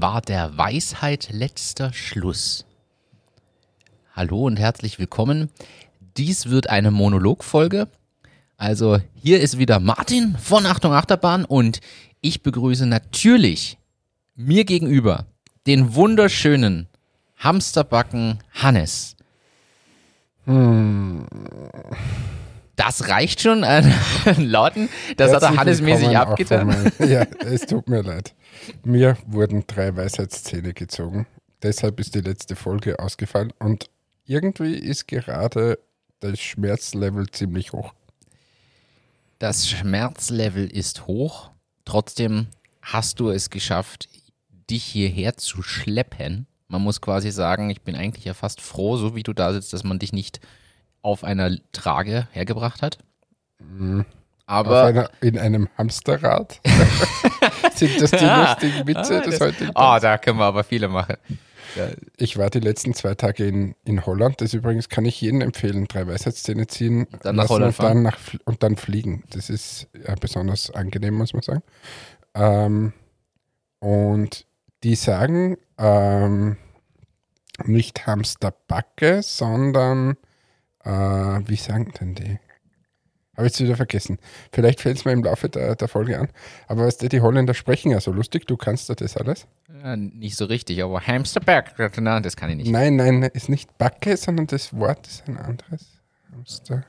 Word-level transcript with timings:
War 0.00 0.22
der 0.22 0.56
Weisheit 0.56 1.28
letzter 1.32 1.92
Schluss. 1.92 2.64
Hallo 4.14 4.46
und 4.46 4.58
herzlich 4.58 4.98
willkommen. 4.98 5.50
Dies 6.16 6.48
wird 6.48 6.70
eine 6.70 6.90
Monologfolge. 6.90 7.88
Also 8.56 9.00
hier 9.14 9.40
ist 9.40 9.58
wieder 9.58 9.80
Martin 9.80 10.36
von 10.38 10.64
Achtung 10.64 10.94
Achterbahn 10.94 11.44
und 11.44 11.80
ich 12.22 12.42
begrüße 12.42 12.86
natürlich 12.86 13.76
mir 14.34 14.64
gegenüber 14.64 15.26
den 15.66 15.94
wunderschönen 15.94 16.88
Hamsterbacken 17.36 18.38
Hannes. 18.54 19.16
Hm. 20.46 21.26
Das 22.76 23.08
reicht 23.08 23.42
schon 23.42 23.62
an 23.64 23.92
Lauten. 24.38 24.88
Das 25.18 25.32
hat 25.34 25.42
Herzlich 25.42 25.60
Hannes 25.60 25.80
mäßig 25.82 26.08
willkommen 26.08 26.16
auch 26.16 26.30
abgetan. 26.30 26.92
Ja, 26.98 27.26
es 27.44 27.66
tut 27.66 27.88
mir 27.88 28.02
leid. 28.02 28.32
Mir 28.84 29.16
wurden 29.26 29.64
drei 29.66 29.96
Weisheitszähne 29.96 30.74
gezogen. 30.74 31.26
Deshalb 31.62 32.00
ist 32.00 32.14
die 32.14 32.20
letzte 32.20 32.56
Folge 32.56 32.98
ausgefallen 32.98 33.52
und 33.58 33.88
irgendwie 34.24 34.74
ist 34.74 35.06
gerade 35.08 35.78
das 36.20 36.40
Schmerzlevel 36.40 37.28
ziemlich 37.30 37.72
hoch. 37.72 37.94
Das 39.38 39.68
Schmerzlevel 39.68 40.70
ist 40.70 41.06
hoch. 41.06 41.50
Trotzdem 41.84 42.46
hast 42.80 43.20
du 43.20 43.30
es 43.30 43.50
geschafft, 43.50 44.08
dich 44.70 44.84
hierher 44.84 45.36
zu 45.36 45.62
schleppen. 45.62 46.46
Man 46.68 46.82
muss 46.82 47.00
quasi 47.00 47.30
sagen, 47.30 47.70
ich 47.70 47.82
bin 47.82 47.96
eigentlich 47.96 48.24
ja 48.24 48.34
fast 48.34 48.60
froh, 48.60 48.96
so 48.96 49.14
wie 49.14 49.22
du 49.22 49.32
da 49.32 49.52
sitzt, 49.52 49.72
dass 49.72 49.84
man 49.84 49.98
dich 49.98 50.12
nicht 50.12 50.40
auf 51.02 51.24
einer 51.24 51.56
Trage 51.72 52.28
hergebracht 52.32 52.82
hat. 52.82 52.98
Auf 53.60 54.06
Aber 54.52 54.84
einer, 54.84 55.10
in 55.20 55.38
einem 55.38 55.68
Hamsterrad. 55.78 56.60
Sind 57.74 58.00
das 58.00 58.10
die 58.10 58.16
Ja. 58.24 58.50
lustigen 58.50 58.86
Witze 58.86 59.20
des 59.22 59.40
heutigen 59.40 59.70
oh, 59.70 59.80
Tages? 59.80 60.02
da 60.02 60.18
können 60.18 60.38
wir 60.38 60.44
aber 60.44 60.62
viele 60.62 60.88
machen. 60.88 61.16
Ich 62.18 62.36
war 62.36 62.50
die 62.50 62.60
letzten 62.60 62.92
zwei 62.92 63.14
Tage 63.14 63.46
in, 63.46 63.74
in 63.86 64.04
Holland. 64.04 64.42
Das 64.42 64.52
übrigens 64.52 64.90
kann 64.90 65.06
ich 65.06 65.18
jedem 65.22 65.40
empfehlen. 65.40 65.86
Drei 65.88 66.06
Weisheitszähne 66.06 66.66
ziehen 66.66 67.06
Dann 67.22 67.36
nach 67.36 67.48
Holland 67.48 67.68
und, 67.68 67.72
fahren. 67.76 67.94
dann 67.94 68.02
nach, 68.02 68.18
und 68.44 68.62
dann 68.62 68.76
fliegen. 68.76 69.24
Das 69.30 69.48
ist 69.48 69.88
ja, 70.06 70.14
besonders 70.20 70.70
angenehm, 70.70 71.14
muss 71.14 71.32
man 71.32 71.42
sagen. 71.42 71.62
Ähm, 72.34 72.92
und 73.78 74.46
die 74.84 74.96
sagen 74.96 75.56
ähm, 75.78 76.56
nicht 77.64 78.06
Hamsterbacke, 78.06 79.22
sondern 79.22 80.16
äh, 80.84 80.90
wie 80.90 81.56
sagen 81.56 81.92
denn 81.98 82.14
die? 82.14 82.38
Habe 83.36 83.46
ich 83.46 83.52
jetzt 83.54 83.60
wieder 83.62 83.76
vergessen. 83.76 84.18
Vielleicht 84.52 84.80
fällt 84.82 84.98
es 84.98 85.04
mir 85.06 85.12
im 85.12 85.24
Laufe 85.24 85.48
der, 85.48 85.74
der 85.74 85.88
Folge 85.88 86.18
an. 86.18 86.28
Aber 86.68 86.84
weißt 86.86 87.02
du, 87.02 87.08
die 87.08 87.22
Holländer 87.22 87.54
sprechen 87.54 87.90
ja 87.90 87.98
so 88.00 88.12
lustig. 88.12 88.46
Du 88.46 88.58
kannst 88.58 88.90
da 88.90 88.94
das 88.94 89.16
alles? 89.16 89.46
Ja, 89.82 89.96
nicht 89.96 90.36
so 90.36 90.44
richtig, 90.44 90.82
aber 90.82 91.00
Hamsterback, 91.00 91.74
das 91.76 92.36
kann 92.36 92.50
ich 92.50 92.56
nicht. 92.56 92.70
Nein, 92.70 92.96
nein, 92.96 93.22
ist 93.22 93.48
nicht 93.48 93.78
Backe, 93.78 94.18
sondern 94.18 94.46
das 94.48 94.76
Wort 94.76 95.06
ist 95.06 95.26
ein 95.28 95.38
anderes. 95.38 95.86
Hamster. 96.30 96.84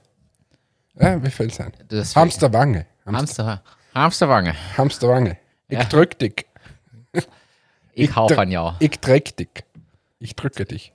Ja, 0.99 1.23
wie 1.23 1.29
fällt 1.31 1.53
es 1.53 1.61
ein? 1.61 1.71
Das 1.87 2.13
Hamsterwange. 2.15 2.87
Hamster, 3.05 3.45
Hamster, 3.45 3.63
Hamsterwange. 3.95 4.53
Hamsterwange. 4.77 5.37
Ich 5.69 5.77
Ja. 5.77 5.85
drück 5.85 6.19
dich. 6.19 6.45
Ich 7.93 8.15
hau 8.15 8.27
dr- 8.27 8.35
von 8.35 8.51
ja. 8.51 8.75
Ich 8.79 8.99
drück 8.99 9.35
dich. 9.37 9.49
Ich 10.19 10.35
drücke 10.35 10.65
dich. 10.65 10.93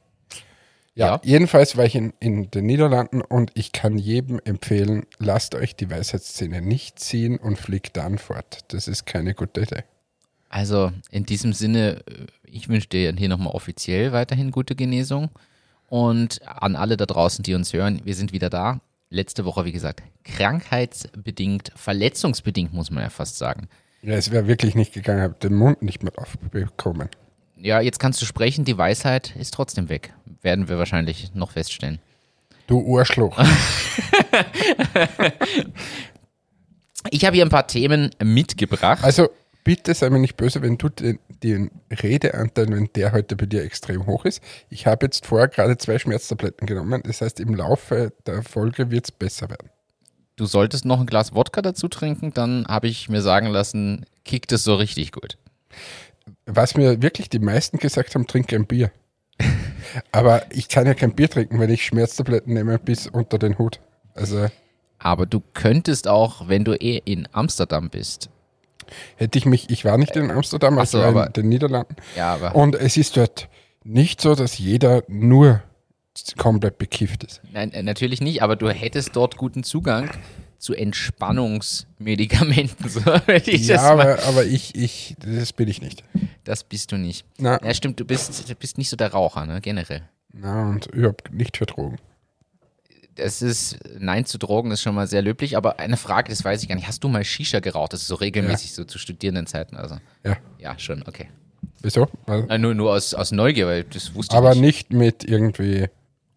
Ja, 0.99 1.21
jedenfalls 1.23 1.77
war 1.77 1.85
ich 1.85 1.95
in, 1.95 2.13
in 2.19 2.51
den 2.51 2.67
Niederlanden 2.67 3.21
und 3.23 3.53
ich 3.55 3.71
kann 3.71 3.99
jedem 3.99 4.41
empfehlen, 4.45 5.07
lasst 5.19 5.55
euch 5.55 5.77
die 5.77 5.89
Weisheitszähne 5.91 6.61
nicht 6.61 6.99
ziehen 6.99 7.39
und 7.39 7.57
fliegt 7.57 7.97
dann 7.97 8.19
fort. 8.19 8.65
Das 8.69 8.89
ist 8.89 9.07
keine 9.07 9.35
gute 9.35 9.61
Idee. 9.61 9.85
Also 10.49 10.91
in 11.13 11.25
diesem 11.25 11.53
Sinne, 11.53 12.03
äh, 12.09 12.27
ich 12.43 12.69
wünsche 12.69 12.89
dir 12.89 13.15
hier 13.17 13.29
nochmal 13.29 13.55
offiziell 13.55 14.13
weiterhin 14.13 14.51
gute 14.51 14.75
Genesung. 14.75 15.31
Und 15.87 16.41
an 16.45 16.75
alle 16.75 16.97
da 16.97 17.07
draußen, 17.07 17.45
die 17.45 17.55
uns 17.55 17.73
hören, 17.73 18.01
wir 18.05 18.17
sind 18.17 18.33
wieder 18.33 18.51
da. 18.51 18.81
Letzte 19.09 19.45
Woche, 19.45 19.65
wie 19.65 19.73
gesagt, 19.73 20.03
krankheitsbedingt, 20.25 21.71
verletzungsbedingt, 21.77 22.75
muss 22.75 22.91
man 22.91 23.05
ja 23.05 23.11
fast 23.11 23.39
sagen. 23.39 23.69
Ja, 24.03 24.15
es 24.15 24.33
wäre 24.33 24.49
wirklich 24.49 24.75
nicht 24.75 24.93
gegangen, 24.93 25.23
habe 25.23 25.37
den 25.41 25.55
Mund 25.55 25.81
nicht 25.81 26.03
mehr 26.03 26.13
aufbekommen. 26.17 27.09
Ja, 27.61 27.81
jetzt 27.81 27.99
kannst 27.99 28.23
du 28.23 28.27
sprechen, 28.27 28.65
die 28.65 28.79
Weisheit 28.79 29.35
ist 29.37 29.55
trotzdem 29.55 29.89
weg. 29.89 30.15
Werden 30.43 30.69
wir 30.69 30.79
wahrscheinlich 30.79 31.35
noch 31.35 31.51
feststellen. 31.51 31.99
Du 32.67 32.99
Arschloch. 32.99 33.39
Ich 37.11 37.25
habe 37.25 37.37
hier 37.37 37.45
ein 37.45 37.51
paar 37.51 37.67
Themen 37.67 38.11
mitgebracht. 38.23 39.05
Also 39.05 39.29
bitte 39.65 39.95
sei 39.95 40.11
mir 40.11 40.19
nicht 40.19 40.37
böse, 40.37 40.63
wenn 40.63 40.79
du 40.79 40.89
den, 40.89 41.19
den 41.43 41.71
Redeanteil, 41.91 42.69
wenn 42.71 42.89
der 42.95 43.13
heute 43.13 43.37
bei 43.37 43.47
dir 43.47 43.63
extrem 43.63 44.07
hoch 44.07 44.25
ist. 44.25 44.43
Ich 44.69 44.87
habe 44.87 45.07
jetzt 45.07 45.27
vorher 45.27 45.49
gerade 45.49 45.79
zwei 45.79 45.99
Schmerztabletten 45.99 46.67
genommen. 46.67 47.03
Das 47.05 47.21
heißt, 47.21 47.41
im 47.41 47.55
Laufe 47.55 48.13
der 48.27 48.43
Folge 48.43 48.91
wird 48.91 49.07
es 49.07 49.13
besser 49.13 49.49
werden. 49.49 49.71
Du 50.37 50.47
solltest 50.47 50.85
noch 50.85 51.01
ein 51.01 51.07
Glas 51.07 51.35
Wodka 51.35 51.63
dazu 51.63 51.89
trinken, 51.89 52.33
dann 52.33 52.65
habe 52.69 52.87
ich 52.87 53.09
mir 53.09 53.23
sagen 53.23 53.49
lassen, 53.49 54.07
kickt 54.25 54.53
es 54.53 54.63
so 54.63 54.77
richtig 54.77 55.11
gut. 55.11 55.37
Was 56.51 56.77
mir 56.77 57.03
wirklich 57.03 57.29
die 57.29 57.41
meisten 57.41 57.79
gesagt 57.79 58.15
haben, 58.15 58.27
trinke 58.27 58.57
ein 58.57 58.67
Bier. 58.67 58.91
Aber 60.13 60.45
ich 60.51 60.69
kann 60.69 60.87
ja 60.87 60.95
kein 60.95 61.15
Bier 61.15 61.29
trinken, 61.29 61.61
wenn 61.61 61.69
ich 61.69 61.85
Schmerztabletten 61.85 62.55
nehme 62.55 62.79
bis 62.79 63.07
unter 63.07 63.39
den 63.39 63.59
Hut. 63.59 63.81
Also 64.15 64.47
Aber 64.99 65.27
du 65.27 65.43
könntest 65.53 66.09
auch, 66.09 66.49
wenn 66.49 66.65
du 66.65 66.73
eh 66.73 67.03
in 67.05 67.29
Amsterdam 67.33 67.91
bist. 67.91 68.31
hätte 69.17 69.39
ich 69.39 69.45
mich, 69.45 69.69
ich 69.69 69.85
war 69.85 69.99
nicht 69.99 70.17
in 70.17 70.31
Amsterdam, 70.31 70.79
Ach 70.79 70.85
ich 70.85 70.91
so, 70.91 71.03
in 71.03 71.33
den 71.35 71.51
Niederlanden. 71.51 71.97
Ja, 72.17 72.33
aber. 72.35 72.57
Und 72.57 72.75
es 72.75 72.97
ist 72.97 73.19
dort 73.19 73.51
nicht 73.85 74.23
so, 74.23 74.35
dass 74.35 74.57
jeder 74.57 75.03
nur 75.07 75.63
komplett 76.39 76.79
bekifft 76.79 77.25
ist. 77.25 77.43
Nein, 77.53 77.73
äh, 77.73 77.83
natürlich 77.83 78.23
nicht, 78.23 78.43
aber 78.43 78.57
du 78.57 78.71
hättest 78.71 79.15
dort 79.15 79.37
guten 79.37 79.65
Zugang 79.65 80.11
zu 80.59 80.75
Entspannungsmedikamenten. 80.75 82.89
So 82.89 83.01
ich 83.45 83.69
Ja, 83.69 83.83
aber, 83.83 84.19
aber 84.25 84.45
ich, 84.45 84.75
ich, 84.75 85.15
das 85.21 85.53
bin 85.53 85.69
ich 85.69 85.81
nicht. 85.81 86.03
Das 86.49 86.65
bist 86.65 86.93
du 86.93 86.97
nicht. 86.97 87.27
Na, 87.37 87.61
Ja, 87.63 87.75
stimmt, 87.75 88.01
du 88.01 88.07
bist, 88.07 88.49
du 88.49 88.55
bist 88.55 88.79
nicht 88.79 88.89
so 88.89 88.97
der 88.97 89.13
Raucher, 89.13 89.45
ne, 89.45 89.61
generell. 89.61 90.09
na 90.33 90.71
und 90.71 90.87
überhaupt 90.87 91.31
nicht 91.31 91.59
für 91.59 91.67
Drogen. 91.67 91.99
Das 93.17 93.43
ist, 93.43 93.79
Nein 93.99 94.25
zu 94.25 94.39
Drogen 94.39 94.71
ist 94.71 94.81
schon 94.81 94.95
mal 94.95 95.07
sehr 95.07 95.21
löblich, 95.21 95.59
aber 95.59 95.79
eine 95.79 95.99
Frage, 95.99 96.31
das 96.31 96.43
weiß 96.43 96.63
ich 96.63 96.69
gar 96.71 96.77
nicht. 96.77 96.89
Hast 96.89 97.05
du 97.05 97.09
mal 97.09 97.23
Shisha 97.23 97.61
geraucht? 97.61 97.93
Das 97.93 98.01
ist 98.01 98.07
so 98.07 98.15
regelmäßig, 98.15 98.73
so 98.73 98.85
zu 98.85 98.99
Studierendenzeiten, 98.99 99.77
also. 99.77 99.99
Ja. 100.25 100.39
Ja, 100.59 100.79
schon, 100.79 101.03
okay. 101.07 101.29
Wieso? 101.83 102.07
Äh, 102.27 102.57
nur, 102.57 102.75
nur 102.75 102.93
aus, 102.93 103.13
aus 103.13 103.31
Neugier, 103.31 103.67
weil 103.67 103.85
das 103.85 104.15
wusste 104.15 104.35
aber 104.35 104.53
ich 104.53 104.61
nicht. 104.61 104.91
nicht 104.91 104.99
mit 104.99 105.25
irgendwie 105.25 105.89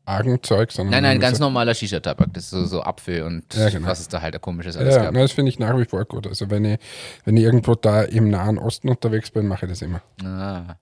Argenzeug, 0.06 0.72
sondern. 0.72 0.92
Nein, 0.92 1.04
nein, 1.04 1.20
ganz 1.20 1.40
normaler 1.40 1.74
Shisha-Tabak. 1.74 2.34
Das 2.34 2.46
ist 2.46 2.50
so, 2.50 2.66
so 2.66 2.82
Apfel 2.84 3.24
und 3.24 3.54
Ja, 3.54 3.70
genau. 3.70 3.88
was 3.88 4.00
es 4.00 4.08
da 4.08 4.22
halt 4.22 4.34
da 4.36 4.40
komisches 4.40 4.76
alles 4.78 4.96
Ja, 4.96 5.04
gab. 5.04 5.14
nein, 5.14 5.22
das 5.24 5.32
finde 5.32 5.50
ich 5.50 5.60
nach 5.60 5.78
wie 5.78 5.86
vor 5.86 6.04
gut. 6.06 6.28
Also 6.28 6.50
wenn 6.50 6.66
ich, 6.66 6.80
wenn 7.26 7.38
ich 7.38 7.44
irgendwo 7.44 7.76
da 7.76 8.02
im 8.04 8.30
Nahen 8.30 8.58
Osten 8.58 8.90
unterwegs 8.90 9.30
bin, 9.32 9.48
mache 9.48 9.66
ich 9.66 9.72
das 9.72 9.82
immer. 9.82 10.02
Ah. 10.24 10.76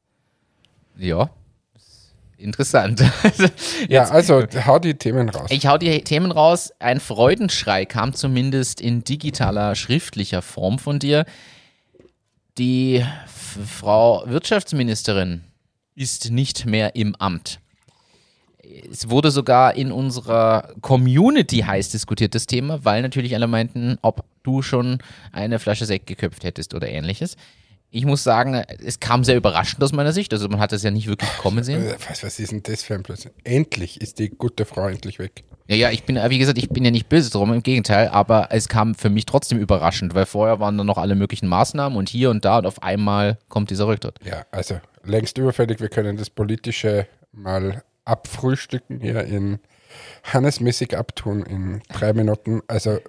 Ja. 0.98 1.30
Interessant. 2.38 3.04
Ja, 3.90 4.04
also 4.10 4.44
hau 4.66 4.80
die 4.80 4.94
Themen 4.94 5.28
raus. 5.30 5.50
Ich 5.52 5.68
hau 5.68 5.78
die 5.78 6.02
Themen 6.04 6.32
raus. 6.32 6.72
Ein 6.80 7.00
Freudenschrei 7.02 7.86
kam 7.86 8.14
zumindest 8.14 8.80
in 8.82 9.04
digitaler, 9.04 9.76
schriftlicher 9.76 10.42
Form 10.42 10.80
von 10.80 11.00
dir. 11.00 11.26
Die 12.58 13.04
Frau 13.28 14.24
Wirtschaftsministerin 14.26 15.44
ist 15.96 16.32
nicht 16.32 16.66
mehr 16.66 16.96
im 16.96 17.16
Amt. 17.16 17.60
Es 18.92 19.10
wurde 19.10 19.32
sogar 19.32 19.76
in 19.76 19.92
unserer 19.92 20.74
Community 20.82 21.60
heiß 21.60 21.90
diskutiert, 21.90 22.36
das 22.36 22.46
Thema, 22.46 22.84
weil 22.86 23.02
natürlich 23.02 23.34
alle 23.36 23.48
meinten, 23.48 23.98
ob 24.02 24.24
du 24.44 24.62
schon 24.62 25.00
eine 25.32 25.60
Flasche 25.60 25.86
Sekt 25.86 26.08
geköpft 26.08 26.44
hättest 26.44 26.74
oder 26.74 26.88
ähnliches. 26.88 27.36
Ich 27.92 28.06
muss 28.06 28.24
sagen, 28.24 28.54
es 28.86 29.00
kam 29.00 29.24
sehr 29.24 29.36
überraschend 29.36 29.84
aus 29.84 29.92
meiner 29.92 30.12
Sicht. 30.14 30.32
Also 30.32 30.48
man 30.48 30.60
hat 30.60 30.72
es 30.74 30.84
ja 30.84 30.92
nicht 30.92 31.08
wirklich 31.08 31.30
kommen 31.38 31.64
sehen. 31.64 31.84
Äh, 31.88 31.96
Was, 32.08 32.24
was 32.24 32.40
ist 32.40 32.52
denn 32.52 32.62
das 32.62 32.84
für 32.84 32.94
ein 32.94 33.02
Blödsinn? 33.02 33.32
Endlich 33.44 34.00
ist 34.00 34.20
die 34.20 34.30
gute 34.30 34.66
Frau 34.66 34.88
endlich 34.88 35.18
weg. 35.18 35.44
Ja, 35.68 35.76
ja, 35.76 35.90
ich 35.92 36.04
bin, 36.04 36.16
wie 36.16 36.38
gesagt, 36.38 36.58
ich 36.60 36.70
bin 36.70 36.86
ja 36.86 36.92
nicht 36.92 37.10
böse 37.10 37.30
drum, 37.32 37.54
im 37.54 37.64
Gegenteil, 37.64 38.08
aber 38.10 38.50
es 38.52 38.70
kam 38.70 38.96
für 38.96 39.10
mich 39.10 39.26
trotzdem 39.26 39.60
überraschend, 39.60 40.16
weil 40.16 40.26
vorher 40.26 40.60
waren 40.60 40.78
dann 40.78 40.88
noch 40.88 40.98
alle 40.98 41.16
möglichen 41.16 41.48
Maßnahmen 41.48 41.98
und 41.98 42.10
hier 42.10 42.30
und 42.30 42.46
da 42.46 42.60
und 42.60 42.66
auf 42.66 42.82
einmal 42.84 43.38
kommt 43.50 43.70
dieser 43.70 43.88
Rücktritt. 43.88 44.20
Ja, 44.24 44.46
also 44.52 44.80
längst 45.04 45.38
überfällig. 45.38 45.80
Wir 45.80 45.90
können 45.90 46.18
das 46.18 46.30
Politische 46.30 47.08
mal 47.32 47.84
abfrühstücken 48.10 49.00
hier 49.00 49.24
in 49.24 49.60
Hannesmäßig 50.24 50.98
abtun 50.98 51.44
in 51.44 51.82
drei 51.90 52.14
Minuten. 52.14 52.62
Also 52.68 53.00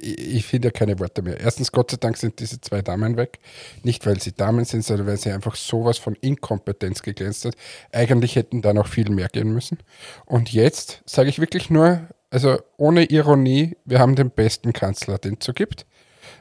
ich, 0.00 0.18
ich 0.18 0.46
finde 0.46 0.68
ja 0.68 0.72
keine 0.72 0.98
Worte 0.98 1.22
mehr. 1.22 1.40
Erstens, 1.40 1.72
Gott 1.72 1.90
sei 1.90 1.96
Dank 1.98 2.16
sind 2.16 2.40
diese 2.40 2.60
zwei 2.60 2.82
Damen 2.82 3.16
weg. 3.16 3.38
Nicht, 3.82 4.06
weil 4.06 4.20
sie 4.20 4.32
Damen 4.32 4.64
sind, 4.64 4.84
sondern 4.84 5.06
weil 5.06 5.16
sie 5.16 5.30
einfach 5.30 5.54
sowas 5.54 5.98
von 5.98 6.14
Inkompetenz 6.20 7.02
geglänzt 7.02 7.44
hat. 7.44 7.54
Eigentlich 7.92 8.36
hätten 8.36 8.62
da 8.62 8.72
noch 8.72 8.88
viel 8.88 9.10
mehr 9.10 9.28
gehen 9.28 9.52
müssen. 9.52 9.78
Und 10.24 10.52
jetzt 10.52 11.02
sage 11.06 11.28
ich 11.28 11.38
wirklich 11.38 11.70
nur, 11.70 12.08
also 12.30 12.58
ohne 12.76 13.04
Ironie, 13.04 13.76
wir 13.84 13.98
haben 13.98 14.16
den 14.16 14.30
besten 14.30 14.72
Kanzler, 14.72 15.18
den 15.18 15.36
es 15.38 15.46
so 15.46 15.52
gibt. 15.52 15.86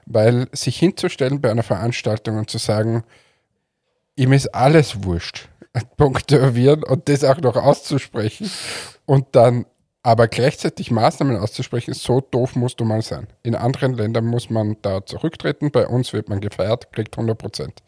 Weil 0.07 0.47
sich 0.51 0.77
hinzustellen 0.77 1.41
bei 1.41 1.51
einer 1.51 1.63
Veranstaltung 1.63 2.37
und 2.37 2.49
zu 2.49 2.57
sagen, 2.57 3.03
ihm 4.15 4.33
ist 4.33 4.53
alles 4.53 5.03
wurscht. 5.03 5.49
Punktuieren 5.97 6.83
und 6.83 7.09
das 7.09 7.23
auch 7.23 7.39
noch 7.41 7.55
auszusprechen 7.55 8.49
und 9.05 9.27
dann 9.33 9.65
aber 10.03 10.27
gleichzeitig 10.27 10.91
Maßnahmen 10.91 11.37
auszusprechen, 11.37 11.95
so 11.95 12.21
doof 12.21 12.55
musst 12.55 12.79
du 12.79 12.85
mal 12.85 13.01
sein. 13.01 13.27
In 13.41 13.55
anderen 13.55 13.93
Ländern 13.93 14.25
muss 14.25 14.51
man 14.51 14.77
da 14.83 15.03
zurücktreten, 15.03 15.71
bei 15.71 15.87
uns 15.87 16.13
wird 16.13 16.29
man 16.29 16.41
gefeiert, 16.41 16.93
kriegt 16.93 17.17
100 17.17 17.35
Prozent. 17.35 17.81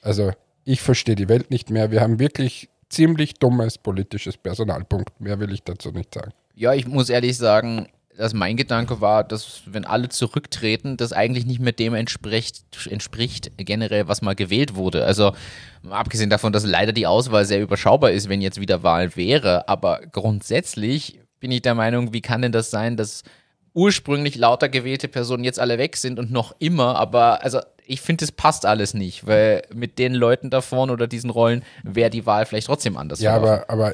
Also 0.00 0.30
ich 0.64 0.80
verstehe 0.80 1.16
die 1.16 1.28
Welt 1.28 1.50
nicht 1.50 1.70
mehr. 1.70 1.90
Wir 1.90 2.00
haben 2.00 2.20
wirklich 2.20 2.68
ziemlich 2.88 3.34
dummes 3.34 3.76
politisches 3.76 4.36
Personalpunkt. 4.36 5.20
Mehr 5.20 5.40
will 5.40 5.52
ich 5.52 5.64
dazu 5.64 5.90
nicht 5.90 6.14
sagen. 6.14 6.32
Ja, 6.54 6.74
ich 6.74 6.86
muss 6.86 7.10
ehrlich 7.10 7.36
sagen, 7.36 7.88
dass 8.18 8.34
mein 8.34 8.56
Gedanke 8.56 9.00
war, 9.00 9.22
dass 9.22 9.62
wenn 9.66 9.84
alle 9.84 10.08
zurücktreten, 10.08 10.96
das 10.96 11.12
eigentlich 11.12 11.46
nicht 11.46 11.60
mehr 11.60 11.72
dem 11.72 11.94
entspricht, 11.94 12.64
entspricht 12.90 13.52
generell, 13.56 14.08
was 14.08 14.22
mal 14.22 14.34
gewählt 14.34 14.74
wurde. 14.74 15.04
Also 15.04 15.32
abgesehen 15.88 16.28
davon, 16.28 16.52
dass 16.52 16.66
leider 16.66 16.92
die 16.92 17.06
Auswahl 17.06 17.44
sehr 17.44 17.62
überschaubar 17.62 18.10
ist, 18.10 18.28
wenn 18.28 18.42
jetzt 18.42 18.60
wieder 18.60 18.82
Wahl 18.82 19.14
wäre, 19.14 19.68
aber 19.68 20.00
grundsätzlich 20.10 21.20
bin 21.38 21.52
ich 21.52 21.62
der 21.62 21.76
Meinung, 21.76 22.12
wie 22.12 22.20
kann 22.20 22.42
denn 22.42 22.50
das 22.50 22.70
sein, 22.70 22.96
dass 22.96 23.22
ursprünglich 23.72 24.34
lauter 24.34 24.68
gewählte 24.68 25.06
Personen 25.06 25.44
jetzt 25.44 25.60
alle 25.60 25.78
weg 25.78 25.96
sind 25.96 26.18
und 26.18 26.32
noch 26.32 26.56
immer, 26.58 26.96
aber 26.96 27.44
also 27.44 27.60
ich 27.86 28.00
finde, 28.00 28.24
es 28.24 28.32
passt 28.32 28.66
alles 28.66 28.94
nicht, 28.94 29.28
weil 29.28 29.62
mit 29.72 30.00
den 30.00 30.12
Leuten 30.12 30.50
da 30.50 30.60
vorne 30.60 30.92
oder 30.92 31.06
diesen 31.06 31.30
Rollen 31.30 31.62
wäre 31.84 32.10
die 32.10 32.26
Wahl 32.26 32.44
vielleicht 32.46 32.66
trotzdem 32.66 32.96
anders. 32.96 33.20
Ja, 33.20 33.36
aber, 33.36 33.64
aber 33.68 33.92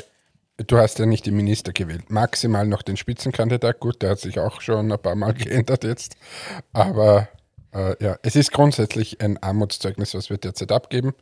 du 0.58 0.78
hast 0.78 0.98
ja 0.98 1.06
nicht 1.06 1.26
die 1.26 1.30
Minister 1.30 1.72
gewählt. 1.72 2.10
Maximal 2.10 2.66
noch 2.66 2.82
den 2.82 2.96
Spitzenkandidat. 2.96 3.80
Gut, 3.80 4.02
der 4.02 4.10
hat 4.10 4.20
sich 4.20 4.38
auch 4.38 4.60
schon 4.60 4.92
ein 4.92 4.98
paar 4.98 5.14
Mal 5.14 5.34
geändert 5.34 5.84
jetzt. 5.84 6.16
Aber 6.72 7.28
äh, 7.72 7.96
ja, 8.02 8.16
es 8.22 8.36
ist 8.36 8.52
grundsätzlich 8.52 9.20
ein 9.20 9.42
Armutszeugnis, 9.42 10.14
was 10.14 10.30
wir 10.30 10.38
derzeit 10.38 10.72
abgeben. 10.72 11.14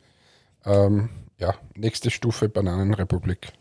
Ähm, 0.65 1.09
ja, 1.37 1.55
nächste 1.75 2.11
Stufe 2.11 2.49
Bananenrepublik. 2.49 3.51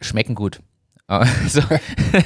Schmecken 0.00 0.34
gut. 0.34 0.60
Also, 1.08 1.62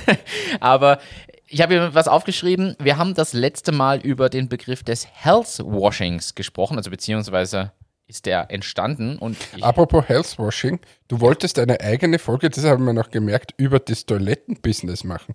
aber 0.60 1.00
ich 1.46 1.60
habe 1.60 1.74
hier 1.74 1.94
was 1.94 2.08
aufgeschrieben. 2.08 2.76
Wir 2.78 2.96
haben 2.96 3.12
das 3.12 3.34
letzte 3.34 3.72
Mal 3.72 4.00
über 4.00 4.30
den 4.30 4.48
Begriff 4.48 4.82
des 4.82 5.06
Health 5.06 5.58
Washings 5.62 6.34
gesprochen, 6.34 6.78
also 6.78 6.88
beziehungsweise 6.88 7.72
ist 8.10 8.26
der 8.26 8.50
entstanden. 8.50 9.16
Und 9.18 9.36
Apropos 9.60 10.08
Healthwashing, 10.08 10.80
du 11.08 11.20
wolltest 11.20 11.58
eine 11.58 11.80
eigene 11.80 12.18
Folge, 12.18 12.50
das 12.50 12.64
haben 12.64 12.84
wir 12.84 12.92
noch 12.92 13.10
gemerkt, 13.10 13.54
über 13.56 13.78
das 13.78 14.04
Toilettenbusiness 14.04 15.04
machen. 15.04 15.34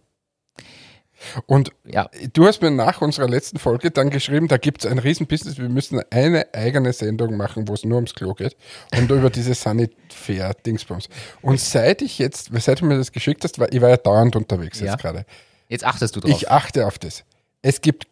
Und 1.46 1.72
ja. 1.86 2.10
du 2.34 2.46
hast 2.46 2.62
mir 2.62 2.72
nach 2.72 3.02
unserer 3.02 3.30
letzten 3.30 3.58
Folge 3.58 3.90
dann 3.90 4.10
geschrieben, 4.10 4.50
da 4.50 4.58
gibt 4.58 4.84
es 4.84 4.92
ein 4.92 5.00
Riesenbusiness, 5.00 5.58
wir 5.58 5.70
müssen 5.70 6.02
eine 6.12 6.54
eigene 6.54 6.92
Sendung 6.92 7.38
machen, 7.38 7.70
wo 7.70 7.74
es 7.74 7.86
nur 7.86 7.96
ums 7.96 8.14
Klo 8.14 8.34
geht 8.34 8.58
und 8.98 9.10
über 9.10 9.30
diese 9.30 9.54
Sanifair-Dingsbums. 9.54 11.08
Und 11.42 11.62
seit 11.62 12.02
ich 12.02 12.20
jetzt, 12.20 12.50
seit 12.54 12.82
du 12.82 12.86
mir 12.86 12.98
das 12.98 13.14
geschickt 13.14 13.46
hast, 13.46 13.58
war, 13.58 13.72
ich 13.72 13.80
war 13.80 13.90
ja 13.90 13.98
dauernd 13.98 14.36
unterwegs 14.36 14.82
ja. 14.82 14.88
jetzt 14.88 15.02
gerade. 15.02 15.26
Jetzt 15.70 15.86
achtest 15.86 16.18
du 16.18 16.20
drauf. 16.20 16.32
Ich 16.32 16.52
achte 16.52 16.86
auf 16.86 17.00
das. 17.00 17.24
Es 17.62 17.80
gibt 17.80 18.08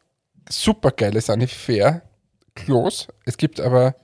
supergeile 0.50 1.19
Sanifair-Klos, 1.19 3.10
es 3.25 3.36
gibt 3.36 3.60
aber 3.60 3.95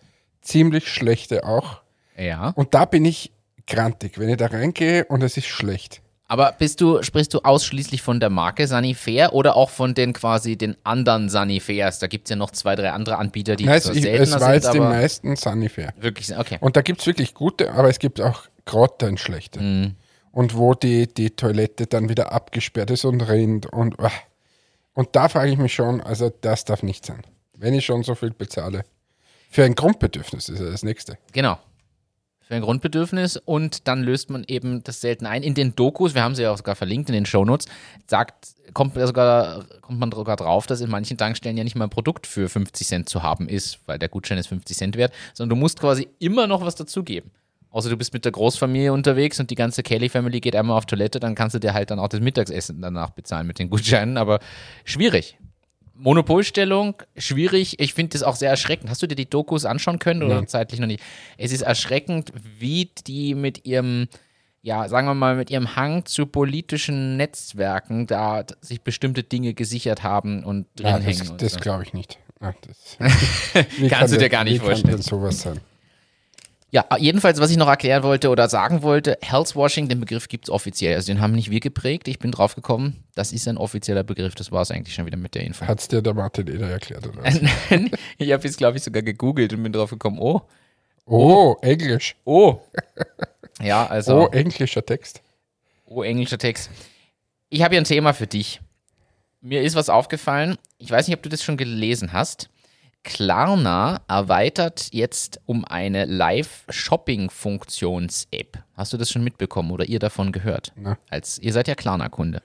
ziemlich 0.41 0.88
schlechte 0.88 1.44
auch. 1.44 1.81
Ja. 2.18 2.50
Und 2.56 2.74
da 2.74 2.86
bin 2.86 3.06
ich 3.06 3.31
grantig, 3.68 4.19
wenn 4.19 4.30
ich 4.30 4.38
da 4.38 4.47
reingehe 4.47 5.06
und 5.06 5.24
es 5.24 5.38
ist 5.38 5.47
schlecht. 5.47 6.01
Aber 6.31 6.53
bist 6.57 6.80
du, 6.80 7.01
sprichst 7.01 7.33
du 7.33 7.39
ausschließlich 7.39 8.03
von 8.03 8.19
der 8.19 8.30
Marke 8.30 8.68
Sanifair 8.68 9.33
oder 9.33 9.56
auch 9.56 9.71
von 9.71 9.95
den 9.95 10.13
quasi 10.13 10.57
den 10.57 10.77
anderen 10.83 11.27
Sanifairs? 11.27 11.97
Da 11.97 12.06
gibt 12.06 12.27
es 12.27 12.30
ja 12.30 12.36
noch 12.36 12.51
zwei, 12.51 12.75
drei 12.75 12.91
andere 12.91 13.18
Anbieter, 13.18 13.56
die 13.56 13.65
Nein, 13.65 13.81
zwar 13.81 13.95
ich, 13.95 14.03
seltener 14.03 14.36
es 14.36 14.41
war 14.41 14.53
jetzt 14.53 14.71
die 14.71 14.80
meisten 14.80 15.36
Sanifair. 15.36 15.91
Wirklich, 16.00 16.38
okay. 16.38 16.57
Und 16.62 16.77
da 16.77 16.83
gibt 16.83 17.01
es 17.01 17.07
wirklich 17.07 17.33
gute, 17.33 17.74
aber 17.74 17.89
es 17.89 17.97
gibt 17.97 18.21
auch 18.21 18.44
grottenschlechte. 18.65 19.59
schlechte. 19.59 19.88
Mhm. 19.88 19.95
Und 20.31 20.56
wo 20.56 20.75
die, 20.75 21.12
die 21.12 21.31
Toilette 21.31 21.88
dann 21.88 22.09
wieder 22.09 22.31
abgesperrt 22.31 22.92
ist 22.92 23.06
und 23.06 23.21
rinnt 23.21 23.65
und 23.65 23.95
ach. 23.97 24.13
und 24.94 25.09
da 25.13 25.30
frage 25.30 25.51
ich 25.51 25.57
mich 25.57 25.74
schon, 25.74 26.00
also 26.00 26.31
das 26.42 26.63
darf 26.63 26.83
nicht 26.83 27.07
sein. 27.07 27.24
Wenn 27.57 27.74
ich 27.74 27.85
schon 27.85 28.03
so 28.03 28.13
viel 28.13 28.31
bezahle. 28.31 28.83
Für 29.49 29.63
ein 29.63 29.73
Grundbedürfnis 29.73 30.47
ist 30.47 30.61
das 30.61 30.83
nächste. 30.83 31.17
Genau. 31.33 31.57
Für 32.39 32.55
ein 32.55 32.61
Grundbedürfnis 32.61 33.37
und 33.37 33.87
dann 33.87 34.03
löst 34.03 34.29
man 34.29 34.43
eben 34.47 34.83
das 34.83 35.01
selten 35.01 35.25
ein. 35.25 35.43
In 35.43 35.55
den 35.55 35.75
Dokus, 35.75 36.15
wir 36.15 36.23
haben 36.23 36.35
sie 36.35 36.43
ja 36.43 36.51
auch 36.51 36.57
sogar 36.57 36.75
verlinkt 36.75 37.09
in 37.09 37.13
den 37.13 37.25
Shownotes, 37.25 37.67
sagt, 38.07 38.49
kommt, 38.73 38.93
sogar, 38.95 39.65
kommt 39.81 39.99
man 39.99 40.11
sogar 40.11 40.35
drauf, 40.35 40.67
dass 40.67 40.81
in 40.81 40.89
manchen 40.89 41.17
Tankstellen 41.17 41.57
ja 41.57 41.63
nicht 41.63 41.75
mal 41.75 41.85
ein 41.85 41.89
Produkt 41.89 42.27
für 42.27 42.47
50 42.47 42.87
Cent 42.87 43.09
zu 43.09 43.23
haben 43.23 43.49
ist, 43.49 43.79
weil 43.87 43.99
der 43.99 44.09
Gutschein 44.09 44.37
ist 44.37 44.47
50 44.47 44.77
Cent 44.77 44.97
wert, 44.97 45.13
sondern 45.33 45.57
du 45.57 45.61
musst 45.61 45.79
quasi 45.79 46.07
immer 46.19 46.47
noch 46.47 46.61
was 46.61 46.75
dazugeben. 46.75 47.31
Außer 47.71 47.89
du 47.89 47.97
bist 47.97 48.13
mit 48.13 48.25
der 48.25 48.31
Großfamilie 48.31 48.93
unterwegs 48.93 49.39
und 49.39 49.51
die 49.51 49.55
ganze 49.55 49.83
Kelly-Family 49.83 50.39
geht 50.39 50.55
einmal 50.55 50.77
auf 50.77 50.87
Toilette, 50.87 51.19
dann 51.19 51.35
kannst 51.35 51.55
du 51.55 51.59
dir 51.59 51.73
halt 51.73 51.91
dann 51.91 51.99
auch 51.99 52.07
das 52.07 52.19
Mittagessen 52.19 52.81
danach 52.81 53.11
bezahlen 53.11 53.45
mit 53.45 53.59
den 53.59 53.69
Gutscheinen, 53.69 54.17
aber 54.17 54.39
schwierig. 54.85 55.37
Monopolstellung, 55.99 56.95
schwierig. 57.17 57.79
Ich 57.79 57.93
finde 57.93 58.13
das 58.13 58.23
auch 58.23 58.35
sehr 58.35 58.49
erschreckend. 58.49 58.89
Hast 58.89 59.01
du 59.01 59.07
dir 59.07 59.15
die 59.15 59.29
Dokus 59.29 59.65
anschauen 59.65 59.99
können 59.99 60.23
oder 60.23 60.39
nee. 60.39 60.47
zeitlich 60.47 60.79
noch 60.79 60.87
nicht? 60.87 61.03
Es 61.37 61.51
ist 61.51 61.61
erschreckend, 61.61 62.31
wie 62.57 62.89
die 63.05 63.35
mit 63.35 63.65
ihrem, 63.65 64.07
ja, 64.61 64.87
sagen 64.87 65.07
wir 65.07 65.13
mal, 65.13 65.35
mit 65.35 65.49
ihrem 65.49 65.75
Hang 65.75 66.05
zu 66.05 66.25
politischen 66.25 67.17
Netzwerken 67.17 68.07
da 68.07 68.45
sich 68.61 68.81
bestimmte 68.81 69.23
Dinge 69.23 69.53
gesichert 69.53 70.01
haben 70.01 70.45
und 70.45 70.67
drin 70.75 70.87
ja, 70.87 70.97
hängen. 70.99 71.19
Das, 71.19 71.37
das 71.37 71.53
so. 71.53 71.59
glaube 71.59 71.83
ich 71.83 71.93
nicht. 71.93 72.17
Ach, 72.39 72.53
Kannst 73.89 74.13
du 74.13 74.17
dir 74.17 74.29
gar 74.29 74.45
nicht 74.45 74.61
vorstellen. 74.61 74.83
Kann 74.83 74.95
denn 74.95 75.01
sowas 75.01 75.41
sein? 75.41 75.59
Ja, 76.71 76.86
jedenfalls, 77.00 77.39
was 77.39 77.50
ich 77.50 77.57
noch 77.57 77.68
erklären 77.68 78.04
wollte 78.04 78.30
oder 78.30 78.48
sagen 78.48 78.83
wollte, 78.83 79.18
Healthwashing, 79.21 79.89
den 79.89 80.00
Begriff 80.00 80.27
gibt 80.27 80.45
es 80.45 80.50
offiziell. 80.51 80.95
Also 80.95 81.12
den 81.12 81.19
haben 81.19 81.33
nicht 81.33 81.50
wir 81.50 81.60
geprägt. 81.60 82.07
Ich 82.07 82.19
bin 82.19 82.31
drauf 82.31 82.54
gekommen, 82.56 83.04
das 83.16 83.31
ist 83.31 83.48
ein 83.48 83.57
offizieller 83.57 84.04
Begriff. 84.04 84.36
Das 84.36 84.51
war 84.51 84.62
es 84.62 84.69
eigentlich 84.69 84.94
schon 84.94 85.07
wieder 85.07 85.18
mit 85.18 85.33
der 85.33 85.44
Info. 85.44 85.66
Hat 85.66 85.80
es 85.80 85.88
dir 85.88 86.04
der 86.04 86.13
Martin 86.13 86.48
Eder 86.48 86.69
erklärt, 86.69 87.07
oder 87.07 87.24
was? 87.24 87.39
ich 88.18 88.31
habe 88.31 88.48
es, 88.48 88.57
glaube 88.57 88.77
ich, 88.77 88.83
sogar 88.83 89.01
gegoogelt 89.01 89.51
und 89.54 89.63
bin 89.63 89.74
drauf 89.74 89.89
gekommen, 89.89 90.19
oh. 90.19 90.42
Oh, 91.06 91.56
oh. 91.57 91.57
Englisch. 91.62 92.16
Oh. 92.25 92.60
Ja, 93.62 93.88
also. 93.88 94.21
Oh, 94.21 94.27
englischer 94.27 94.86
Text. 94.86 95.21
Oh, 95.85 96.02
englischer 96.02 96.38
Text. 96.38 96.69
Ich 97.49 97.61
habe 97.61 97.73
hier 97.73 97.81
ein 97.81 97.85
Thema 97.85 98.14
für 98.14 98.26
dich. 98.26 98.61
Mir 99.42 99.64
ist 99.64 99.76
was 99.76 99.90
aufgefallen. 99.90 100.57
Ich 100.78 100.90
weiß 100.90 101.07
nicht, 101.07 101.18
ob 101.18 101.23
du 101.23 101.28
das 101.30 101.44
schon 101.44 101.57
gelesen 101.57 102.14
hast. 102.14 102.49
Klarna 103.03 104.01
erweitert 104.07 104.89
jetzt 104.91 105.39
um 105.45 105.65
eine 105.65 106.06
Live-Shopping-Funktions-App. 106.06 108.63
Hast 108.75 108.94
du 108.94 108.97
das 108.97 109.09
schon 109.09 109.23
mitbekommen 109.23 109.71
oder 109.71 109.85
ihr 109.85 109.99
davon 109.99 110.31
gehört? 110.31 110.73
Na. 110.75 110.97
Als, 111.09 111.39
ihr 111.39 111.53
seid 111.53 111.68
ja 111.68 111.75
Klarna-Kunde. 111.75 112.41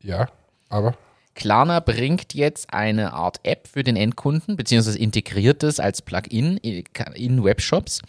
Ja, 0.00 0.28
aber. 0.68 0.96
Klarna 1.34 1.80
bringt 1.80 2.34
jetzt 2.34 2.72
eine 2.72 3.12
Art 3.12 3.40
App 3.42 3.68
für 3.68 3.82
den 3.82 3.96
Endkunden, 3.96 4.56
beziehungsweise 4.56 4.98
integriert 4.98 5.62
es 5.62 5.80
als 5.80 6.02
Plugin 6.02 6.56
in 6.58 7.44
Webshops, 7.44 8.02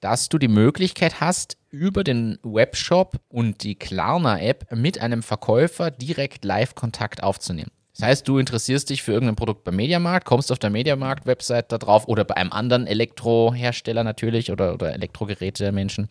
dass 0.00 0.28
du 0.28 0.38
die 0.38 0.48
Möglichkeit 0.48 1.20
hast, 1.20 1.56
über 1.70 2.04
den 2.04 2.38
Webshop 2.42 3.20
und 3.28 3.62
die 3.62 3.74
Klarna-App 3.74 4.74
mit 4.76 5.00
einem 5.00 5.22
Verkäufer 5.22 5.90
direkt 5.90 6.44
Live-Kontakt 6.44 7.22
aufzunehmen. 7.22 7.70
Das 7.96 8.08
heißt, 8.08 8.28
du 8.28 8.38
interessierst 8.38 8.90
dich 8.90 9.02
für 9.02 9.12
irgendein 9.12 9.36
Produkt 9.36 9.62
beim 9.62 9.76
Mediamarkt, 9.76 10.26
kommst 10.26 10.50
auf 10.50 10.58
der 10.58 10.70
Mediamarkt-Website 10.70 11.70
da 11.70 11.78
drauf 11.78 12.08
oder 12.08 12.24
bei 12.24 12.36
einem 12.36 12.52
anderen 12.52 12.86
Elektrohersteller 12.88 14.02
natürlich 14.02 14.50
oder, 14.50 14.74
oder 14.74 14.92
Elektrogeräte-Menschen. 14.94 16.08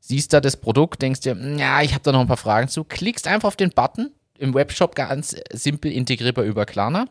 Siehst 0.00 0.32
da 0.32 0.40
das 0.40 0.56
Produkt, 0.56 1.02
denkst 1.02 1.20
dir, 1.20 1.36
ja, 1.56 1.82
ich 1.82 1.94
habe 1.94 2.02
da 2.02 2.12
noch 2.12 2.20
ein 2.20 2.26
paar 2.26 2.36
Fragen 2.36 2.68
zu, 2.68 2.84
klickst 2.84 3.28
einfach 3.28 3.48
auf 3.48 3.56
den 3.56 3.70
Button, 3.70 4.10
im 4.38 4.54
Webshop 4.54 4.94
ganz 4.94 5.36
simpel 5.52 5.92
integrierbar 5.92 6.44
über 6.44 6.66
Klarna. 6.66 7.06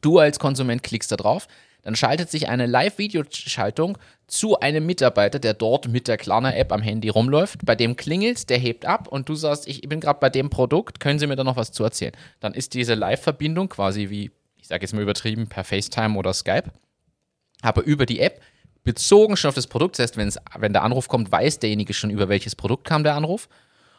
Du 0.00 0.18
als 0.18 0.38
Konsument 0.38 0.82
klickst 0.82 1.12
da 1.12 1.16
drauf, 1.16 1.46
dann 1.86 1.94
schaltet 1.94 2.32
sich 2.32 2.48
eine 2.48 2.66
Live-Videoschaltung 2.66 3.96
zu 4.26 4.58
einem 4.58 4.84
Mitarbeiter, 4.86 5.38
der 5.38 5.54
dort 5.54 5.86
mit 5.86 6.08
der 6.08 6.16
Klarna-App 6.16 6.72
am 6.72 6.82
Handy 6.82 7.08
rumläuft. 7.08 7.64
Bei 7.64 7.76
dem 7.76 7.94
klingelt, 7.94 8.50
der 8.50 8.58
hebt 8.58 8.84
ab 8.84 9.06
und 9.06 9.28
du 9.28 9.36
sagst, 9.36 9.68
ich 9.68 9.82
bin 9.82 10.00
gerade 10.00 10.18
bei 10.18 10.28
dem 10.28 10.50
Produkt, 10.50 10.98
können 10.98 11.20
Sie 11.20 11.28
mir 11.28 11.36
da 11.36 11.44
noch 11.44 11.54
was 11.54 11.70
zu 11.70 11.84
erzählen? 11.84 12.10
Dann 12.40 12.54
ist 12.54 12.74
diese 12.74 12.94
Live-Verbindung 12.94 13.68
quasi 13.68 14.10
wie, 14.10 14.32
ich 14.56 14.66
sage 14.66 14.82
jetzt 14.82 14.94
mal 14.94 15.02
übertrieben, 15.02 15.46
per 15.46 15.62
FaceTime 15.62 16.18
oder 16.18 16.34
Skype, 16.34 16.72
aber 17.62 17.84
über 17.84 18.04
die 18.04 18.18
App 18.18 18.40
bezogen 18.82 19.36
schon 19.36 19.50
auf 19.50 19.54
das 19.54 19.68
Produkt. 19.68 20.00
Das 20.00 20.16
heißt, 20.16 20.40
wenn 20.58 20.72
der 20.72 20.82
Anruf 20.82 21.06
kommt, 21.06 21.30
weiß 21.30 21.60
derjenige 21.60 21.94
schon, 21.94 22.10
über 22.10 22.28
welches 22.28 22.56
Produkt 22.56 22.82
kam 22.84 23.04
der 23.04 23.14
Anruf 23.14 23.48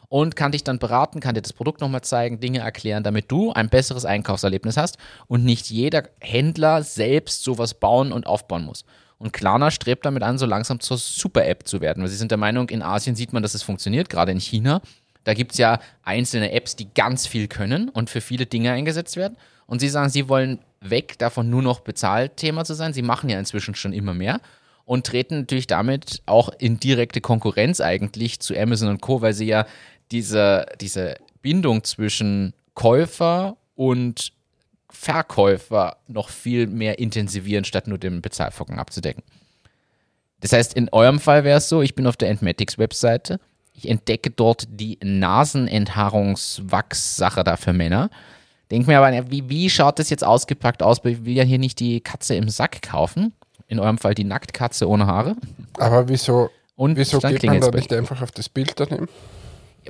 und 0.09 0.35
kann 0.35 0.51
dich 0.51 0.63
dann 0.63 0.79
beraten, 0.79 1.19
kann 1.19 1.35
dir 1.35 1.41
das 1.41 1.53
Produkt 1.53 1.81
nochmal 1.81 2.01
zeigen, 2.01 2.39
Dinge 2.39 2.59
erklären, 2.59 3.03
damit 3.03 3.31
du 3.31 3.51
ein 3.51 3.69
besseres 3.69 4.05
Einkaufserlebnis 4.05 4.77
hast 4.77 4.97
und 5.27 5.43
nicht 5.43 5.69
jeder 5.69 6.03
Händler 6.19 6.83
selbst 6.83 7.43
sowas 7.43 7.73
bauen 7.73 8.11
und 8.11 8.25
aufbauen 8.25 8.65
muss. 8.65 8.85
Und 9.17 9.33
Klarna 9.33 9.71
strebt 9.71 10.05
damit 10.05 10.23
an, 10.23 10.37
so 10.37 10.45
langsam 10.45 10.79
zur 10.79 10.97
Super-App 10.97 11.67
zu 11.67 11.81
werden. 11.81 12.03
Weil 12.03 12.09
sie 12.09 12.17
sind 12.17 12.31
der 12.31 12.37
Meinung, 12.37 12.69
in 12.69 12.83
Asien 12.83 13.15
sieht 13.15 13.33
man, 13.33 13.41
dass 13.41 13.55
es 13.55 13.63
funktioniert, 13.63 14.09
gerade 14.09 14.31
in 14.31 14.39
China. 14.39 14.81
Da 15.23 15.33
gibt 15.33 15.53
es 15.53 15.57
ja 15.57 15.79
einzelne 16.03 16.51
Apps, 16.51 16.75
die 16.75 16.93
ganz 16.93 17.25
viel 17.25 17.47
können 17.47 17.89
und 17.89 18.09
für 18.09 18.21
viele 18.21 18.45
Dinge 18.45 18.71
eingesetzt 18.71 19.17
werden. 19.17 19.35
Und 19.65 19.79
sie 19.79 19.89
sagen, 19.89 20.09
sie 20.09 20.29
wollen 20.29 20.59
weg 20.79 21.17
davon, 21.17 21.49
nur 21.49 21.63
noch 21.63 21.81
Bezahlthema 21.81 22.63
zu 22.63 22.75
sein. 22.75 22.93
Sie 22.93 23.01
machen 23.01 23.29
ja 23.29 23.39
inzwischen 23.39 23.75
schon 23.75 23.91
immer 23.91 24.13
mehr 24.13 24.39
und 24.85 25.05
treten 25.05 25.39
natürlich 25.39 25.67
damit 25.67 26.21
auch 26.27 26.49
in 26.59 26.79
direkte 26.79 27.19
Konkurrenz 27.19 27.81
eigentlich 27.81 28.39
zu 28.39 28.55
Amazon 28.57 28.87
und 28.87 29.01
Co., 29.01 29.21
weil 29.21 29.33
sie 29.33 29.47
ja 29.47 29.65
diese, 30.11 30.65
diese 30.79 31.15
Bindung 31.41 31.83
zwischen 31.83 32.53
Käufer 32.73 33.57
und 33.75 34.31
Verkäufer 34.89 35.97
noch 36.07 36.29
viel 36.29 36.67
mehr 36.67 36.99
intensivieren, 36.99 37.65
statt 37.65 37.87
nur 37.87 37.97
den 37.97 38.21
Bezahlvorgang 38.21 38.79
abzudecken. 38.79 39.23
Das 40.39 40.53
heißt, 40.53 40.75
in 40.75 40.87
eurem 40.89 41.19
Fall 41.19 41.43
wäre 41.43 41.57
es 41.57 41.67
so, 41.67 41.81
ich 41.81 41.95
bin 41.95 42.05
auf 42.07 42.15
der 42.15 42.29
Entmatics 42.29 42.77
Webseite, 42.77 43.41
ich 43.73 43.89
entdecke 43.89 44.29
dort 44.31 44.65
die 44.69 44.97
Nasenenthaarungswachs-Sache 45.03 47.43
da 47.43 47.57
für 47.57 47.73
Männer. 47.73 48.09
Denk 48.71 48.87
mir 48.87 48.99
aber, 48.99 49.29
wie, 49.29 49.49
wie 49.49 49.69
schaut 49.69 49.99
das 49.99 50.09
jetzt 50.09 50.23
ausgepackt 50.23 50.81
aus? 50.81 51.01
Ich 51.05 51.25
will 51.25 51.35
ja 51.35 51.43
hier 51.43 51.59
nicht 51.59 51.79
die 51.79 52.01
Katze 52.01 52.33
im 52.35 52.49
Sack 52.49 52.81
kaufen. 52.81 53.33
In 53.67 53.79
eurem 53.79 53.99
Fall 53.99 54.15
die 54.15 54.23
Nacktkatze 54.23 54.89
ohne 54.89 55.05
Haare. 55.05 55.35
Aber 55.77 56.09
wieso, 56.09 56.49
Und 56.75 56.97
wieso 56.97 57.19
geht 57.19 57.43
man 57.43 57.59
da 57.59 57.69
nicht 57.69 57.93
einfach 57.93 58.19
auf 58.21 58.31
das 58.31 58.49
Bild 58.49 58.79
daneben? 58.79 59.07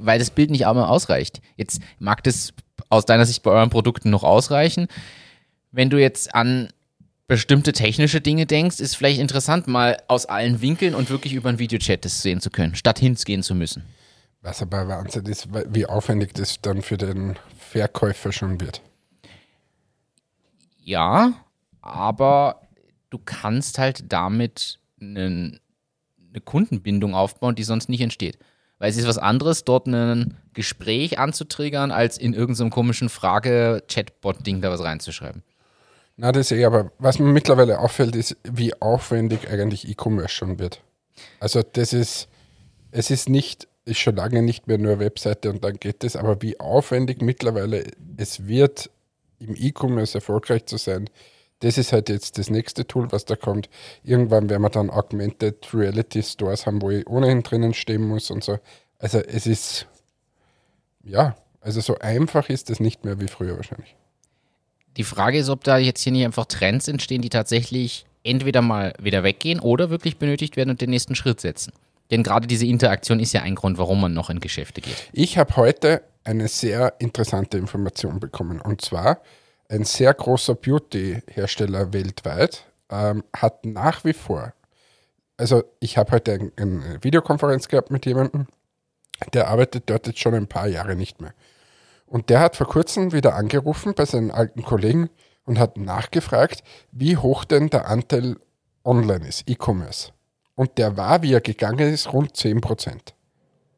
Weil 0.02 0.20
das 0.20 0.32
Bild 0.32 0.50
nicht 0.50 0.68
einmal 0.68 0.86
ausreicht. 0.86 1.42
Jetzt 1.56 1.82
mag 2.00 2.24
das 2.24 2.54
aus 2.90 3.06
deiner 3.06 3.26
Sicht 3.26 3.44
bei 3.44 3.52
euren 3.52 3.70
Produkten 3.70 4.10
noch 4.10 4.24
ausreichen. 4.24 4.88
Wenn 5.72 5.90
du 5.90 6.00
jetzt 6.00 6.34
an 6.34 6.70
bestimmte 7.28 7.74
technische 7.74 8.22
Dinge 8.22 8.46
denkst, 8.46 8.80
ist 8.80 8.96
vielleicht 8.96 9.20
interessant, 9.20 9.68
mal 9.68 9.98
aus 10.08 10.26
allen 10.26 10.62
Winkeln 10.62 10.96
und 10.96 11.10
wirklich 11.10 11.34
über 11.34 11.50
einen 11.50 11.60
Videochat 11.60 12.06
das 12.06 12.22
sehen 12.22 12.40
zu 12.40 12.50
können, 12.50 12.76
statt 12.76 13.00
hinzugehen 13.00 13.44
zu 13.44 13.54
müssen. 13.54 13.84
Was 14.42 14.62
aber 14.62 14.88
Wahnsinn 14.88 15.26
ist, 15.26 15.50
wie 15.52 15.86
aufwendig 15.86 16.34
das 16.34 16.62
dann 16.62 16.82
für 16.82 16.98
den 16.98 17.36
Verkäufer 17.58 18.32
schon 18.32 18.62
wird. 18.62 18.82
Ja, 20.80 21.34
aber 21.82 22.62
du 23.10 23.18
kannst 23.18 23.78
halt 23.78 24.06
damit 24.08 24.80
einen, 25.02 25.60
eine 26.30 26.40
Kundenbindung 26.40 27.14
aufbauen, 27.14 27.56
die 27.56 27.64
sonst 27.64 27.90
nicht 27.90 28.02
entsteht. 28.02 28.38
Weil 28.80 28.92
es 28.92 28.98
ist 28.98 29.08
was 29.08 29.18
anderes, 29.18 29.64
dort 29.64 29.88
ein 29.88 30.38
Gespräch 30.54 31.18
anzutriggern, 31.20 31.92
als 31.92 32.18
in 32.18 32.34
irgendeinem 32.34 32.70
komischen 32.70 33.10
Frage-Chatbot-Ding 33.10 34.62
da 34.62 34.70
was 34.70 34.84
reinzuschreiben. 34.84 35.44
Na, 36.16 36.32
das 36.32 36.52
eh, 36.52 36.66
aber 36.66 36.92
was 36.98 37.20
mir 37.20 37.32
mittlerweile 37.32 37.80
auffällt, 37.80 38.16
ist, 38.16 38.38
wie 38.44 38.80
aufwendig 38.82 39.50
eigentlich 39.50 39.88
E-Commerce 39.88 40.34
schon 40.34 40.58
wird. 40.60 40.82
Also 41.40 41.62
das 41.62 41.94
ist, 41.94 42.28
es 42.92 43.12
ist 43.12 43.30
nicht, 43.30 43.68
ist 43.86 44.00
schon 44.00 44.16
lange 44.16 44.42
nicht 44.42 44.68
mehr 44.68 44.78
nur 44.80 45.00
Webseite 45.00 45.52
und 45.52 45.64
dann 45.64 45.76
geht 45.78 46.04
es, 46.04 46.16
aber 46.16 46.42
wie 46.42 46.60
aufwendig 46.60 47.22
mittlerweile 47.22 47.86
es 48.18 48.48
wird, 48.48 48.90
im 49.40 49.56
E-Commerce 49.56 50.18
erfolgreich 50.18 50.66
zu 50.66 50.78
sein, 50.78 51.10
das 51.60 51.78
ist 51.78 51.92
halt 51.92 52.10
jetzt 52.10 52.38
das 52.38 52.50
nächste 52.50 52.86
Tool, 52.86 53.12
was 53.12 53.26
da 53.26 53.36
kommt. 53.36 53.70
Irgendwann 54.04 54.50
werden 54.50 54.62
wir 54.62 54.70
dann 54.70 54.90
Augmented 54.90 55.74
Reality 55.74 56.22
Stores 56.22 56.66
haben, 56.66 56.82
wo 56.82 56.92
ich 56.92 57.08
ohnehin 57.08 57.44
drinnen 57.44 57.74
stehen 57.74 58.08
muss 58.08 58.30
und 58.30 58.44
so. 58.44 58.60
Also 59.00 59.20
es 59.20 59.48
ist, 59.48 59.88
ja, 61.04 61.36
also 61.62 61.82
so 61.82 61.98
einfach 62.00 62.50
ist 62.50 62.70
es 62.70 62.80
nicht 62.80 63.06
mehr 63.06 63.20
wie 63.20 63.28
früher 63.28 63.56
wahrscheinlich. 63.56 63.96
Die 64.98 65.04
Frage 65.04 65.38
ist, 65.38 65.50
ob 65.50 65.64
da 65.64 65.78
jetzt 65.78 66.02
hier 66.02 66.12
nicht 66.12 66.26
einfach 66.26 66.46
Trends 66.46 66.88
entstehen, 66.88 67.22
die 67.22 67.30
tatsächlich 67.30 68.06
entweder 68.24 68.62
mal 68.62 68.94
wieder 69.00 69.24
weggehen 69.24 69.60
oder 69.60 69.90
wirklich 69.90 70.18
benötigt 70.18 70.58
werden 70.58 70.72
und 70.72 70.82
den 70.82 70.90
nächsten 70.90 71.16
Schritt 71.16 71.40
setzen. 71.40 71.74
Denn 72.12 72.24
gerade 72.24 72.48
diese 72.48 72.66
Interaktion 72.66 73.20
ist 73.20 73.34
ja 73.34 73.42
ein 73.42 73.56
Grund, 73.56 73.78
warum 73.78 74.02
man 74.02 74.14
noch 74.14 74.30
in 74.30 74.40
Geschäfte 74.40 74.82
geht. 74.82 75.10
Ich 75.12 75.38
habe 75.38 75.56
heute 75.56 76.04
eine 76.24 76.48
sehr 76.48 76.96
interessante 77.00 77.58
Information 77.58 78.20
bekommen. 78.20 78.62
Und 78.62 78.82
zwar, 78.82 79.22
ein 79.70 79.84
sehr 79.84 80.14
großer 80.14 80.56
Beauty-Hersteller 80.56 81.94
weltweit 81.94 82.66
ähm, 82.90 83.24
hat 83.36 83.66
nach 83.66 84.04
wie 84.06 84.14
vor, 84.14 84.54
also 85.38 85.64
ich 85.80 85.98
habe 85.98 86.12
heute 86.14 86.34
ein, 86.34 86.52
eine 86.56 87.04
Videokonferenz 87.04 87.68
gehabt 87.68 87.92
mit 87.92 88.06
jemandem, 88.06 88.48
der 89.34 89.48
arbeitet 89.50 89.84
dort 89.90 90.08
jetzt 90.08 90.20
schon 90.20 90.36
ein 90.36 90.48
paar 90.48 90.68
Jahre 90.68 90.96
nicht 90.96 91.22
mehr. 91.22 91.34
Und 92.06 92.30
der 92.30 92.40
hat 92.40 92.56
vor 92.56 92.68
kurzem 92.68 93.12
wieder 93.12 93.36
angerufen 93.36 93.94
bei 93.94 94.06
seinen 94.06 94.32
alten 94.32 94.64
Kollegen 94.64 95.10
und 95.46 95.60
hat 95.60 95.78
nachgefragt, 95.78 96.64
wie 96.92 97.18
hoch 97.18 97.44
denn 97.44 97.70
der 97.70 97.88
Anteil 97.88 98.38
online 98.84 99.28
ist, 99.28 99.50
E-Commerce. 99.50 100.12
Und 100.56 100.78
der 100.78 100.98
war, 100.98 101.22
wie 101.22 101.34
er 101.34 101.42
gegangen 101.42 101.94
ist, 101.94 102.14
rund 102.14 102.34
10%. 102.36 103.14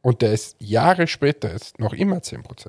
Und 0.02 0.22
der 0.22 0.34
ist 0.34 0.56
Jahre 0.60 1.08
später 1.08 1.52
jetzt 1.52 1.80
noch 1.80 1.94
immer 1.94 2.18
10%. 2.18 2.68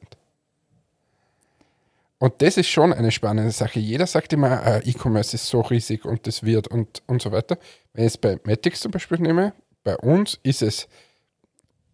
Und 2.20 2.42
das 2.42 2.58
ist 2.58 2.68
schon 2.68 2.92
eine 2.92 3.10
spannende 3.10 3.50
Sache. 3.50 3.80
Jeder 3.80 4.06
sagt 4.06 4.34
immer, 4.34 4.62
äh, 4.66 4.88
E-Commerce 4.90 5.34
ist 5.34 5.46
so 5.46 5.62
riesig 5.62 6.04
und 6.04 6.26
das 6.26 6.42
wird 6.42 6.68
und, 6.68 7.02
und 7.06 7.22
so 7.22 7.32
weiter. 7.32 7.58
Wenn 7.94 8.04
ich 8.04 8.12
es 8.12 8.18
bei 8.18 8.38
Matix 8.44 8.80
zum 8.80 8.90
Beispiel 8.90 9.18
nehme, 9.18 9.54
bei 9.84 9.96
uns 9.96 10.38
ist 10.42 10.60
es 10.60 10.86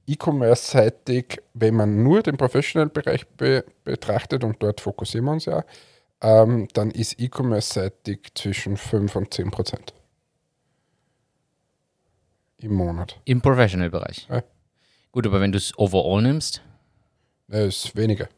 E-Commerce-seitig, 0.08 1.40
wenn 1.54 1.76
man 1.76 2.02
nur 2.02 2.24
den 2.24 2.36
Professional-Bereich 2.36 3.24
be 3.36 3.64
betrachtet 3.84 4.42
und 4.42 4.60
dort 4.60 4.80
fokussieren 4.80 5.26
wir 5.26 5.32
uns 5.32 5.44
ja, 5.44 5.64
ähm, 6.20 6.66
dann 6.72 6.90
ist 6.90 7.20
E-Commerce-seitig 7.20 8.34
zwischen 8.34 8.76
5 8.76 9.14
und 9.14 9.32
10 9.32 9.52
Prozent 9.52 9.94
im 12.58 12.72
Monat. 12.72 13.20
Im 13.26 13.40
Professional-Bereich. 13.40 14.26
Ja. 14.28 14.42
Gut, 15.12 15.24
aber 15.24 15.40
wenn 15.40 15.52
du 15.52 15.58
es 15.58 15.78
overall 15.78 16.20
nimmst, 16.20 16.62
Ja, 17.46 17.60
ist 17.60 17.94
weniger. 17.94 18.28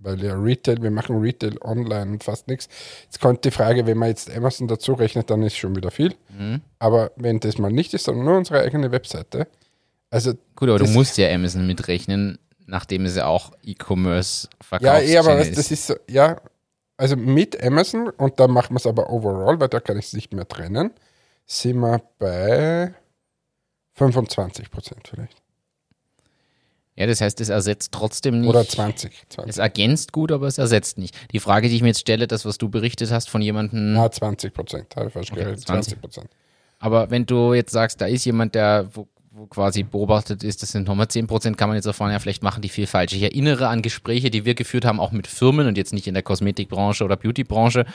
Weil 0.00 0.22
ja 0.22 0.34
Retail, 0.34 0.82
wir 0.82 0.90
machen 0.90 1.20
Retail 1.20 1.58
online 1.62 2.18
fast 2.20 2.48
nichts. 2.48 2.68
Jetzt 3.04 3.20
kommt 3.20 3.44
die 3.44 3.50
Frage, 3.50 3.86
wenn 3.86 3.98
man 3.98 4.08
jetzt 4.08 4.34
Amazon 4.34 4.66
dazu 4.66 4.94
rechnet, 4.94 5.28
dann 5.30 5.42
ist 5.42 5.56
schon 5.56 5.76
wieder 5.76 5.90
viel. 5.90 6.14
Mhm. 6.36 6.62
Aber 6.78 7.12
wenn 7.16 7.38
das 7.38 7.58
mal 7.58 7.70
nicht 7.70 7.92
ist, 7.92 8.04
sondern 8.04 8.24
nur 8.24 8.36
unsere 8.38 8.60
eigene 8.60 8.90
Webseite, 8.92 9.46
also 10.10 10.32
gut, 10.56 10.68
aber 10.68 10.78
du 10.78 10.88
musst 10.88 11.18
ja 11.18 11.32
Amazon 11.32 11.66
mitrechnen, 11.66 12.38
nachdem 12.66 13.04
es 13.04 13.16
ja 13.16 13.26
auch 13.26 13.52
E-Commerce 13.62 14.48
verkauft. 14.60 14.84
ja, 14.84 15.00
eh, 15.00 15.18
aber 15.18 15.38
weißt, 15.38 15.56
das 15.56 15.70
ist 15.70 15.86
so, 15.86 15.94
ja, 16.08 16.40
also 16.96 17.16
mit 17.16 17.62
Amazon 17.62 18.08
und 18.10 18.40
dann 18.40 18.50
machen 18.50 18.74
wir 18.74 18.78
es 18.78 18.86
aber 18.86 19.10
overall, 19.10 19.60
weil 19.60 19.68
da 19.68 19.80
kann 19.80 19.98
ich 19.98 20.06
es 20.06 20.12
nicht 20.12 20.32
mehr 20.32 20.48
trennen, 20.48 20.90
sind 21.46 21.78
wir 21.78 22.02
bei 22.18 22.94
25 23.94 24.70
Prozent 24.70 25.08
vielleicht. 25.08 25.36
Ja, 27.00 27.06
das 27.06 27.22
heißt, 27.22 27.40
es 27.40 27.48
ersetzt 27.48 27.92
trotzdem 27.92 28.40
nicht. 28.42 28.50
Oder 28.50 28.66
20. 28.68 29.10
20. 29.30 29.48
Es 29.48 29.56
ergänzt 29.56 30.12
gut, 30.12 30.30
aber 30.32 30.46
es 30.46 30.58
ersetzt 30.58 30.98
nicht. 30.98 31.16
Die 31.32 31.40
Frage, 31.40 31.70
die 31.70 31.74
ich 31.76 31.80
mir 31.80 31.88
jetzt 31.88 32.00
stelle, 32.00 32.26
das, 32.26 32.44
was 32.44 32.58
du 32.58 32.68
berichtet 32.68 33.10
hast 33.10 33.30
von 33.30 33.40
jemandem, 33.40 33.94
Na, 33.94 34.10
20 34.10 34.52
Prozent, 34.52 34.94
habe 34.96 35.06
ich 35.06 35.12
falsch 35.14 35.32
Okay, 35.32 35.40
gerechnet. 35.44 35.66
20. 35.66 35.92
20 35.94 36.00
Prozent. 36.02 36.30
aber 36.78 37.10
wenn 37.10 37.24
du 37.24 37.54
jetzt 37.54 37.72
sagst, 37.72 38.02
da 38.02 38.06
ist 38.06 38.26
jemand, 38.26 38.54
der 38.54 38.88
wo, 38.92 39.08
wo 39.40 39.46
quasi 39.46 39.84
beobachtet 39.84 40.44
ist, 40.44 40.62
das 40.62 40.72
sind 40.72 40.86
nochmal 40.86 41.06
10%, 41.06 41.54
kann 41.54 41.70
man 41.70 41.76
jetzt 41.76 41.86
erfahren, 41.86 42.12
ja, 42.12 42.18
vielleicht 42.18 42.42
machen 42.42 42.60
die 42.60 42.68
viel 42.68 42.86
falsch. 42.86 43.14
Ich 43.14 43.22
erinnere 43.22 43.68
an 43.68 43.80
Gespräche, 43.80 44.28
die 44.28 44.44
wir 44.44 44.54
geführt 44.54 44.84
haben, 44.84 45.00
auch 45.00 45.12
mit 45.12 45.26
Firmen 45.26 45.66
und 45.66 45.78
jetzt 45.78 45.94
nicht 45.94 46.06
in 46.06 46.12
der 46.12 46.22
Kosmetikbranche 46.22 47.02
oder 47.04 47.16
Beautybranche, 47.16 47.86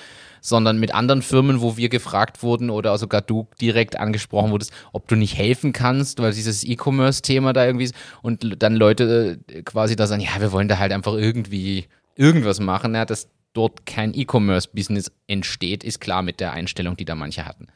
sondern 0.42 0.80
mit 0.80 0.96
anderen 0.96 1.22
Firmen, 1.22 1.62
wo 1.62 1.78
wir 1.78 1.90
gefragt 1.90 2.42
wurden 2.42 2.72
oder 2.72 2.98
sogar 2.98 3.22
du 3.22 3.48
direkt 3.62 3.96
angesprochen 3.96 4.50
wurdest, 4.50 4.74
ob 4.92 5.08
du 5.08 5.16
nicht 5.16 5.38
helfen 5.38 5.72
kannst, 5.72 6.20
weil 6.20 6.34
dieses 6.34 6.64
E-Commerce-Thema 6.64 7.54
da 7.54 7.64
irgendwie 7.64 7.86
ist 7.86 7.96
und 8.24 8.64
dann 8.64 8.75
Leute 8.75 9.38
äh, 9.48 9.62
quasi 9.62 9.96
da 9.96 10.08
sagen, 10.08 10.24
ja, 10.24 10.42
wir 10.42 10.52
wollen 10.52 10.68
da 10.68 10.80
halt 10.80 10.94
einfach 10.94 11.14
irgendwie 11.14 11.86
irgendwas 12.16 12.60
machen, 12.60 12.96
ja, 12.96 13.06
dass 13.06 13.30
dort 13.54 13.86
kein 13.86 14.16
E-Commerce-Business 14.16 15.12
entsteht, 15.28 15.84
ist 15.84 16.02
klar 16.02 16.24
mit 16.24 16.40
der 16.40 16.54
Einstellung, 16.54 16.98
die 16.98 17.06
da 17.06 17.14
manche 17.14 17.46
hatten. 17.46 17.68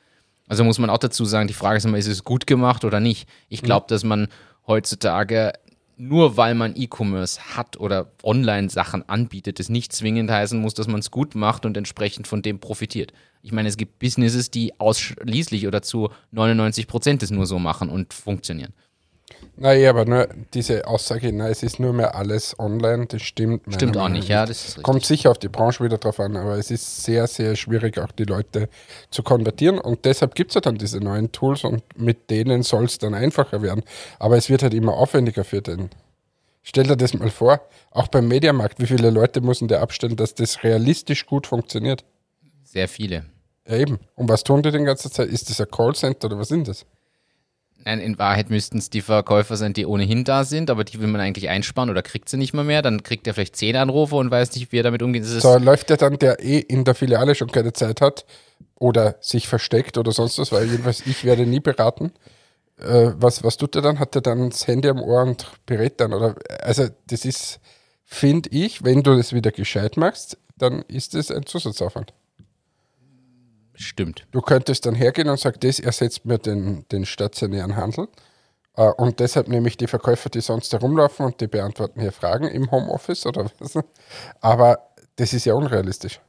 Also 0.50 0.66
muss 0.66 0.80
man 0.80 0.90
auch 0.90 0.98
dazu 0.98 1.24
sagen, 1.24 1.48
die 1.48 1.54
Frage 1.54 1.78
ist 1.78 1.86
immer, 1.86 1.98
ist 1.98 2.08
es 2.08 2.26
gut 2.26 2.46
gemacht 2.48 2.84
oder 2.84 3.00
nicht? 3.00 3.30
Ich 3.48 3.62
glaube, 3.62 3.86
dass 3.88 4.04
man 4.04 4.28
heutzutage 4.68 5.54
nur 5.96 6.38
weil 6.38 6.56
man 6.56 6.76
E-Commerce 6.78 7.58
hat 7.58 7.78
oder 7.78 8.14
Online-Sachen 8.24 9.08
anbietet, 9.10 9.60
es 9.60 9.68
nicht 9.68 9.92
zwingend 9.92 10.32
heißen 10.32 10.60
muss, 10.60 10.74
dass 10.74 10.88
man 10.88 11.02
es 11.02 11.12
gut 11.12 11.36
macht 11.36 11.66
und 11.66 11.76
entsprechend 11.76 12.26
von 12.26 12.42
dem 12.42 12.60
profitiert. 12.60 13.12
Ich 13.42 13.52
meine, 13.52 13.68
es 13.68 13.76
gibt 13.76 14.00
Businesses, 14.00 14.50
die 14.50 14.80
ausschließlich 14.80 15.68
oder 15.68 15.82
zu 15.82 16.10
99 16.32 16.88
Prozent 16.88 17.22
es 17.22 17.32
nur 17.32 17.46
so 17.46 17.60
machen 17.60 17.90
und 17.90 18.14
funktionieren. 18.14 18.74
Naja, 19.62 19.90
aber 19.90 20.06
nur 20.06 20.30
diese 20.54 20.88
Aussage, 20.88 21.34
na, 21.34 21.50
es 21.50 21.64
ist 21.64 21.80
nur 21.80 21.92
mehr 21.92 22.16
alles 22.16 22.58
online, 22.58 23.08
das 23.08 23.22
stimmt. 23.24 23.62
Stimmt 23.74 23.98
auch 23.98 24.08
nicht, 24.08 24.30
ja, 24.30 24.46
das. 24.46 24.80
Kommt 24.82 25.06
sicher 25.06 25.32
auf 25.32 25.38
die 25.38 25.50
Branche 25.50 25.84
wieder 25.84 25.98
drauf 25.98 26.20
an, 26.22 26.38
aber 26.38 26.58
es 26.58 26.72
ist 26.72 27.04
sehr, 27.04 27.28
sehr 27.28 27.58
schwierig, 27.58 28.00
auch 28.00 28.12
die 28.14 28.24
Leute 28.24 28.70
zu 29.12 29.22
konvertieren. 29.22 29.78
Und 29.78 30.06
deshalb 30.06 30.36
gibt 30.36 30.52
es 30.52 30.56
ja 30.56 30.62
dann 30.62 30.78
diese 30.78 31.00
neuen 31.00 31.34
Tools 31.34 31.66
und 31.66 31.84
mit 31.98 32.30
denen 32.30 32.64
soll 32.64 32.86
es 32.86 33.00
dann 33.00 33.14
einfacher 33.14 33.62
werden. 33.62 33.84
Aber 34.18 34.38
es 34.38 34.50
wird 34.50 34.64
halt 34.64 34.74
immer 34.74 34.94
aufwendiger 34.94 35.44
für 35.44 35.62
den. 35.62 35.90
Stell 36.64 36.86
dir 36.86 36.96
das 36.96 37.14
mal 37.14 37.30
vor, 37.30 37.62
auch 37.92 38.08
beim 38.08 38.28
Mediamarkt, 38.28 38.80
wie 38.80 38.88
viele 38.88 39.10
Leute 39.10 39.42
müssen 39.42 39.68
der 39.68 39.82
abstellen, 39.82 40.16
dass 40.16 40.36
das 40.36 40.64
realistisch 40.64 41.26
gut 41.26 41.48
funktioniert? 41.48 42.06
Sehr 42.64 42.88
viele. 42.88 43.26
Ja, 43.68 43.78
eben. 43.78 44.00
Und 44.16 44.30
was 44.30 44.44
tun 44.44 44.64
die 44.64 44.72
den 44.72 44.86
ganzen 44.86 45.12
Zeit? 45.12 45.30
Ist 45.30 45.50
das 45.50 45.60
ein 45.60 45.70
Callcenter 45.70 46.28
oder 46.28 46.40
was 46.40 46.48
sind 46.48 46.68
das? 46.68 46.86
Nein, 47.86 48.00
in 48.00 48.20
Wahrheit 48.20 48.50
müssten 48.50 48.78
es 48.78 48.90
die 48.90 49.02
Verkäufer 49.02 49.56
sein, 49.56 49.74
die 49.74 49.86
ohnehin 49.86 50.24
da 50.26 50.44
sind, 50.44 50.70
aber 50.70 50.84
die 50.84 51.00
will 51.00 51.08
man 51.08 51.22
eigentlich 51.22 51.50
einsparen 51.50 51.90
oder 51.90 52.02
kriegt 52.02 52.28
sie 52.28 52.38
nicht 52.38 52.54
mehr 52.54 52.66
mehr. 52.66 52.82
Dann 52.82 53.04
kriegt 53.04 53.26
er 53.26 53.34
vielleicht 53.34 53.56
zehn 53.56 53.76
Anrufe 53.76 54.16
und 54.16 54.30
weiß 54.30 54.54
nicht, 54.56 54.72
wie 54.72 54.80
er 54.80 54.84
damit 54.84 55.02
umgeht. 55.02 55.26
So 55.26 55.58
läuft 55.58 55.90
der 55.90 55.98
dann, 55.98 56.20
der 56.20 56.44
eh 56.44 56.60
in 56.60 56.84
der 56.84 56.96
Filiale 56.96 57.36
schon 57.36 57.52
keine 57.52 57.72
Zeit 57.74 58.02
hat 58.02 58.26
oder 58.76 59.16
sich 59.22 59.48
versteckt 59.48 59.98
oder 59.98 60.12
sonst 60.12 60.40
was, 60.40 60.52
weil 60.52 60.66
jedenfalls 60.66 61.06
ich 61.06 61.24
werde 61.24 61.46
nie 61.46 61.62
beraten. 61.62 62.12
Äh, 62.78 63.12
was, 63.16 63.44
was 63.44 63.58
tut 63.58 63.76
er 63.76 63.82
dann? 63.82 64.00
Hat 64.00 64.16
er 64.16 64.22
dann 64.22 64.50
das 64.50 64.68
Handy 64.68 64.90
am 64.90 65.02
Ohr 65.02 65.24
und 65.24 65.48
berät 65.66 66.00
dann? 66.00 66.14
Oder, 66.14 66.36
also 66.62 66.88
das 67.08 67.26
ist, 67.26 67.60
finde 68.04 68.50
ich, 68.50 68.84
wenn 68.84 69.04
du 69.04 69.16
das 69.16 69.34
wieder 69.34 69.52
gescheit 69.52 69.98
machst, 69.98 70.38
dann 70.58 70.84
ist 70.88 71.16
es 71.16 71.32
ein 71.32 71.46
Zusatzaufwand. 71.46 72.14
Stimmt. 73.86 74.26
Du 74.32 74.42
könntest 74.42 74.86
dann 74.86 74.96
hergehen 74.96 75.30
und 75.30 75.40
sagen, 75.40 75.58
das 75.62 75.80
ersetzt 75.80 76.26
mir 76.26 76.38
den, 76.38 76.86
den 76.92 77.06
stationären 77.06 77.76
Handel. 77.76 78.08
Äh, 78.76 78.92
Und 78.98 79.20
deshalb 79.20 79.48
nehme 79.48 79.68
ich 79.68 79.78
die 79.78 79.88
Verkäufer, 79.88 80.30
die 80.30 80.42
sonst 80.42 80.72
herumlaufen 80.74 81.26
und 81.26 81.42
die 81.42 81.48
beantworten 81.48 82.02
hier 82.02 82.12
Fragen 82.12 82.48
im 82.48 82.72
Homeoffice 82.72 83.26
oder 83.26 83.50
was. 83.60 83.78
Aber 84.42 84.90
das 85.16 85.34
ist 85.34 85.46
ja 85.46 85.54
unrealistisch. 85.54 86.20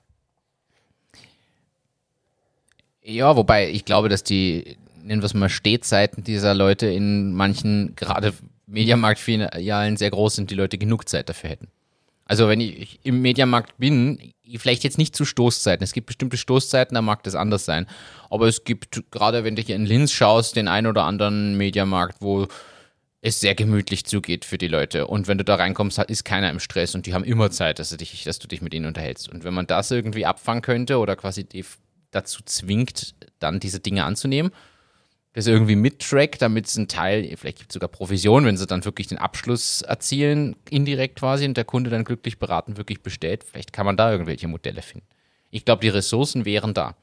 Ja, 3.03 3.37
wobei 3.37 3.71
ich 3.71 3.85
glaube, 3.85 4.09
dass 4.09 4.23
die, 4.23 4.77
nennen 5.03 5.23
wir 5.23 5.27
es 5.27 5.35
mal, 5.35 5.49
Stehzeiten 5.49 6.23
dieser 6.25 6.55
Leute 6.55 6.87
in 6.87 7.33
manchen, 7.35 7.95
gerade 7.97 8.35
Mediamarkt-Filialen 8.67 9.97
sehr 9.97 10.11
groß 10.11 10.37
sind, 10.37 10.51
die 10.51 10.55
Leute 10.55 10.79
genug 10.79 11.09
Zeit 11.09 11.29
dafür 11.29 11.51
hätten. 11.51 11.69
Also 12.31 12.49
wenn 12.49 12.61
ich 12.61 13.01
im 13.03 13.23
Mediamarkt 13.23 13.77
bin, 13.79 14.33
vielleicht 14.57 14.85
jetzt 14.85 14.99
nicht 14.99 15.17
zu 15.17 15.25
Stoßzeiten. 15.25 15.83
Es 15.83 15.93
gibt 15.93 16.07
bestimmte 16.07 16.37
Stoßzeiten, 16.37 16.95
da 16.95 17.03
mag 17.03 17.25
das 17.25 17.35
anders 17.35 17.65
sein. 17.65 17.89
Aber 18.31 18.47
es 18.47 18.63
gibt, 18.63 19.03
gerade 19.11 19.43
wenn 19.43 19.57
du 19.57 19.63
hier 19.63 19.75
in 19.75 19.85
Linz 19.85 20.13
schaust, 20.13 20.55
den 20.55 20.69
einen 20.69 20.87
oder 20.87 21.03
anderen 21.03 21.57
Mediamarkt, 21.57 22.19
wo 22.21 22.47
es 23.21 23.41
sehr 23.41 23.57
gemütlich 23.57 24.05
zugeht 24.05 24.45
für 24.45 24.59
die 24.59 24.69
Leute. 24.69 25.09
Und 25.09 25.27
wenn 25.27 25.39
du 25.39 25.45
da 25.45 25.57
reinkommst, 25.57 25.99
hat- 25.99 26.09
ist 26.09 26.25
keiner 26.25 26.51
im 26.51 26.61
Stress 26.61 26.95
und 26.95 27.07
die 27.07 27.15
haben 27.15 27.25
immer 27.25 27.51
Zeit, 27.51 27.81
dass 27.81 27.91
du 27.91 27.97
dich, 27.97 28.23
dass 28.23 28.39
du 28.39 28.47
dich 28.47 28.63
mit 28.63 28.75
ihnen 28.75 28.87
unterhältst. 28.87 29.29
Und 29.29 29.43
wenn 29.43 29.53
man 29.53 29.67
das 29.67 29.91
irgendwie 29.91 30.25
abfangen 30.25 30.63
könnte 30.63 30.99
oder 30.99 31.17
quasi 31.17 31.49
dazu 32.13 32.43
zwingt, 32.45 33.17
dann 33.41 33.59
diese 33.59 33.81
Dinge 33.81 34.05
anzunehmen, 34.05 34.53
das 35.33 35.47
irgendwie 35.47 35.77
mittrackt, 35.77 36.43
damit 36.43 36.67
es 36.67 36.77
ein 36.77 36.89
Teil, 36.89 37.23
vielleicht 37.37 37.59
gibt 37.59 37.71
es 37.71 37.75
sogar 37.75 37.89
Provision, 37.89 38.45
wenn 38.45 38.57
sie 38.57 38.67
dann 38.67 38.85
wirklich 38.85 39.07
den 39.07 39.19
Abschluss 39.19 39.83
erzielen, 39.83 40.57
indirekt 40.69 41.19
quasi, 41.19 41.45
und 41.45 41.57
der 41.57 41.65
Kunde 41.65 41.91
dann 41.91 42.05
glücklich 42.05 42.39
beraten 42.39 42.77
wirklich 42.77 43.03
bestellt. 43.03 43.45
Vielleicht 43.45 43.73
kann 43.73 43.87
man 43.87 43.97
da 43.97 44.11
irgendwelche 44.11 44.49
Modelle 44.49 44.83
finden. 44.83 45.07
Ich 45.51 45.65
glaube, 45.65 45.83
die 45.83 45.89
Ressourcen 45.89 46.45
wären 46.45 46.75
da. 46.75 46.97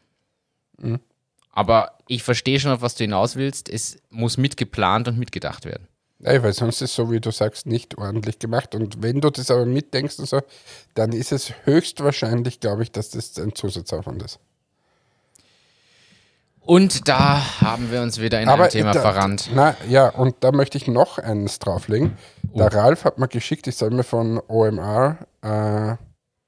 Aber 1.52 1.98
ich 2.08 2.24
verstehe 2.24 2.60
schon, 2.60 2.72
auf 2.72 2.82
was 2.82 2.96
du 2.96 3.04
hinaus 3.06 3.36
willst. 3.36 3.70
Es 3.70 3.98
muss 4.10 4.38
mitgeplant 4.38 5.08
und 5.08 5.18
mitgedacht 5.18 5.66
werden. 5.66 5.88
Nein, 6.20 6.44
weil 6.44 6.54
sonst 6.54 6.82
ist 6.82 6.96
so, 6.96 7.12
wie 7.12 7.20
du 7.20 7.32
sagst, 7.32 7.66
nicht 7.66 7.98
ordentlich 7.98 8.40
gemacht. 8.40 8.76
Und 8.76 9.02
wenn 9.02 9.22
du 9.22 9.30
das 9.30 9.52
aber 9.52 9.66
mitdenkst 9.66 10.20
und 10.20 10.28
so, 10.28 10.42
dann 10.96 11.12
ist 11.14 11.32
es 11.32 11.54
höchstwahrscheinlich, 11.64 12.60
glaube 12.60 12.84
ich, 12.84 12.92
dass 12.92 13.12
das 13.12 13.38
ein 13.40 13.56
Zusatzaufwand 13.56 14.24
ist. 14.24 14.40
Und 16.68 17.08
da 17.08 17.62
haben 17.62 17.92
wir 17.92 18.02
uns 18.02 18.20
wieder 18.20 18.42
in 18.42 18.50
ein 18.50 18.70
Thema 18.70 18.92
da, 18.92 19.00
verrannt. 19.02 19.50
Na, 19.54 19.76
ja, 19.88 20.10
und 20.10 20.36
da 20.42 20.52
möchte 20.52 20.78
ich 20.78 20.88
noch 20.88 21.18
eines 21.18 21.60
drauflegen. 21.60 22.18
Oh. 22.52 22.58
Der 22.58 22.74
Ralf 22.74 23.06
hat 23.06 23.20
mir 23.20 23.30
geschickt, 23.30 23.68
ich 23.68 23.78
soll 23.78 23.92
mir 23.92 24.04
von 24.04 24.42
OMR 24.48 25.18
äh, 25.42 25.96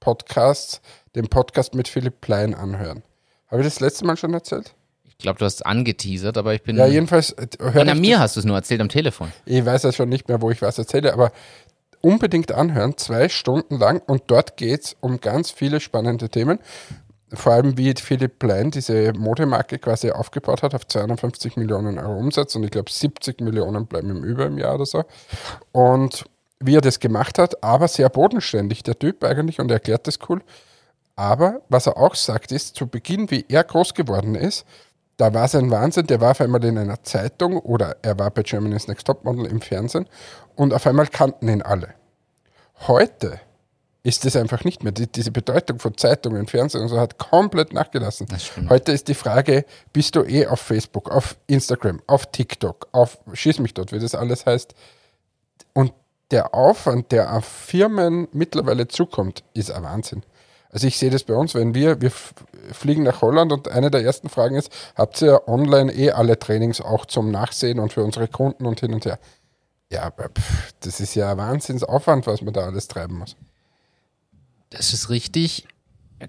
Podcasts 0.01 0.81
den 1.15 1.27
Podcast 1.29 1.73
mit 1.73 1.88
Philipp 1.88 2.19
Plein 2.19 2.53
anhören. 2.53 3.03
Habe 3.47 3.61
ich 3.61 3.67
das 3.67 3.79
letzte 3.79 4.05
Mal 4.05 4.17
schon 4.17 4.33
erzählt? 4.33 4.73
Ich 5.05 5.17
glaube, 5.17 5.39
du 5.39 5.45
hast 5.45 5.65
angeteasert, 5.65 6.38
aber 6.38 6.53
ich 6.53 6.63
bin. 6.63 6.75
Ja, 6.75 6.85
jedenfalls 6.85 7.31
äh, 7.31 7.47
hör 7.59 7.85
ich 7.88 7.95
mir 7.95 8.15
das- 8.15 8.19
hast 8.21 8.35
du 8.35 8.39
es 8.41 8.45
nur 8.45 8.55
erzählt 8.57 8.81
am 8.81 8.89
Telefon. 8.89 9.31
Ich 9.45 9.65
weiß 9.65 9.83
ja 9.83 9.91
schon 9.93 10.09
nicht 10.09 10.27
mehr, 10.27 10.41
wo 10.41 10.51
ich 10.51 10.61
was 10.61 10.77
erzähle, 10.77 11.13
aber 11.13 11.31
unbedingt 12.01 12.51
anhören, 12.51 12.97
zwei 12.97 13.29
Stunden 13.29 13.77
lang. 13.79 14.01
Und 14.05 14.23
dort 14.27 14.58
geht 14.58 14.84
es 14.84 14.95
um 14.99 15.21
ganz 15.21 15.49
viele 15.51 15.79
spannende 15.79 16.27
Themen. 16.29 16.60
Vor 17.34 17.54
allem, 17.54 17.78
wie 17.78 17.94
Philipp 17.94 18.39
Plein 18.39 18.72
diese 18.72 19.13
Modemarke 19.13 19.78
quasi 19.78 20.12
aufgebaut 20.12 20.63
hat 20.63 20.74
auf 20.74 20.88
250 20.88 21.58
Millionen 21.58 22.00
Euro 22.00 22.18
Umsatz 22.18 22.56
und 22.56 22.63
ich 22.63 22.72
glaube 22.72 22.92
70 22.92 23.42
Millionen 23.42 23.86
bleiben 23.86 24.10
ihm 24.10 24.24
über 24.24 24.48
im 24.48 24.58
Jahr 24.58 24.76
oder 24.76 24.86
so. 24.86 25.04
Und 25.72 26.26
wie 26.60 26.76
er 26.76 26.82
das 26.82 27.00
gemacht 27.00 27.38
hat, 27.38 27.63
aber 27.63 27.88
sehr 27.88 28.10
bodenständig, 28.10 28.84
der 28.84 28.98
Typ 28.98 29.24
eigentlich, 29.24 29.60
und 29.60 29.70
er 29.72 29.76
erklärt 29.76 30.08
das 30.08 30.20
cool. 30.28 30.42
Aber 31.15 31.62
was 31.70 31.86
er 31.86 31.98
auch 31.98 32.15
sagt, 32.15 32.52
ist, 32.52 32.76
zu 32.76 32.88
Beginn, 32.88 33.30
wie 33.30 33.46
er 33.48 33.63
groß 33.63 33.94
geworden 33.94 34.36
ist, 34.36 34.65
da 35.18 35.34
war 35.34 35.46
es 35.46 35.56
ein 35.56 35.70
Wahnsinn, 35.70 36.08
der 36.08 36.22
war 36.22 36.32
auf 36.32 36.42
einmal 36.42 36.63
in 36.63 36.78
einer 36.78 37.04
Zeitung 37.04 37.58
oder 37.58 37.98
er 38.02 38.18
war 38.18 38.32
bei 38.32 38.42
Germany's 38.42 38.88
Next 38.88 39.06
Topmodel 39.06 39.46
im 39.48 39.60
Fernsehen 39.60 40.08
und 40.56 40.74
auf 40.74 40.88
einmal 40.88 41.08
kannten 41.08 41.50
ihn 41.50 41.62
alle. 41.62 41.89
Heute 42.88 43.42
ist 44.03 44.25
es 44.25 44.35
einfach 44.35 44.63
nicht 44.63 44.83
mehr. 44.83 44.91
Die, 44.91 45.07
diese 45.07 45.31
Bedeutung 45.31 45.79
von 45.79 45.97
Zeitungen, 45.97 46.47
Fernsehen 46.47 46.81
und 46.81 46.88
so 46.88 46.99
hat 46.99 47.17
komplett 47.17 47.73
nachgelassen. 47.73 48.27
Das. 48.29 48.51
Heute 48.69 48.91
ist 48.91 49.07
die 49.07 49.13
Frage, 49.13 49.65
bist 49.91 50.15
du 50.15 50.23
eh 50.23 50.47
auf 50.47 50.62
Facebook, 50.62 51.12
auf 51.12 51.38
Instagram, 51.47 52.01
auf 52.07 52.25
TikTok, 52.27 52.88
auf 52.91 53.17
Schieß 53.33 53.59
mich 53.59 53.73
dort, 53.73 53.91
wie 53.91 53.99
das 53.99 54.15
alles 54.15 54.45
heißt. 54.45 54.73
Und 55.73 55.93
der 56.31 56.53
Aufwand, 56.53 57.12
der 57.12 57.33
auf 57.33 57.45
Firmen 57.45 58.27
mittlerweile 58.31 58.88
zukommt, 58.88 59.43
ist 59.53 59.71
ein 59.71 59.83
Wahnsinn. 59.83 60.23
Also 60.71 60.85
ich 60.85 60.97
sehe 60.97 61.09
das 61.09 61.23
bei 61.23 61.33
uns, 61.33 61.55
wenn 61.55 61.73
wir, 61.73 61.99
wir 61.99 62.12
fliegen 62.71 63.03
nach 63.03 63.21
Holland 63.21 63.51
und 63.51 63.69
eine 63.69 63.89
der 63.89 64.03
ersten 64.03 64.29
Fragen 64.29 64.55
ist, 64.55 64.71
habt 64.95 65.21
ihr 65.21 65.47
online 65.47 65.91
eh 65.91 66.12
alle 66.12 66.38
Trainings 66.38 66.79
auch 66.79 67.05
zum 67.05 67.31
Nachsehen 67.31 67.79
und 67.79 67.93
für 67.93 68.03
unsere 68.03 68.27
Kunden 68.27 68.67
und 68.67 68.79
hin 68.79 68.93
und 68.93 69.05
her? 69.05 69.17
Ja, 69.91 70.13
das 70.81 70.99
ist 70.99 71.15
ja 71.15 71.31
ein 71.31 71.38
Wahnsinnsaufwand, 71.38 72.27
was 72.27 72.43
man 72.43 72.53
da 72.53 72.65
alles 72.65 72.88
treiben 72.88 73.17
muss. 73.17 73.35
Das 74.69 74.93
ist 74.93 75.10
richtig. 75.10 75.65